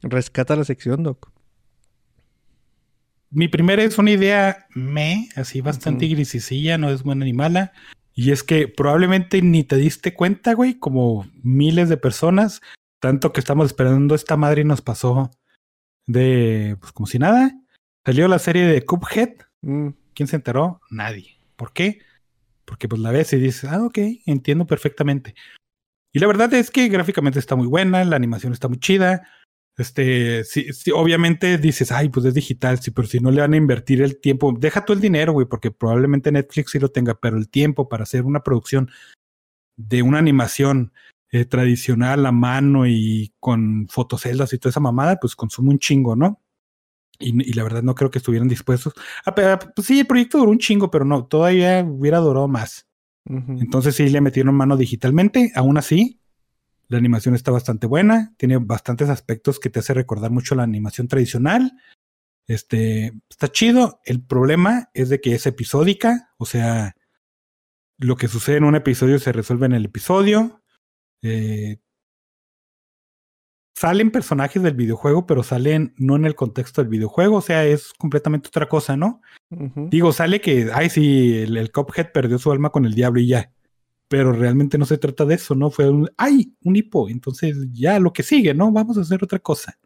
[0.01, 1.31] Rescata la sección, Doc.
[3.29, 6.15] Mi primera es una idea me, así bastante Ujú.
[6.15, 7.73] grisicilla, no es buena ni mala.
[8.15, 12.63] Y es que probablemente ni te diste cuenta, güey, como miles de personas,
[12.99, 15.31] tanto que estamos esperando esta madre y nos pasó
[16.07, 17.53] de, pues como si nada.
[18.07, 19.35] Salió la serie de Cuphead.
[19.61, 20.81] Mm, ¿Quién se enteró?
[20.91, 21.37] Nadie.
[21.57, 22.01] ¿Por qué?
[22.65, 25.35] Porque pues la ves y dices, ah, ok, entiendo perfectamente.
[26.13, 29.29] Y la verdad es que gráficamente está muy buena, la animación está muy chida.
[29.77, 33.55] Este, sí, sí, obviamente dices, ay, pues es digital, sí, pero si no le van
[33.55, 37.15] a invertir el tiempo, deja tú el dinero, güey, porque probablemente Netflix sí lo tenga,
[37.15, 38.91] pero el tiempo para hacer una producción
[39.77, 40.93] de una animación
[41.33, 46.17] eh, tradicional a mano y con fotoceldas y toda esa mamada, pues consume un chingo,
[46.17, 46.43] ¿no?
[47.21, 48.95] Y, y la verdad no creo que estuvieran dispuestos.
[49.25, 52.87] Ah, pero, pues sí, el proyecto duró un chingo, pero no, todavía hubiera durado más.
[53.27, 55.53] Entonces sí le metieron mano digitalmente.
[55.55, 56.21] Aún así,
[56.89, 58.35] la animación está bastante buena.
[58.37, 61.73] Tiene bastantes aspectos que te hace recordar mucho la animación tradicional.
[62.49, 64.01] Este está chido.
[64.05, 66.33] El problema es de que es episódica.
[66.39, 66.97] O sea,
[67.99, 70.63] lo que sucede en un episodio se resuelve en el episodio.
[71.23, 71.79] Eh,
[73.81, 77.39] salen personajes del videojuego, pero salen no en el contexto del videojuego.
[77.39, 79.23] O sea, es completamente otra cosa, ¿no?
[79.49, 83.29] Digo, sale que, ay, sí, el, el Cuphead perdió su alma con el diablo y
[83.29, 83.51] ya.
[84.07, 85.71] Pero realmente no se trata de eso, ¿no?
[85.71, 87.09] Fue un, ay, un hipo.
[87.09, 88.71] Entonces, ya lo que sigue, ¿no?
[88.71, 89.79] Vamos a hacer otra cosa.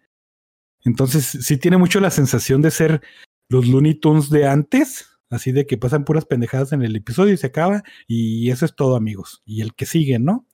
[0.82, 3.00] Entonces, sí tiene mucho la sensación de ser
[3.48, 7.36] los Looney Tunes de antes, así de que pasan puras pendejadas en el episodio y
[7.36, 9.40] se acaba, y eso es todo, amigos.
[9.46, 10.48] Y el que sigue, ¿no?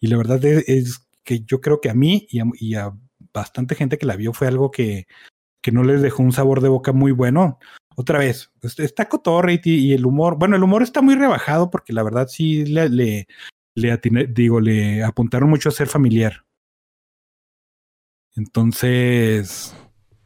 [0.00, 2.92] Y la verdad es, es que yo creo que a mí y a,
[3.34, 5.06] bastante gente que la vio fue algo que,
[5.60, 7.58] que no les dejó un sabor de boca muy bueno.
[7.96, 12.02] otra vez, está cotorre y, el humor, bueno, el humor está muy rebajado porque la
[12.02, 13.26] verdad sí le, le,
[13.74, 16.44] le digo, le apuntaron mucho a ser familiar.
[18.36, 19.74] Entonces,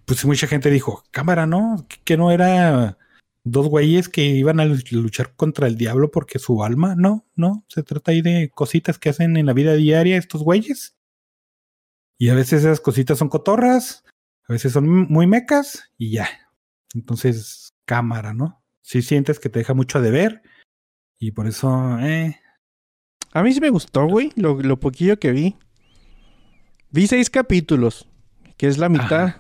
[0.05, 1.87] pues mucha gente dijo, cámara, ¿no?
[2.05, 2.99] Que no era
[3.45, 7.65] dos güeyes que iban a luch- luchar contra el diablo porque su alma, no, no,
[7.69, 10.97] se trata ahí de cositas que hacen en la vida diaria estos güeyes.
[12.19, 14.05] Y a veces esas cositas son cotorras,
[14.47, 16.29] a veces son muy mecas y ya.
[16.95, 18.63] Entonces, cámara, ¿no?
[18.83, 20.43] Si sientes que te deja mucho a deber
[21.19, 22.37] y por eso, eh,
[23.33, 25.57] A mí sí me gustó, güey, lo, lo poquillo que vi.
[26.91, 28.09] Vi seis capítulos,
[28.57, 29.25] que es la mitad.
[29.29, 29.40] Ajá.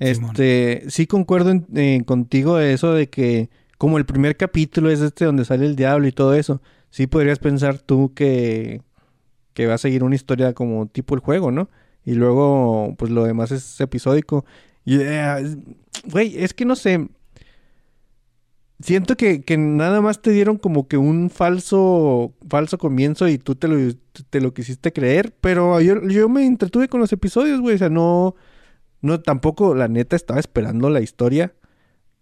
[0.00, 5.24] Este, sí concuerdo en- contigo de eso de que como el primer capítulo es este
[5.26, 6.60] donde sale el diablo y todo eso,
[6.90, 8.82] sí podrías pensar tú que,
[9.54, 11.70] que va a seguir una historia como tipo el juego, ¿no?
[12.04, 14.44] Y luego, pues lo demás es episódico.
[14.84, 15.56] Y, eh,
[16.10, 17.08] güey, es que no sé.
[18.82, 23.54] Siento que, que nada más te dieron como que un falso, falso comienzo y tú
[23.54, 23.76] te lo,
[24.30, 27.90] te lo quisiste creer, pero yo, yo me entretuve con los episodios, güey, o sea,
[27.90, 28.34] no...
[29.02, 31.54] No, tampoco, la neta, estaba esperando la historia.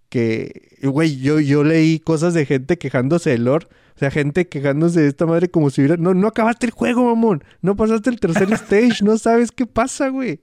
[0.09, 3.67] Que, güey, yo, yo leí cosas de gente quejándose de lore.
[3.97, 5.97] O sea, gente quejándose de esta madre como si hubiera...
[5.97, 7.43] No, no acabaste el juego, mamón.
[7.63, 9.05] No pasaste el tercer stage.
[9.05, 10.41] No sabes qué pasa, güey.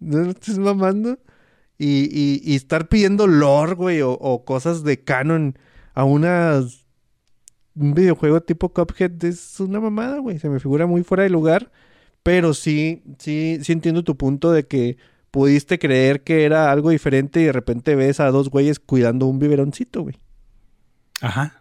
[0.00, 1.18] No no estés mamando.
[1.78, 5.56] Y, y, y estar pidiendo lore, güey, o, o cosas de canon
[5.94, 6.86] a unas...
[7.76, 10.38] Un videojuego tipo Cuphead es una mamada, güey.
[10.38, 11.70] Se me figura muy fuera de lugar.
[12.22, 14.98] Pero sí, sí, sí entiendo tu punto de que
[15.30, 19.38] pudiste creer que era algo diferente y de repente ves a dos güeyes cuidando un
[19.38, 20.16] biberoncito, güey.
[21.20, 21.56] ajá.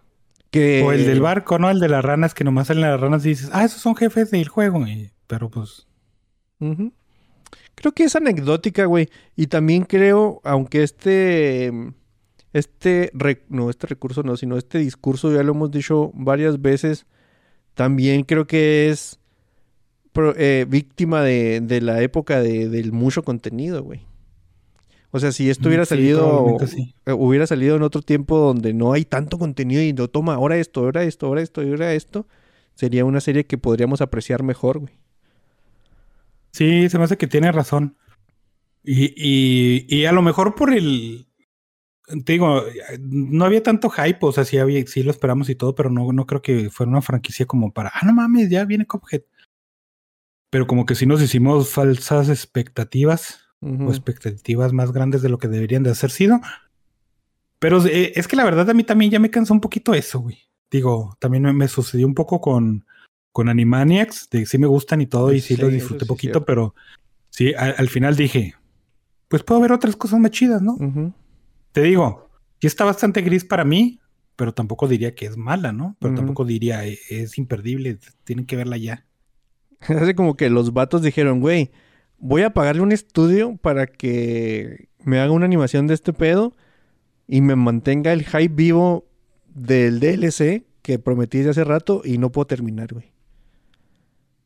[0.52, 0.82] Que...
[0.84, 1.70] O el del barco, ¿no?
[1.70, 4.32] El de las ranas, que nomás salen las ranas y dices, ah, esos son jefes
[4.32, 4.88] del juego.
[4.88, 5.86] y- pero pues,
[6.60, 6.92] Ujú.
[7.76, 9.10] Creo que es anecdótica, güey.
[9.36, 11.72] Y también creo, aunque este...
[12.52, 13.12] Este...
[13.48, 17.06] No, este recurso no, sino este discurso ya lo hemos dicho varias veces.
[17.76, 19.19] También creo que es
[20.14, 24.02] pro- eh, víctima de, de la época de- del mucho contenido, güey.
[25.12, 26.58] O sea, si esto Mm, hubiera sí, salido...
[26.68, 26.94] sí.
[27.06, 30.58] eh, hubiera salido en otro tiempo donde no hay tanto contenido y no toma ahora
[30.58, 32.28] esto, ahora esto, ahora esto, ahora esto,
[32.76, 34.94] sería una serie que podríamos apreciar mejor, güey.
[36.52, 37.96] sí, se me hace que tiene razón.
[38.84, 41.28] Y, y, y a lo mejor por el.
[42.26, 42.64] Te digo,
[43.00, 46.12] no había tanto hype, o sea, sí, había, sí lo esperamos y todo, pero no,
[46.12, 49.22] no creo que fuera una franquicia como para, ah, no mames, ya viene Cuphead.
[50.50, 53.42] Pero como que sí nos hicimos falsas expectativas.
[53.62, 56.40] O expectativas más grandes de lo que deberían de haber sido.
[57.60, 60.20] Pero eh, es que la verdad a mí también ya me cansó un poquito eso,
[60.20, 60.38] güey.
[60.72, 62.86] Digo, también me, me sucedió un poco con,
[63.34, 66.46] con Animaniacs, de sí me gustan y todo, y sí, Sí, lo disfruté sí poquito,
[66.46, 66.74] pero
[67.32, 68.56] sí, al, al final dije,
[69.28, 70.78] pues puedo ver otras cosas más chidas, ¿no?
[71.74, 72.30] Te digo,
[72.62, 74.00] sí está bastante gris para mí,
[74.36, 75.98] pero tampoco diría que es mala, ¿no?
[76.00, 79.06] Pero tampoco diría, "Eh, es imperdible, tienen que verla ya.
[79.88, 81.72] Hace como que los vatos dijeron, güey,
[82.18, 86.56] voy a pagarle un estudio para que me haga una animación de este pedo
[87.28, 89.06] y me mantenga el hype vivo
[89.48, 93.12] del DLC que prometí desde hace rato y no puedo terminar, güey.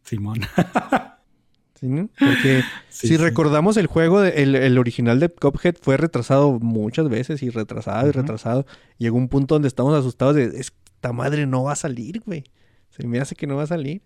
[0.04, 0.42] Simón.
[1.80, 2.10] ¿Sí, no?
[2.20, 3.18] Porque Sí, si sí.
[3.18, 8.08] recordamos el juego, de- el, el original de Cuphead fue retrasado muchas veces y retrasado
[8.08, 8.66] y retrasado.
[8.98, 12.44] Llegó un punto donde estamos asustados de, esta madre no va a salir, güey.
[12.90, 14.02] Se me hace que no va a salir.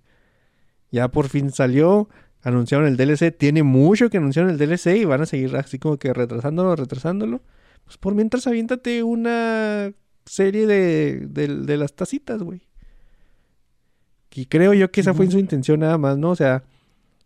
[0.91, 2.09] Ya por fin salió,
[2.41, 3.35] anunciaron el DLC.
[3.37, 7.41] Tiene mucho que anunciaron el DLC y van a seguir así como que retrasándolo, retrasándolo.
[7.85, 9.91] Pues por mientras aviéntate una
[10.25, 12.67] serie de, de, de las tacitas, güey.
[14.37, 16.29] Y creo yo que esa fue su intención nada más, ¿no?
[16.29, 16.63] O sea,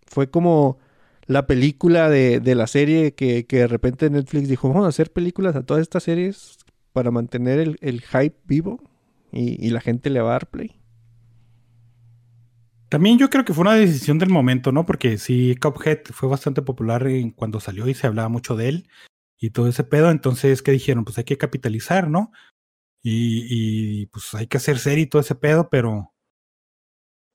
[0.07, 0.77] fue como
[1.25, 5.11] la película de, de la serie que, que de repente Netflix dijo, vamos a hacer
[5.11, 6.59] películas a todas estas series
[6.93, 8.81] para mantener el, el hype vivo
[9.31, 10.80] y, y la gente le va a dar play.
[12.91, 14.85] También yo creo que fue una decisión del momento, ¿no?
[14.85, 18.89] Porque sí, Cuphead fue bastante popular en cuando salió y se hablaba mucho de él
[19.39, 20.11] y todo ese pedo.
[20.11, 21.05] Entonces, ¿qué dijeron?
[21.05, 22.33] Pues hay que capitalizar, ¿no?
[23.01, 26.13] Y, y pues hay que hacer serie y todo ese pedo, pero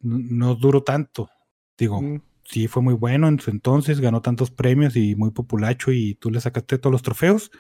[0.01, 1.31] no, no duró tanto.
[1.78, 2.20] Digo, Mm.
[2.45, 6.31] sí fue muy bueno en su entonces, ganó tantos premios y muy populacho y tú
[6.31, 7.51] le sacaste todos los trofeos.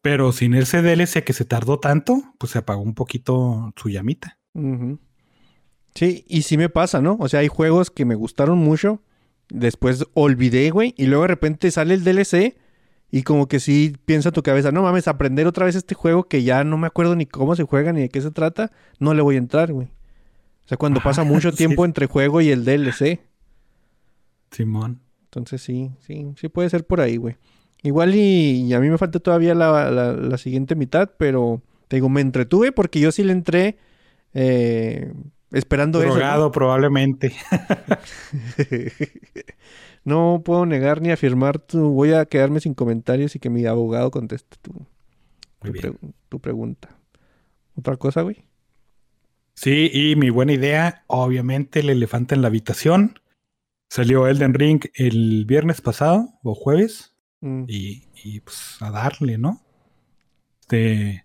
[0.00, 4.38] Pero sin ese DLC que se tardó tanto, pues se apagó un poquito su llamita.
[4.54, 4.98] Ujú.
[5.98, 7.16] Sí, y sí me pasa, ¿no?
[7.20, 9.00] O sea, hay juegos que me gustaron mucho,
[9.48, 12.56] después olvidé, güey, y luego de repente sale el DLC
[13.10, 16.42] y como que sí piensa tu cabeza, no mames, aprender otra vez este juego que
[16.42, 18.70] ya no me acuerdo ni cómo se juega ni de qué se trata,
[19.00, 19.86] no le voy a entrar, güey.
[19.86, 21.56] O sea, cuando pasa mucho sí.
[21.56, 23.20] tiempo entre juego y el DLC.
[24.50, 25.00] Simón.
[25.24, 27.36] Entonces sí, sí, sí puede ser por ahí, güey.
[27.82, 31.96] Igual y, y a mí me falta todavía la, la- la siguiente mitad, pero te
[31.96, 33.76] digo, me entretuve porque yo sí le entré
[34.34, 35.12] eh,
[35.52, 36.18] esperando eso.
[36.18, 36.52] ¿no?
[36.52, 37.32] Probablemente.
[40.04, 41.90] No puedo negar ni afirmar tu...
[41.90, 44.86] Voy a quedarme sin comentarios y que mi abogado conteste tu,
[45.58, 45.92] pre-
[46.30, 46.96] tu pregunta.
[47.76, 48.42] ¿Otra cosa, güey?
[49.54, 53.18] Sí, y mi buena idea, obviamente, el elefante en la habitación.
[53.90, 57.14] Salió Elden Ring el viernes pasado o jueves.
[57.40, 57.64] Mm.
[57.68, 59.60] y, y, pues a darle, ¿no?
[60.60, 61.24] Este,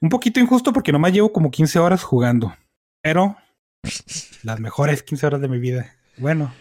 [0.00, 2.54] un poquito injusto porque nomás llevo como 15 horas jugando,
[3.02, 3.36] pero
[4.42, 5.94] las mejores 15 horas de mi vida.
[6.16, 6.52] Bueno.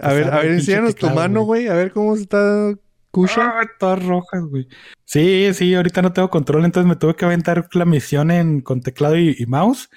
[0.00, 1.68] A ver, a ver, enséñanos tu mano, güey.
[1.68, 2.72] A ver cómo está
[3.10, 3.60] Kusha.
[3.60, 4.66] Ah, todas rojas, güey.
[5.04, 8.80] Sí, sí, ahorita no tengo control, entonces me tuve que aventar la misión en, con
[8.80, 9.90] teclado y, y mouse.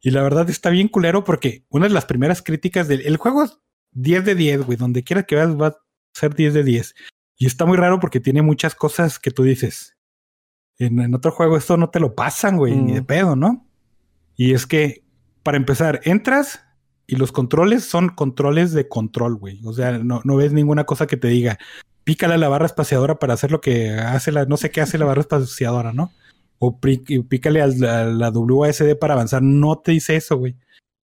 [0.00, 3.44] Y la verdad está bien culero porque una de las primeras críticas del el juego
[3.44, 3.58] es
[3.92, 4.76] 10 de 10, güey.
[4.78, 5.76] Donde quiera que veas va a
[6.14, 6.94] ser 10 de 10.
[7.36, 9.96] Y está muy raro porque tiene muchas cosas que tú dices.
[10.78, 12.94] En, en otro juego esto no te lo pasan, güey, ni Mm.
[12.94, 13.66] de pedo, ¿no?
[14.36, 15.03] Y es que,
[15.44, 16.64] para empezar, entras
[17.06, 19.60] y los controles son controles de control, güey.
[19.64, 21.58] O sea, no, no ves ninguna cosa que te diga,
[22.02, 24.98] pícale a la barra espaciadora para hacer lo que hace la, no sé qué hace
[24.98, 26.10] la barra espaciadora, ¿no?
[26.58, 26.98] O pí-
[27.28, 29.42] pícale a la, a la WASD para avanzar.
[29.42, 30.56] No te dice eso, güey.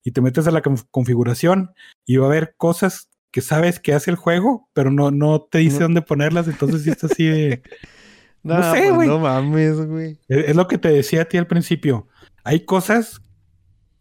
[0.03, 1.71] Y te metes a la conf- configuración
[2.05, 5.57] y va a haber cosas que sabes que hace el juego, pero no, no te
[5.59, 5.83] dice No.
[5.85, 6.47] dónde ponerlas.
[6.47, 7.61] Entonces sí está así de...
[8.43, 9.07] no sé, pues güey.
[9.07, 10.19] No mames, güey.
[10.27, 12.07] Es es lo que te decía a ti al principio.
[12.43, 13.19] Hay cosas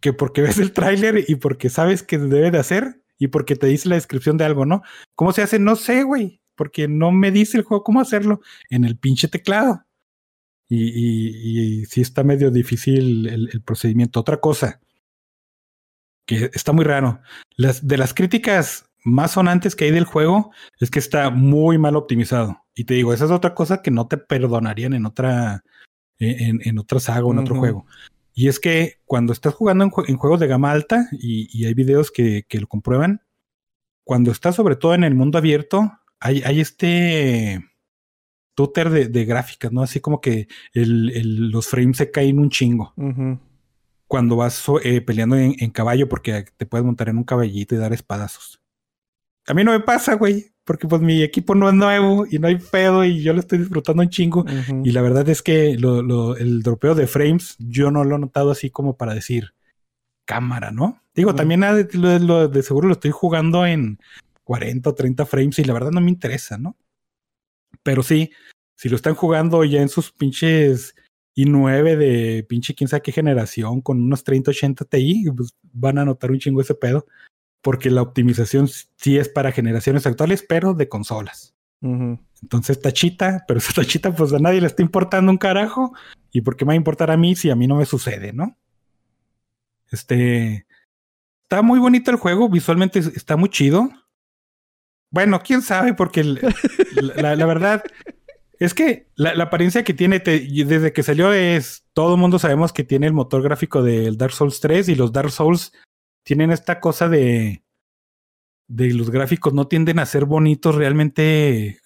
[0.01, 3.67] que porque ves el tráiler y porque sabes que debe de hacer y porque te
[3.67, 4.83] dice la descripción de algo, ¿no?
[5.15, 5.59] ¿Cómo se hace?
[5.59, 6.41] No sé, güey.
[6.55, 8.41] Porque no me dice el juego cómo hacerlo
[8.71, 9.85] en el pinche teclado.
[10.69, 14.21] Y, y, y sí está medio difícil el, el procedimiento.
[14.21, 14.81] Otra cosa
[16.27, 17.21] que está muy raro.
[17.57, 20.51] Las, de las críticas más sonantes que hay del juego
[20.81, 22.65] es que está muy mal optimizado.
[22.75, 25.63] Y te digo, esa es otra cosa que no te perdonarían en otra,
[26.19, 27.87] en, en otra saga o en otro juego.
[28.39, 31.65] Y es que cuando estás jugando en, jue- en juegos de gama alta, y, y
[31.65, 33.23] hay videos que, que lo comprueban,
[34.05, 35.91] cuando estás sobre todo en el mundo abierto,
[36.21, 37.65] hay, hay este
[38.55, 39.83] tutor de, de gráficas, ¿no?
[39.83, 42.93] Así como que el- el- los frames se caen un chingo
[44.07, 47.79] cuando vas eh, peleando en, en caballo porque te puedes montar en un caballito y
[47.79, 48.63] dar espadazos.
[49.47, 52.49] A mí no me pasa, güey, porque pues mi equipo no es nuevo y no
[52.49, 54.45] hay pedo y yo lo estoy disfrutando un chingo.
[54.85, 58.19] Y la verdad es que lo- lo- el dropeo de frames yo no lo he
[58.19, 59.55] notado así como para decir
[60.27, 61.01] cámara, ¿no?
[61.15, 61.61] Digo, también
[61.93, 63.99] lo- lo- de seguro lo estoy jugando en
[64.45, 66.77] 40 o 30 frames y la verdad no me interesa, ¿no?
[67.83, 68.31] Pero sí,
[68.77, 70.95] si lo están jugando ya en sus pinches
[71.37, 76.31] i9 de pinche quién sabe qué generación con unos 3080 Ti, pues van a notar
[76.31, 77.07] un chingo ese pedo.
[77.67, 81.57] Porque la optimización sí es para generaciones actuales, pero de consolas.
[81.81, 82.21] Ujú.
[82.41, 85.93] Entonces tachita, pero esa tachita pues a nadie le está importando un carajo.
[86.31, 88.33] ¿Y por qué me va a importar a mí si a mí no me sucede,
[88.33, 88.57] no?
[89.91, 90.65] Este...
[91.43, 93.89] Está muy bonito el juego, visualmente es- está muy chido.
[95.11, 96.41] Bueno, quién sabe, porque el-
[97.17, 97.83] la, la verdad
[98.61, 102.39] es que la, la apariencia que tiene te- desde que salió es, todo el mundo
[102.39, 105.73] sabemos que tiene el motor gráfico del Dark Souls 3 y los Dark Souls
[106.27, 107.63] tienen esta cosa de,
[108.67, 111.79] de los gráficos no tienden a ser bonitos realmente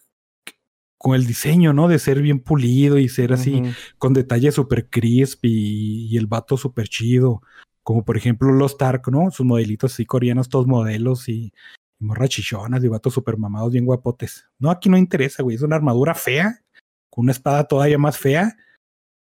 [0.96, 1.88] con el diseño, ¿no?
[1.88, 3.62] De ser bien pulido y ser así
[3.98, 7.42] con detalles super crisp y, y el vato super chido.
[7.82, 9.30] Como por ejemplo los Tark, ¿no?
[9.30, 11.52] Sus modelitos así coreanos, todos modelos y,
[11.98, 14.48] y morras chichonas y vatos super mamados, bien guapotes.
[14.58, 15.56] No, aquí no interesa, güey.
[15.56, 16.62] Es una armadura fea,
[17.10, 18.56] con una espada todavía más fea,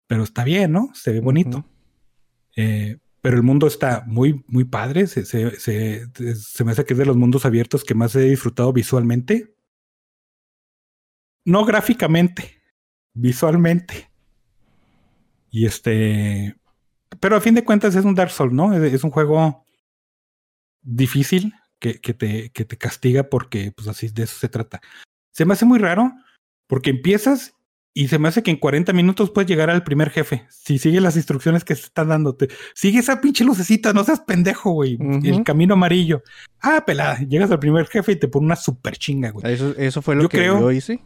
[0.07, 0.91] pero está bien, ¿no?
[0.93, 1.65] Se ve bonito.
[2.55, 5.07] Eh, pero el mundo está muy, muy padre.
[5.07, 5.21] Se,
[6.65, 9.55] me hace que es de los mundos abiertos que más he disfrutado visualmente.
[11.45, 12.61] No gráficamente,
[13.13, 14.11] visualmente.
[15.49, 16.57] Y este.
[17.21, 18.73] Pero a fin de cuentas es un Dark Souls, ¿no?
[18.73, 19.63] Es, es un juego
[20.81, 24.81] difícil que, que, te, que te castiga porque, pues así de eso se trata.
[25.31, 26.11] Se me hace muy raro
[26.67, 27.55] porque empiezas
[27.95, 30.47] y se me hace que en 40 minutos puedes llegar al primer jefe.
[30.49, 32.47] Si sigues las instrucciones que se están dándote.
[32.73, 34.97] Sigue esa pinche lucecita, no seas pendejo, güey.
[35.23, 36.23] El camino amarillo.
[36.59, 37.19] Ah, pelada.
[37.19, 39.53] Llegas al primer jefe y te pone una super chinga, güey.
[39.53, 41.01] Eso, eso fue lo Yo que creo- yo hice.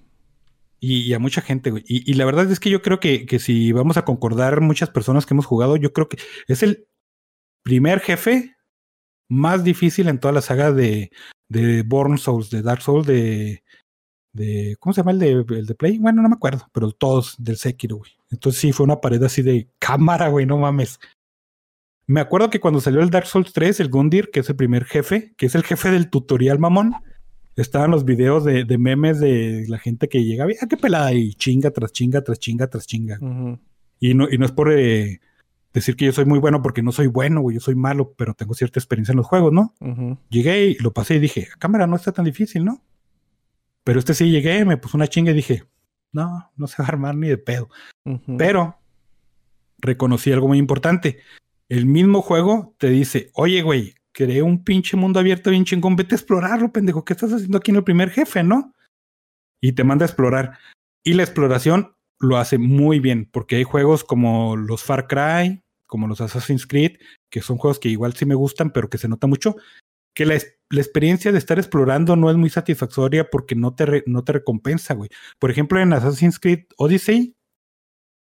[0.80, 1.84] Y, y a mucha gente, güey.
[1.88, 4.90] Y, y la verdad es que yo creo que, que si vamos a concordar muchas
[4.90, 6.88] personas que hemos jugado, yo creo que es el
[7.64, 8.56] primer jefe
[9.28, 11.10] más difícil en toda la saga de,
[11.50, 13.64] de Born Souls, de Dark Souls, de,
[14.38, 14.78] de.
[14.80, 15.98] ¿Cómo se llama el de, el de Play?
[15.98, 18.12] Bueno, no me acuerdo, pero todos del Sekiro, güey.
[18.32, 21.00] Entonces sí fue una pared así de cámara, güey, no mames.
[22.06, 24.86] Me acuerdo que cuando salió el Dark Souls 3, el Gundir, que es el primer
[24.86, 26.94] jefe, que es el jefe del tutorial mamón,
[27.58, 31.34] estaban los videos de, de memes de la gente que llegaba, ah, qué pelada, y
[31.34, 33.20] chinga tras chinga, tras chinga, tras chinga.
[34.00, 35.20] Y no, y no es por eh,
[35.74, 38.34] decir que yo soy muy bueno, porque no soy bueno, güey, yo soy malo, pero
[38.34, 39.74] tengo cierta experiencia en los juegos, ¿no?
[40.30, 42.84] Llegué y lo pasé y dije, cámara, no está tan difícil, ¿no?
[43.88, 45.64] Pero este sí llegué, me puso una chinga y dije,
[46.12, 47.70] no, no se va a armar ni de pedo.
[48.38, 48.78] Pero
[49.78, 51.22] reconocí algo muy importante.
[51.70, 56.16] El mismo juego te dice, oye, güey, creé un pinche mundo abierto bien chingón, vete
[56.16, 57.06] a explorarlo, pendejo.
[57.06, 58.76] ¿Qué estás haciendo aquí en el primer jefe, no?
[59.62, 60.60] Y te manda a explorar.
[61.02, 66.10] Y la exploración lo hace muy bien, porque hay juegos como los Far Cry, como
[66.10, 66.98] los Assassin's Creed,
[67.30, 69.56] que son juegos que igual sí me gustan, pero que se nota mucho,
[70.14, 70.36] que la,
[70.70, 74.94] la experiencia de estar explorando no es muy satisfactoria porque no te, no te recompensa,
[74.94, 75.10] güey.
[75.40, 77.36] Por ejemplo, en Assassin's Creed Odyssey,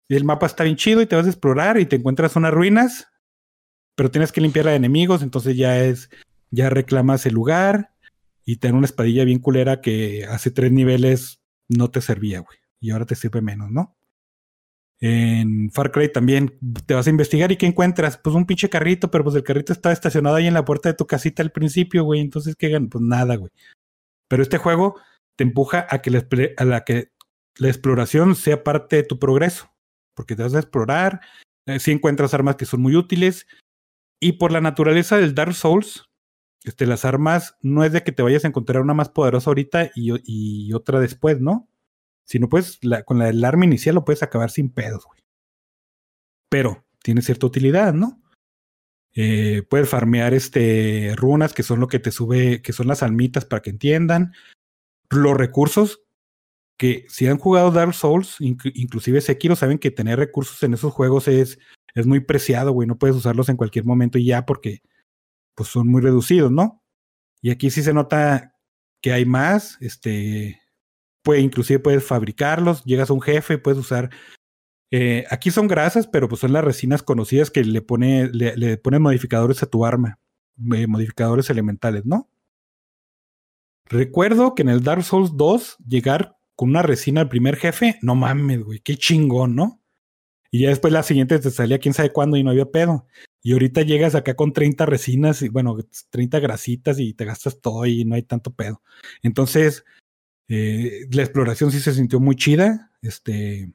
[0.09, 3.07] el mapa está bien chido y te vas a explorar y te encuentras unas ruinas,
[3.95, 6.09] pero tienes que limpiar a enemigos, entonces ya es,
[6.51, 7.93] ya reclamas el lugar
[8.45, 12.91] y te una espadilla bien culera que hace tres niveles no te servía, güey, y
[12.91, 13.95] ahora te sirve menos, ¿no?
[15.05, 18.17] En Far Cry también te vas a investigar y ¿qué encuentras?
[18.17, 20.95] Pues un pinche carrito, pero pues el carrito está estacionado ahí en la puerta de
[20.95, 22.87] tu casita al principio, güey, entonces ¿qué ganan?
[22.87, 23.51] Pues nada, güey.
[24.29, 24.95] Pero este juego
[25.35, 26.25] te empuja a que la,
[26.55, 27.09] a la que
[27.57, 29.73] la exploración sea parte de tu progreso,
[30.15, 31.19] porque te vas a explorar,
[31.65, 33.45] eh, si encuentras armas que son muy útiles,
[34.21, 36.05] y por la naturaleza del Dark Souls,
[36.63, 39.91] este, las armas no es de que te vayas a encontrar una más poderosa ahorita
[39.95, 41.67] y otra después, ¿no?
[42.25, 45.19] Sino pues la, con la del arma inicial lo puedes acabar sin pedos, güey.
[46.49, 48.21] Pero tiene cierta utilidad, ¿no?
[49.15, 53.45] Eh, puedes farmear este runas que son lo que te sube, que son las almitas
[53.45, 54.33] para que entiendan.
[55.09, 56.01] Los recursos
[56.77, 60.91] que si han jugado Dark Souls, inc- inclusive Sekiro, saben que tener recursos en esos
[60.93, 61.59] juegos es,
[61.93, 62.87] es muy preciado, güey.
[62.87, 64.81] No puedes usarlos en cualquier momento y ya porque
[65.55, 66.81] pues son muy reducidos, ¿no?
[67.41, 68.55] Y aquí sí se nota
[69.01, 70.59] que hay más, este,
[71.23, 74.09] puede, inclusive puedes fabricarlos, llegas a un jefe, puedes usar,
[74.91, 78.77] eh, aquí son grasas, pero pues son las resinas conocidas que le pone, le, le
[78.77, 80.19] ponen modificadores a tu arma,
[80.75, 82.29] eh, modificadores elementales, ¿no?
[83.85, 88.15] Recuerdo que en el Dark Souls 2 llegar con una resina al primer jefe, no
[88.15, 89.81] mames, güey, qué chingón, ¿no?
[90.51, 93.07] Y ya después la siguiente te salía quién sabe cuándo y no había pedo.
[93.41, 95.75] Y ahorita llegas acá con 30 resinas y bueno,
[96.11, 98.83] 30 grasitas y te gastas todo y no hay tanto pedo.
[99.23, 99.83] Entonces,
[100.47, 102.91] eh, la exploración sí se sintió muy chida.
[103.01, 103.71] Este,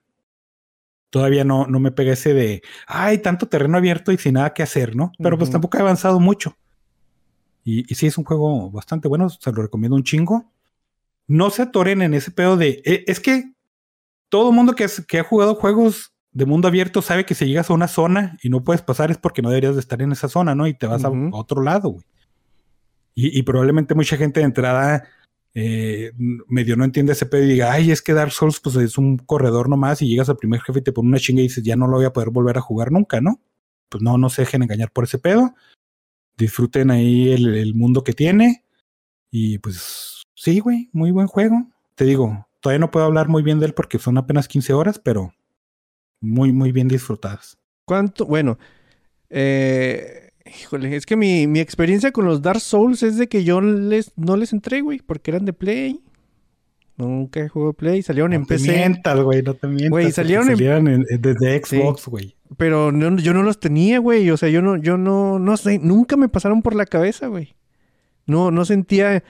[1.10, 4.62] todavía no, no me pega ese de, ay, tanto terreno abierto y sin nada que
[4.62, 5.12] hacer, ¿no?
[5.18, 6.56] Pero pues tampoco ha avanzado mucho.
[7.64, 10.50] Y, y sí, es un juego bastante bueno, se lo recomiendo un chingo.
[11.26, 13.52] No se atoren en ese pedo de, eh, es que
[14.28, 17.70] todo mundo que, has- que ha jugado juegos de mundo abierto sabe que si llegas
[17.70, 20.28] a una zona y no puedes pasar es porque no deberías de estar en esa
[20.28, 20.66] zona, ¿no?
[20.66, 22.04] Y te vas a, otro lado, güey.
[23.14, 25.04] Y, y probablemente mucha gente de entrada
[25.54, 26.12] eh,
[26.46, 29.18] medio no entiende ese pedo y diga, ay, es que Dark Souls pues es un
[29.18, 31.76] corredor nomás y llegas al primer jefe y te pone una chinga y dices, ya
[31.76, 33.40] no lo voy a poder volver a jugar nunca, ¿no?
[33.88, 35.54] Pues no, no se dejen engañar por ese pedo.
[36.36, 38.64] Disfruten ahí el, el mundo que tiene.
[39.30, 41.68] Y pues sí, güey, muy buen juego.
[41.94, 44.98] Te digo, todavía no puedo hablar muy bien de él porque son apenas 15 horas,
[44.98, 45.32] pero
[46.20, 47.58] muy, muy bien disfrutadas.
[47.84, 48.26] ¿Cuánto?
[48.26, 48.58] Bueno,
[49.30, 50.27] eh,
[50.60, 54.12] híjole, es que mi, mi experiencia con los Dark Souls es de que yo les,
[54.16, 56.00] no les entré, güey, porque eran de Play.
[56.96, 58.72] Nunca he jugado Play, salieron en no te PC.
[58.72, 59.90] mientas, güey, no te mientas.
[59.90, 62.34] Güey, salieron en- salieron en- en- desde Xbox, güey.
[62.56, 64.28] Pero no- yo no los tenía, güey.
[64.30, 67.54] O sea, yo no, yo no, no sé, nunca me pasaron por la cabeza, güey.
[68.26, 69.22] No, no sentía.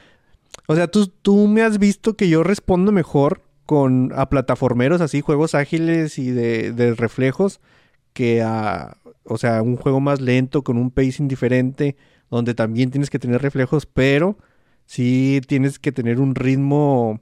[0.66, 5.20] O sea, tú, tú me has visto que yo respondo mejor con a plataformeros así,
[5.20, 7.60] juegos ágiles y de, de reflejos,
[8.14, 8.96] que a,
[9.28, 11.96] o sea, un juego más lento, con un pacing diferente,
[12.30, 14.38] donde también tienes que tener reflejos, pero
[14.86, 17.20] sí tienes que tener un ritmo.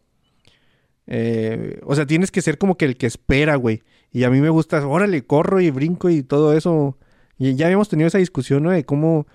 [1.06, 3.82] eh, o sea, tienes que ser como que el que espera, güey.
[4.12, 6.98] Y a mí me gusta, órale, corro y brinco y todo eso.
[7.38, 8.70] Y ya habíamos tenido esa discusión, ¿no?
[8.70, 9.26] De cómo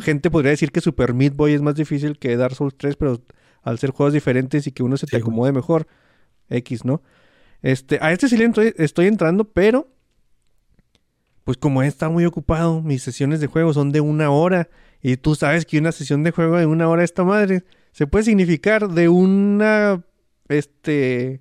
[0.00, 3.20] gente podría decir que Super Meat Boy es más difícil que Dark Souls 3, pero
[3.62, 5.22] al ser juegos diferentes y que uno se te Sí, güey.
[5.22, 5.86] acomode mejor.
[6.48, 7.02] X, ¿no?
[7.62, 9.88] Este, a este sí le estoy entrando, pero
[11.50, 14.68] pues como he estado muy ocupado, mis sesiones de juego son de una hora.
[15.02, 18.24] Y tú sabes que una sesión de juego de una hora esta madre se puede
[18.24, 20.00] significar de una,
[20.46, 21.40] este,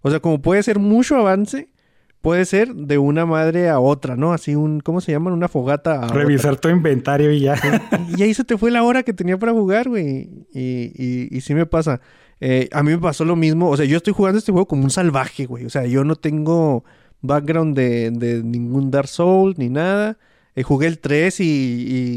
[0.00, 1.68] o sea, como puede ser mucho avance,
[2.22, 4.32] puede ser de una madre a otra, ¿no?
[4.32, 5.32] Así un, ¿cómo se llaman?
[5.32, 6.16] Una fogata a otra.
[6.16, 7.54] Revisar tu inventario y ya.
[8.18, 10.28] Y ahí se te fue la hora que tenía para jugar, güey.
[10.52, 12.00] Y, y, y sí me pasa.
[12.40, 13.70] Eh, a mí me pasó lo mismo.
[13.70, 15.66] O sea, yo estoy jugando este juego como un salvaje, güey.
[15.66, 16.84] O sea, yo no tengo
[17.26, 20.18] background de, de ningún Dark Souls ni nada.
[20.54, 21.44] eh, jugué el 3 y,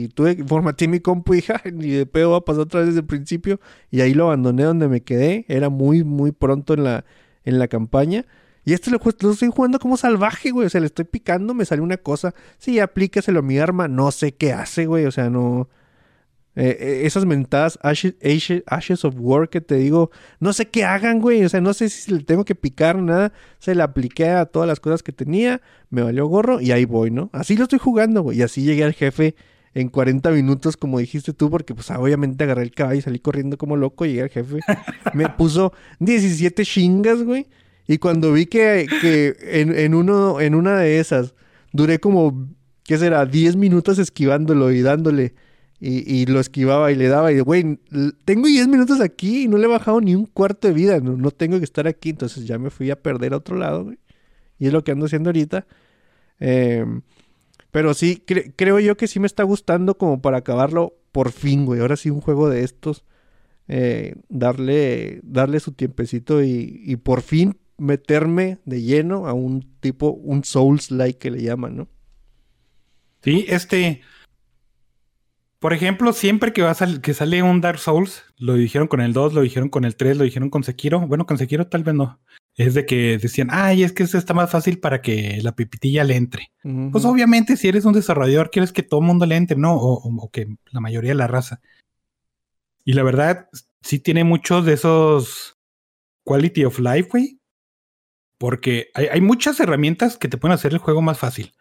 [0.06, 2.88] y tuve formateé mi compu y "Ay, ni de pedo va a pasar otra vez
[2.90, 3.60] desde el principio.
[3.92, 5.46] Y ahí lo abandoné donde me quedé.
[5.50, 7.06] Era muy, muy pronto en la,
[7.46, 8.26] en la campaña.
[8.66, 10.68] Y este lo estoy jugando como salvaje, güey.
[10.68, 12.34] O sea, le estoy picando, me sale una cosa.
[12.58, 13.88] Sí, aplícaselo a mi arma.
[13.88, 15.06] No sé qué hace, güey.
[15.06, 15.68] O sea, no.
[16.62, 20.12] Eh, eh, esas mentadas ashes, ashes- ashes of War que te digo,
[20.42, 21.46] no sé qué hagan, güey.
[21.46, 23.32] O sea, no sé si le tengo que picar nada.
[23.60, 25.62] Se le apliqué a todas las cosas que tenía.
[25.90, 27.30] Me valió gorro y ahí voy, ¿no?
[27.32, 28.40] Así lo estoy jugando, güey.
[28.40, 29.36] Y así llegué al jefe
[29.74, 33.58] en 40 minutos, como dijiste tú, porque pues obviamente agarré el caballo y salí corriendo
[33.58, 34.06] como loco.
[34.06, 34.60] Llegué al jefe.
[35.14, 37.48] Me puso 17 chingas, güey.
[37.88, 41.34] Y cuando vi que, que en, en uno, en una de esas
[41.72, 42.50] duré como,
[42.84, 43.26] ¿qué será?
[43.26, 45.34] 10 minutos esquivándolo y dándole.
[45.82, 47.32] Y, y lo esquivaba y le daba.
[47.32, 47.80] Y, güey,
[48.26, 51.00] tengo 10 minutos aquí y no le he bajado ni un cuarto de vida.
[51.00, 52.10] No, no tengo que estar aquí.
[52.10, 54.00] Entonces ya me fui a perder a otro lado, güey.
[54.60, 55.66] Y es lo que ando haciendo ahorita.
[56.40, 57.02] Em,
[57.72, 61.66] pero sí, cre- creo yo que sí me está gustando como para acabarlo por fin,
[61.66, 61.82] güey.
[61.82, 63.06] Ahora sí un juego de estos.
[63.70, 70.10] eh, darle, darle su tiempecito y, y por fin meterme de lleno a un tipo,
[70.12, 71.88] un Souls-like que le llaman, ¿no?
[73.24, 74.02] Sí, este.
[75.60, 79.02] Por ejemplo, siempre que va a sal- que sale un Dark Souls, lo dijeron con
[79.02, 81.02] el 2, lo dijeron con el 3, lo dijeron con Sekiro.
[81.06, 82.20] Bueno, con Sekiro tal vez no.
[82.56, 86.04] Es de que decían, ay, es que esto está más fácil para que la pipitilla
[86.06, 86.52] le entre.
[86.92, 89.74] Pues obviamente, si eres un desarrollador, quieres que todo el mundo le entre, ¿no?
[89.76, 91.62] O, o- o que la mayoría de la raza.
[92.86, 93.50] Y la verdad,
[93.82, 95.58] sí tiene muchos de esos
[96.24, 97.40] quality of life, güey.
[98.38, 101.52] Porque hay, hay muchas herramientas que te pueden hacer el juego más fácil.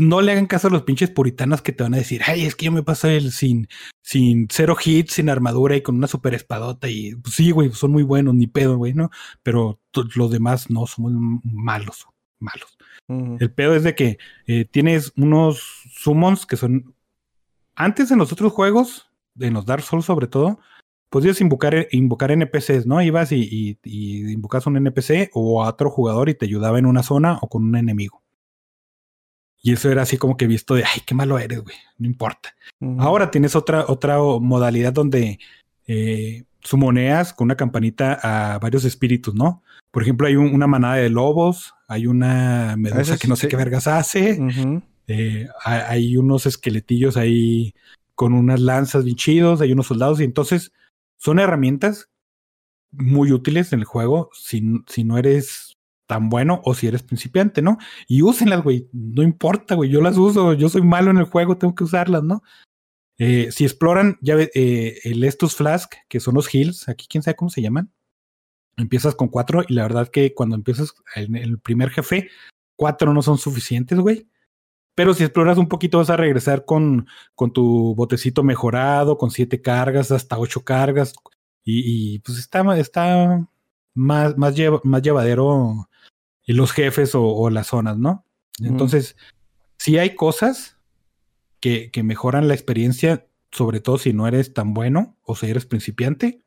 [0.00, 2.56] No le hagan caso a los pinches puritanos que te van a decir, ay, es
[2.56, 3.68] que yo me paso el sin,
[4.02, 6.88] sin cero hits, sin armadura y con una super espadota.
[6.88, 9.10] Y pues, sí, güey, son muy buenos, ni pedo, güey, ¿no?
[9.42, 9.78] Pero
[10.14, 11.12] los demás no, somos
[11.44, 12.06] malos,
[12.38, 12.78] malos.
[13.08, 16.94] El pedo es de que eh, tienes unos summons que son.
[17.74, 20.60] Antes en los otros juegos, en los Dark Souls sobre todo,
[21.10, 23.02] podías invocar, invocar NPCs, ¿no?
[23.02, 26.86] Ibas y, y, y invocas un NPC o a otro jugador y te ayudaba en
[26.86, 28.19] una zona o con un enemigo.
[29.62, 32.54] Y eso era así como que visto de, ay, qué malo eres, güey, no importa.
[32.98, 35.38] Ahora tienes otra, otra modalidad donde
[35.86, 39.62] eh, sumoneas con una campanita a varios espíritus, ¿no?
[39.90, 43.48] Por ejemplo, hay un- una manada de lobos, hay una medusa que no sé sí.
[43.48, 44.38] qué vergas hace,
[45.08, 47.74] eh, hay, hay unos esqueletillos ahí
[48.14, 50.72] con unas lanzas bien chidos, hay unos soldados, y entonces
[51.18, 52.08] son herramientas
[52.92, 55.69] muy útiles en el juego si, si no eres
[56.10, 57.78] tan bueno o si eres principiante, ¿no?
[58.08, 61.56] Y úsenlas, güey, no importa, güey, yo las uso, yo soy malo en el juego,
[61.56, 62.42] tengo que usarlas, ¿no?
[63.16, 67.22] Eh, si exploran, ya ve, eh, el Estus Flask, que son los heals, aquí quién
[67.22, 67.92] sabe cómo se llaman.
[68.76, 72.28] Empiezas con cuatro y la verdad que cuando empiezas en el primer jefe,
[72.74, 74.26] cuatro no son suficientes, güey.
[74.96, 77.06] Pero si exploras un poquito vas a regresar con,
[77.36, 81.14] con tu botecito mejorado, con siete cargas, hasta ocho cargas.
[81.62, 83.46] Y, y, pues está, está
[83.94, 85.89] más, más, lleva- más llevadero
[86.52, 88.24] los jefes o, o las zonas, ¿no?
[88.62, 89.16] Entonces,
[89.78, 90.78] sí hay cosas
[91.60, 95.66] que, que mejoran la experiencia, sobre todo si no eres tan bueno o si eres
[95.66, 96.42] principiante.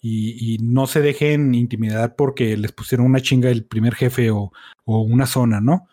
[0.00, 4.52] Y, y no se dejen intimidar porque les pusieron una chinga el primer jefe o,
[4.84, 5.88] o una zona, ¿no?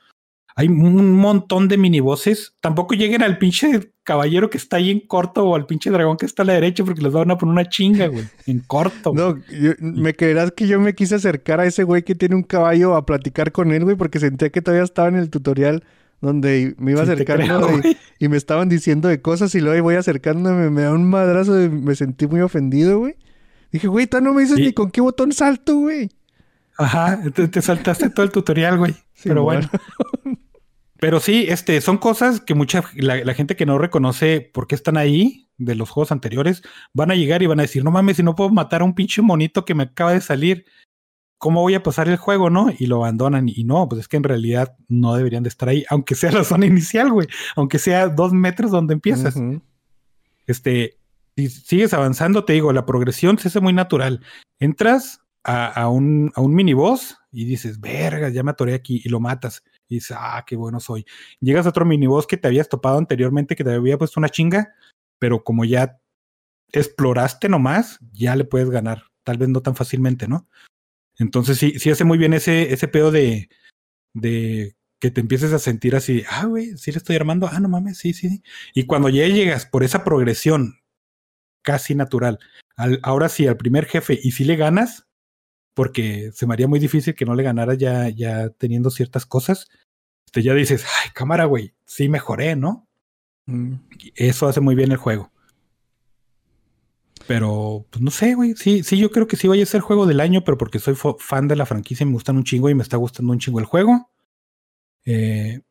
[0.55, 2.55] Hay un montón de minibosses.
[2.59, 6.25] Tampoco lleguen al pinche caballero que está ahí en corto o al pinche dragón que
[6.25, 8.25] está a la derecha porque les van a poner una chinga, güey.
[8.45, 9.11] En corto.
[9.13, 9.23] güey.
[9.23, 12.43] No, yo- me creerás que yo me quise acercar a ese güey que tiene un
[12.43, 15.83] caballo a platicar con él, güey, porque sentía que todavía estaba en el tutorial
[16.19, 19.81] donde me iba Sí acercando creo, y- me estaban diciendo de cosas y luego ahí
[19.81, 23.15] voy acercándome, me da un madrazo y me sentí muy ofendido, güey.
[23.71, 24.63] Dije, güey, tú no me dices Sí.
[24.65, 26.09] ni con qué botón salto, güey.
[26.77, 28.93] Ajá, te, te saltaste todo el tutorial, güey.
[29.13, 29.67] Sí, Pero bueno.
[29.71, 29.83] bueno.
[31.01, 34.75] Pero sí, este, son cosas que mucha, la, la gente que no reconoce por qué
[34.75, 36.61] están ahí de los juegos anteriores,
[36.93, 38.93] van a llegar y van a decir, no mames, si no puedo matar a un
[38.93, 40.63] pinche monito que me acaba de salir,
[41.39, 42.67] ¿cómo voy a pasar el juego, no?
[42.77, 43.49] Y lo abandonan.
[43.49, 46.43] Y no, pues es que en realidad no deberían de estar ahí, aunque sea la
[46.43, 49.35] zona inicial, güey, aunque sea dos metros donde empiezas.
[50.45, 50.99] Este,
[51.35, 54.23] si sigues avanzando, te digo, la progresión se hace muy natural.
[54.59, 59.09] Entras a, a un, a un miniboss y dices, verga, ya me atoré aquí y
[59.09, 59.63] lo matas.
[59.91, 61.05] Y dices, ah, qué bueno soy.
[61.41, 64.73] Llegas a otro miniboss que te habías topado anteriormente, que te había puesto una chinga,
[65.19, 65.99] pero como ya
[66.71, 69.03] exploraste nomás, ya le puedes ganar.
[69.23, 70.47] Tal vez no tan fácilmente, ¿no?
[71.17, 73.49] Entonces sí, sí hace muy bien ese, ese pedo de,
[74.13, 77.67] de que te empieces a sentir así, ah, güey, sí le estoy armando, ah, no
[77.67, 78.43] mames, sí, sí.
[78.73, 80.79] Y cuando ya llegas por esa progresión
[81.63, 82.39] casi natural,
[82.77, 85.07] al, ahora sí, al primer jefe, y si le ganas,
[85.73, 89.69] porque se me haría muy difícil que no le ganara ya, ya teniendo ciertas cosas,
[90.31, 92.87] te ya dices, ay, cámara, güey, sí mejoré, ¿no?
[93.45, 93.75] Mm.
[94.15, 95.31] Eso hace muy bien el juego.
[97.27, 98.55] Pero, pues no sé, güey.
[98.55, 100.95] Sí, sí, yo creo que sí vaya a ser juego del año, pero porque soy
[101.19, 103.59] fan de la franquicia y me gustan un chingo y me está gustando un chingo
[103.59, 104.09] el juego.
[105.05, 105.61] Eh,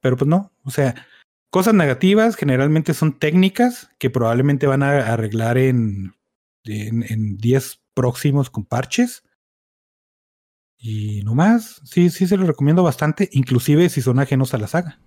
[0.00, 1.06] pero pues no, o sea,
[1.50, 6.14] cosas negativas generalmente son técnicas que probablemente van a arreglar en,
[6.64, 9.22] en, en 10 próximos con parches.
[10.78, 14.66] Y no más, sí, sí se lo recomiendo bastante, inclusive si son ajenos a la
[14.66, 14.98] saga.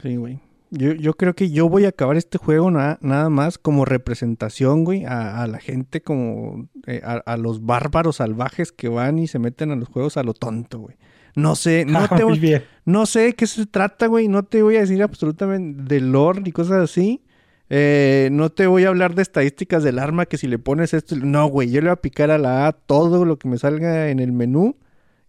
[0.00, 0.38] Sí, güey.
[0.70, 4.84] Yo, yo creo que yo voy a acabar este juego na- nada más como representación,
[4.84, 9.26] güey, a, a la gente como eh, a, a los bárbaros salvajes que van y
[9.26, 10.96] se meten a los juegos a lo tonto, güey.
[11.34, 14.28] No sé, no te no sé de qué se trata, güey.
[14.28, 17.24] No te voy a decir absolutamente de lore ni cosas así.
[17.68, 21.16] Eh, no te voy a hablar de estadísticas del arma que si le pones esto.
[21.16, 21.70] No, güey.
[21.70, 24.32] Yo le voy a picar a la A todo lo que me salga en el
[24.32, 24.76] menú.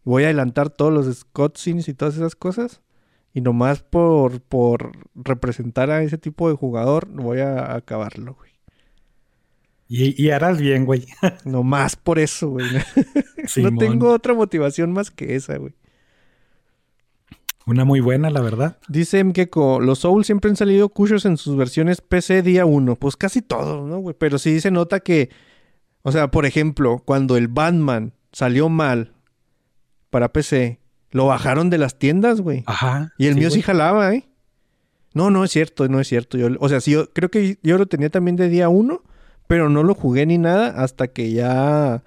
[0.04, 2.82] Voy a adelantar todos los cutscenes y todas esas cosas.
[3.34, 8.52] Y nomás por, por representar a ese tipo de jugador, voy a acabarlo, güey.
[9.90, 11.06] Y, y harás bien, güey.
[11.46, 12.66] Nomás por eso, güey.
[13.58, 15.74] no tengo otra motivación más que esa, güey.
[17.68, 18.77] Una muy buena, la verdad.
[18.88, 22.95] Dice Mkeko, los Souls siempre han salido cuchos en sus versiones PC día 1.
[22.95, 24.15] Pues casi todos, ¿no, güey?
[24.18, 25.30] Pero sí se nota que,
[26.02, 29.11] o sea, por ejemplo, cuando el Batman salió mal
[30.10, 30.80] para PC,
[31.11, 32.64] lo bajaron de las tiendas, güey.
[32.68, 33.14] Ajá.
[33.18, 34.30] Y el mío sí jalaba, ¿eh?
[35.14, 36.38] No, no es cierto, no es cierto.
[36.38, 39.03] Yo, o sea, sí, yo creo que yo lo tenía también de día 1,
[39.48, 42.02] pero no lo jugué ni nada hasta que ya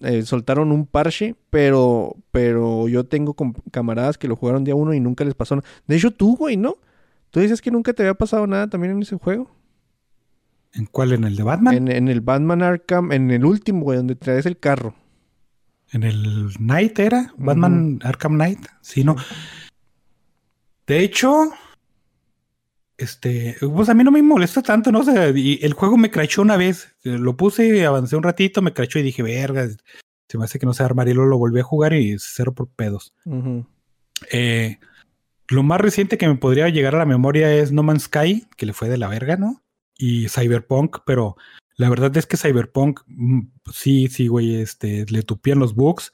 [0.00, 3.34] eh, soltaron un parche, pero, pero yo tengo
[3.70, 5.68] camaradas que lo jugaron día 1 y nunca les pasó nada.
[5.86, 6.76] De hecho, tú, güey, ¿no?
[7.30, 9.50] Tú dices que nunca te había pasado nada también en ese juego.
[10.74, 11.12] ¿En cuál?
[11.12, 11.74] ¿En el de Batman?
[11.74, 14.94] En, en el Batman Arkham, en el último, güey, donde traes el carro.
[15.92, 17.34] ¿En el Knight era?
[17.36, 18.60] ¿Batman Arkham Knight?
[18.80, 19.16] Sí, no.
[20.86, 21.50] De hecho,
[23.02, 25.00] este, pues a mí no me molesta tanto, ¿no?
[25.00, 26.94] O sea, y el juego me crachó una vez.
[27.04, 29.68] Eh, Lo puse, avancé un ratito, me crachó y dije, verga,
[30.28, 32.54] se me hace que no se armar y luego lo volví a jugar y cero
[32.54, 33.14] por pedos.
[34.30, 34.78] Eh,
[35.48, 38.66] lo más reciente que me podría llegar a la memoria es No Man's Sky, que
[38.66, 39.62] le fue de la verga, ¿no?
[39.98, 41.36] Y Cyberpunk, pero
[41.76, 43.40] la verdad es que Cyberpunk, mm,
[43.72, 46.12] sí, sí, güey, este, le tupían los bugs.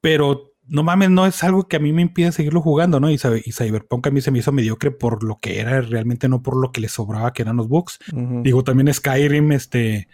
[0.00, 3.10] Pero no mames, no es algo que a mí me impide seguirlo jugando, ¿no?
[3.10, 6.42] Y, y Cyberpunk a mí se me hizo mediocre por lo que era, realmente no
[6.42, 7.98] por lo que le sobraba, que eran los bugs.
[8.42, 10.08] Digo, también Skyrim, este,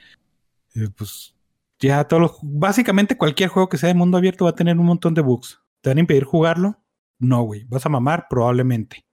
[0.75, 1.37] eh, pues
[1.79, 4.87] ya todos los, básicamente cualquier juego que sea de mundo abierto va a tener un
[4.87, 5.61] montón de bugs.
[5.83, 6.83] ¿Te van a impedir jugarlo?
[7.19, 7.65] No, güey.
[7.65, 8.27] ¿Vas a mamar?
[8.31, 9.07] Probablemente.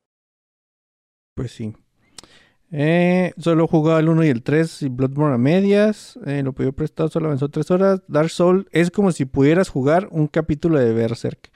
[1.36, 1.74] Pues sí.
[2.76, 6.18] Eh, solo he jugado el 1 y el 3 y Bloodborne a medias.
[6.26, 8.02] Eh, lo pidió prestado, solo avanzó 3 horas.
[8.08, 11.52] Dark Souls es como si pudieras jugar un capítulo de Berserk.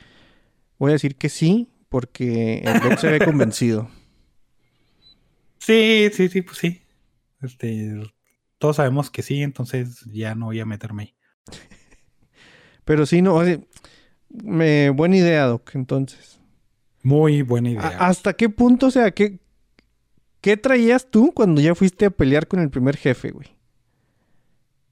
[0.78, 3.90] Voy a decir que sí, porque el Doc se ve convencido.
[5.60, 6.82] Sí, sí, sí, pues sí.
[7.42, 8.00] Este,
[8.58, 11.16] todos sabemos que sí, entonces ya no voy a meterme ahí.
[12.86, 13.36] Pero sí, no.
[13.36, 13.60] o sea,
[14.30, 16.40] me, buena idea, Doc, entonces.
[17.04, 17.98] Muy buena ¿A- idea.
[18.00, 19.40] ¿Hasta qué punto, o sea, qué,
[20.48, 23.54] qué traías tú cuando ya fuiste a pelear con el primer jefe, güey?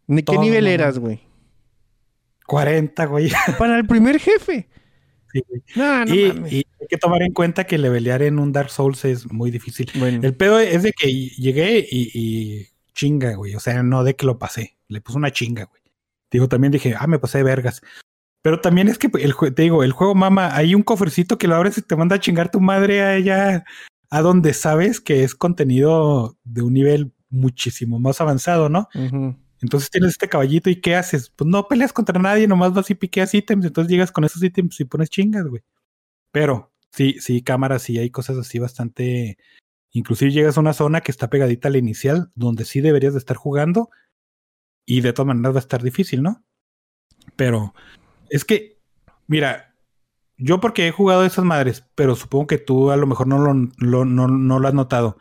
[0.05, 1.21] ¿Ni qué Todo, nivel eras, güey?
[2.45, 3.31] 40, güey.
[3.57, 4.67] Para el primer jefe.
[5.31, 5.63] Sí, güey.
[5.77, 6.51] No, no y, mames.
[6.51, 9.89] y hay que tomar en cuenta que levelear en un Dark Souls es muy difícil.
[9.95, 10.19] Bueno.
[10.23, 13.55] El pedo es de que llegué y, y chinga, güey.
[13.55, 14.75] O sea, no de que lo pasé.
[14.89, 15.81] Le puse una chinga, güey.
[16.31, 17.81] Digo, también dije, ah, me pasé de vergas.
[18.41, 21.55] Pero también es que el te digo, el juego mama, hay un cofrecito que lo
[21.55, 23.63] abres y te manda a chingar tu madre a ella
[24.09, 28.87] a donde sabes que es contenido de un nivel muchísimo más avanzado, ¿no?
[29.61, 31.29] Entonces tienes este caballito y ¿qué haces?
[31.29, 34.79] Pues no peleas contra nadie, nomás vas y piqueas ítems, entonces llegas con esos ítems
[34.79, 35.63] y pones chingas, güey.
[36.31, 39.37] Pero sí, sí, cámara, sí hay cosas así bastante...
[39.91, 43.19] Inclusive llegas a una zona que está pegadita a la inicial, donde sí deberías de
[43.19, 43.89] estar jugando
[44.85, 46.43] y de todas maneras va a estar difícil, ¿no?
[47.37, 47.73] Pero
[48.29, 48.77] es que,
[49.27, 49.74] mira,
[50.37, 53.53] yo porque he jugado esas madres, pero supongo que tú a lo mejor no lo,
[53.77, 55.17] lo- no, no lo has notado.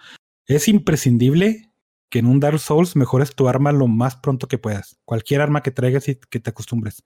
[0.47, 1.70] Es imprescindible
[2.11, 4.99] que en un Dark Souls mejores tu arma lo más pronto que puedas.
[5.05, 7.03] Cualquier arma que traigas y que te acostumbres.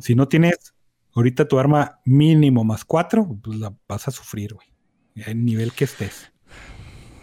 [0.00, 0.74] Si no tienes
[1.14, 4.66] ahorita tu arma mínimo más cuatro, pues la vas a sufrir, güey.
[5.14, 6.32] El nivel que estés.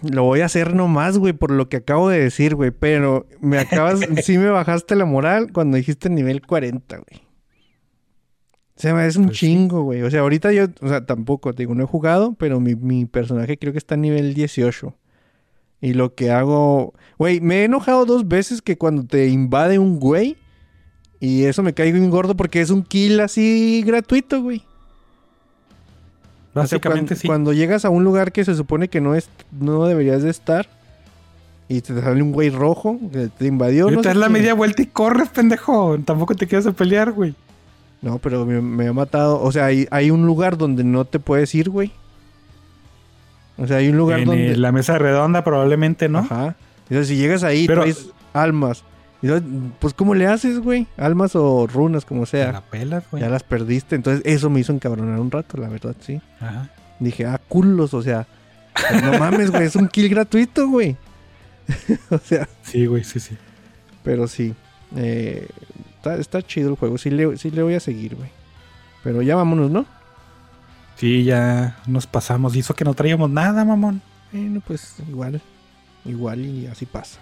[0.02, 2.72] Lo voy a hacer nomás, güey, por lo que acabo de decir, güey.
[2.72, 7.22] Pero me acabas, sí me bajaste la moral cuando dijiste nivel 40, güey.
[8.82, 10.02] O sea, es un Pues chingo, güey.
[10.02, 13.06] O sea, ahorita yo, o sea, tampoco, te digo, no he jugado, pero mi, mi
[13.06, 14.96] personaje creo que está a nivel 18.
[15.82, 20.00] Y lo que hago, güey, me he enojado dos veces que cuando te invade un
[20.00, 20.36] güey,
[21.20, 24.64] y eso me caigo bien gordo porque es un kill así gratuito, güey.
[26.56, 27.28] O sea, Básicamente cuando, sí.
[27.28, 30.68] cuando llegas a un lugar que se supone que no es, no deberías de estar
[31.70, 33.92] y te sale un güey rojo que te invadió.
[33.92, 34.34] Y no te das la qué.
[34.34, 36.00] media vuelta y corres, pendejo.
[36.04, 37.36] Tampoco te quedas a pelear, güey.
[38.02, 39.42] No, pero me, me ha matado.
[39.42, 41.92] O sea, hay, hay un lugar donde no te puedes ir, güey.
[43.58, 44.58] O sea, hay un lugar En donde.
[44.58, 46.20] la mesa redonda probablemente, ¿no?
[46.20, 46.56] Ajá.
[46.90, 48.84] Entonces, si llegas ahí, Pero- traes almas.
[49.22, 49.48] Entonces,
[49.80, 50.88] pues, ¿cómo le haces, güey?
[50.98, 52.52] Almas o runas, como Te sea.
[52.54, 53.22] la pelas, güey.
[53.22, 53.96] Ya las perdiste.
[53.96, 56.20] Entonces, eso me hizo encabronar un rato, la verdad, sí.
[56.40, 56.72] Ajá.
[57.00, 58.26] Dije, ah, culos, o sea.
[58.74, 60.98] pues, no mames, güey, es un kill gratuito, güey.
[62.10, 63.38] o sea, Sí, güey, sí, sí.
[64.04, 64.56] pero sí.
[64.96, 65.48] eh,
[66.02, 66.98] está, está chido el juego.
[66.98, 68.30] Sí le, sí le voy a seguir, güey.
[69.04, 69.86] Pero ya vámonos, ¿no?
[70.96, 72.56] Sí, ya nos pasamos.
[72.56, 74.02] Hizo que no traíamos nada, mamón.
[74.32, 75.42] Bueno, pues igual.
[76.06, 77.20] Igual y así pasa.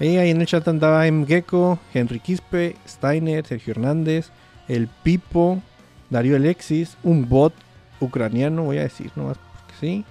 [0.00, 1.24] Eh, ahí en el chat andaba M.
[1.26, 4.30] Gecko, Henry Quispe, Steiner, Sergio Hernández,
[4.68, 5.62] el Pipo,
[6.10, 7.54] Darío Alexis, un bot
[8.00, 10.04] ucraniano, voy a decir nomás porque sí.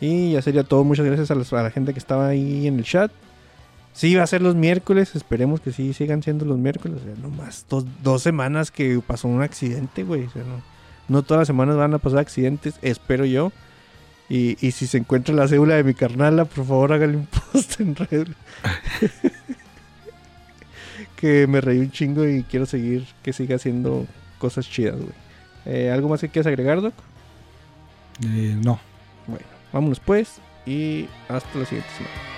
[0.00, 0.84] Y ya sería todo.
[0.84, 3.10] Muchas gracias a, los- a la gente que estaba ahí en el chat.
[3.96, 5.16] Sí, va a ser los miércoles.
[5.16, 6.98] Esperemos que sí sigan siendo los miércoles.
[7.00, 10.24] O sea, nomás dos, dos semanas que pasó un accidente, güey.
[10.24, 10.60] O sea, no,
[11.08, 13.52] no todas las semanas van a pasar accidentes, espero yo.
[14.28, 17.80] Y, y si se encuentra la cédula de mi carnala, por favor hágale un post
[17.80, 18.28] en red.
[21.16, 24.06] que me reí un chingo y quiero seguir, que siga haciendo
[24.38, 25.14] cosas chidas, güey.
[25.64, 26.92] Eh, ¿Algo más que quieras agregar, Doc?
[28.22, 28.78] Eh, no.
[29.26, 32.35] Bueno, vámonos pues y hasta la siguiente semana.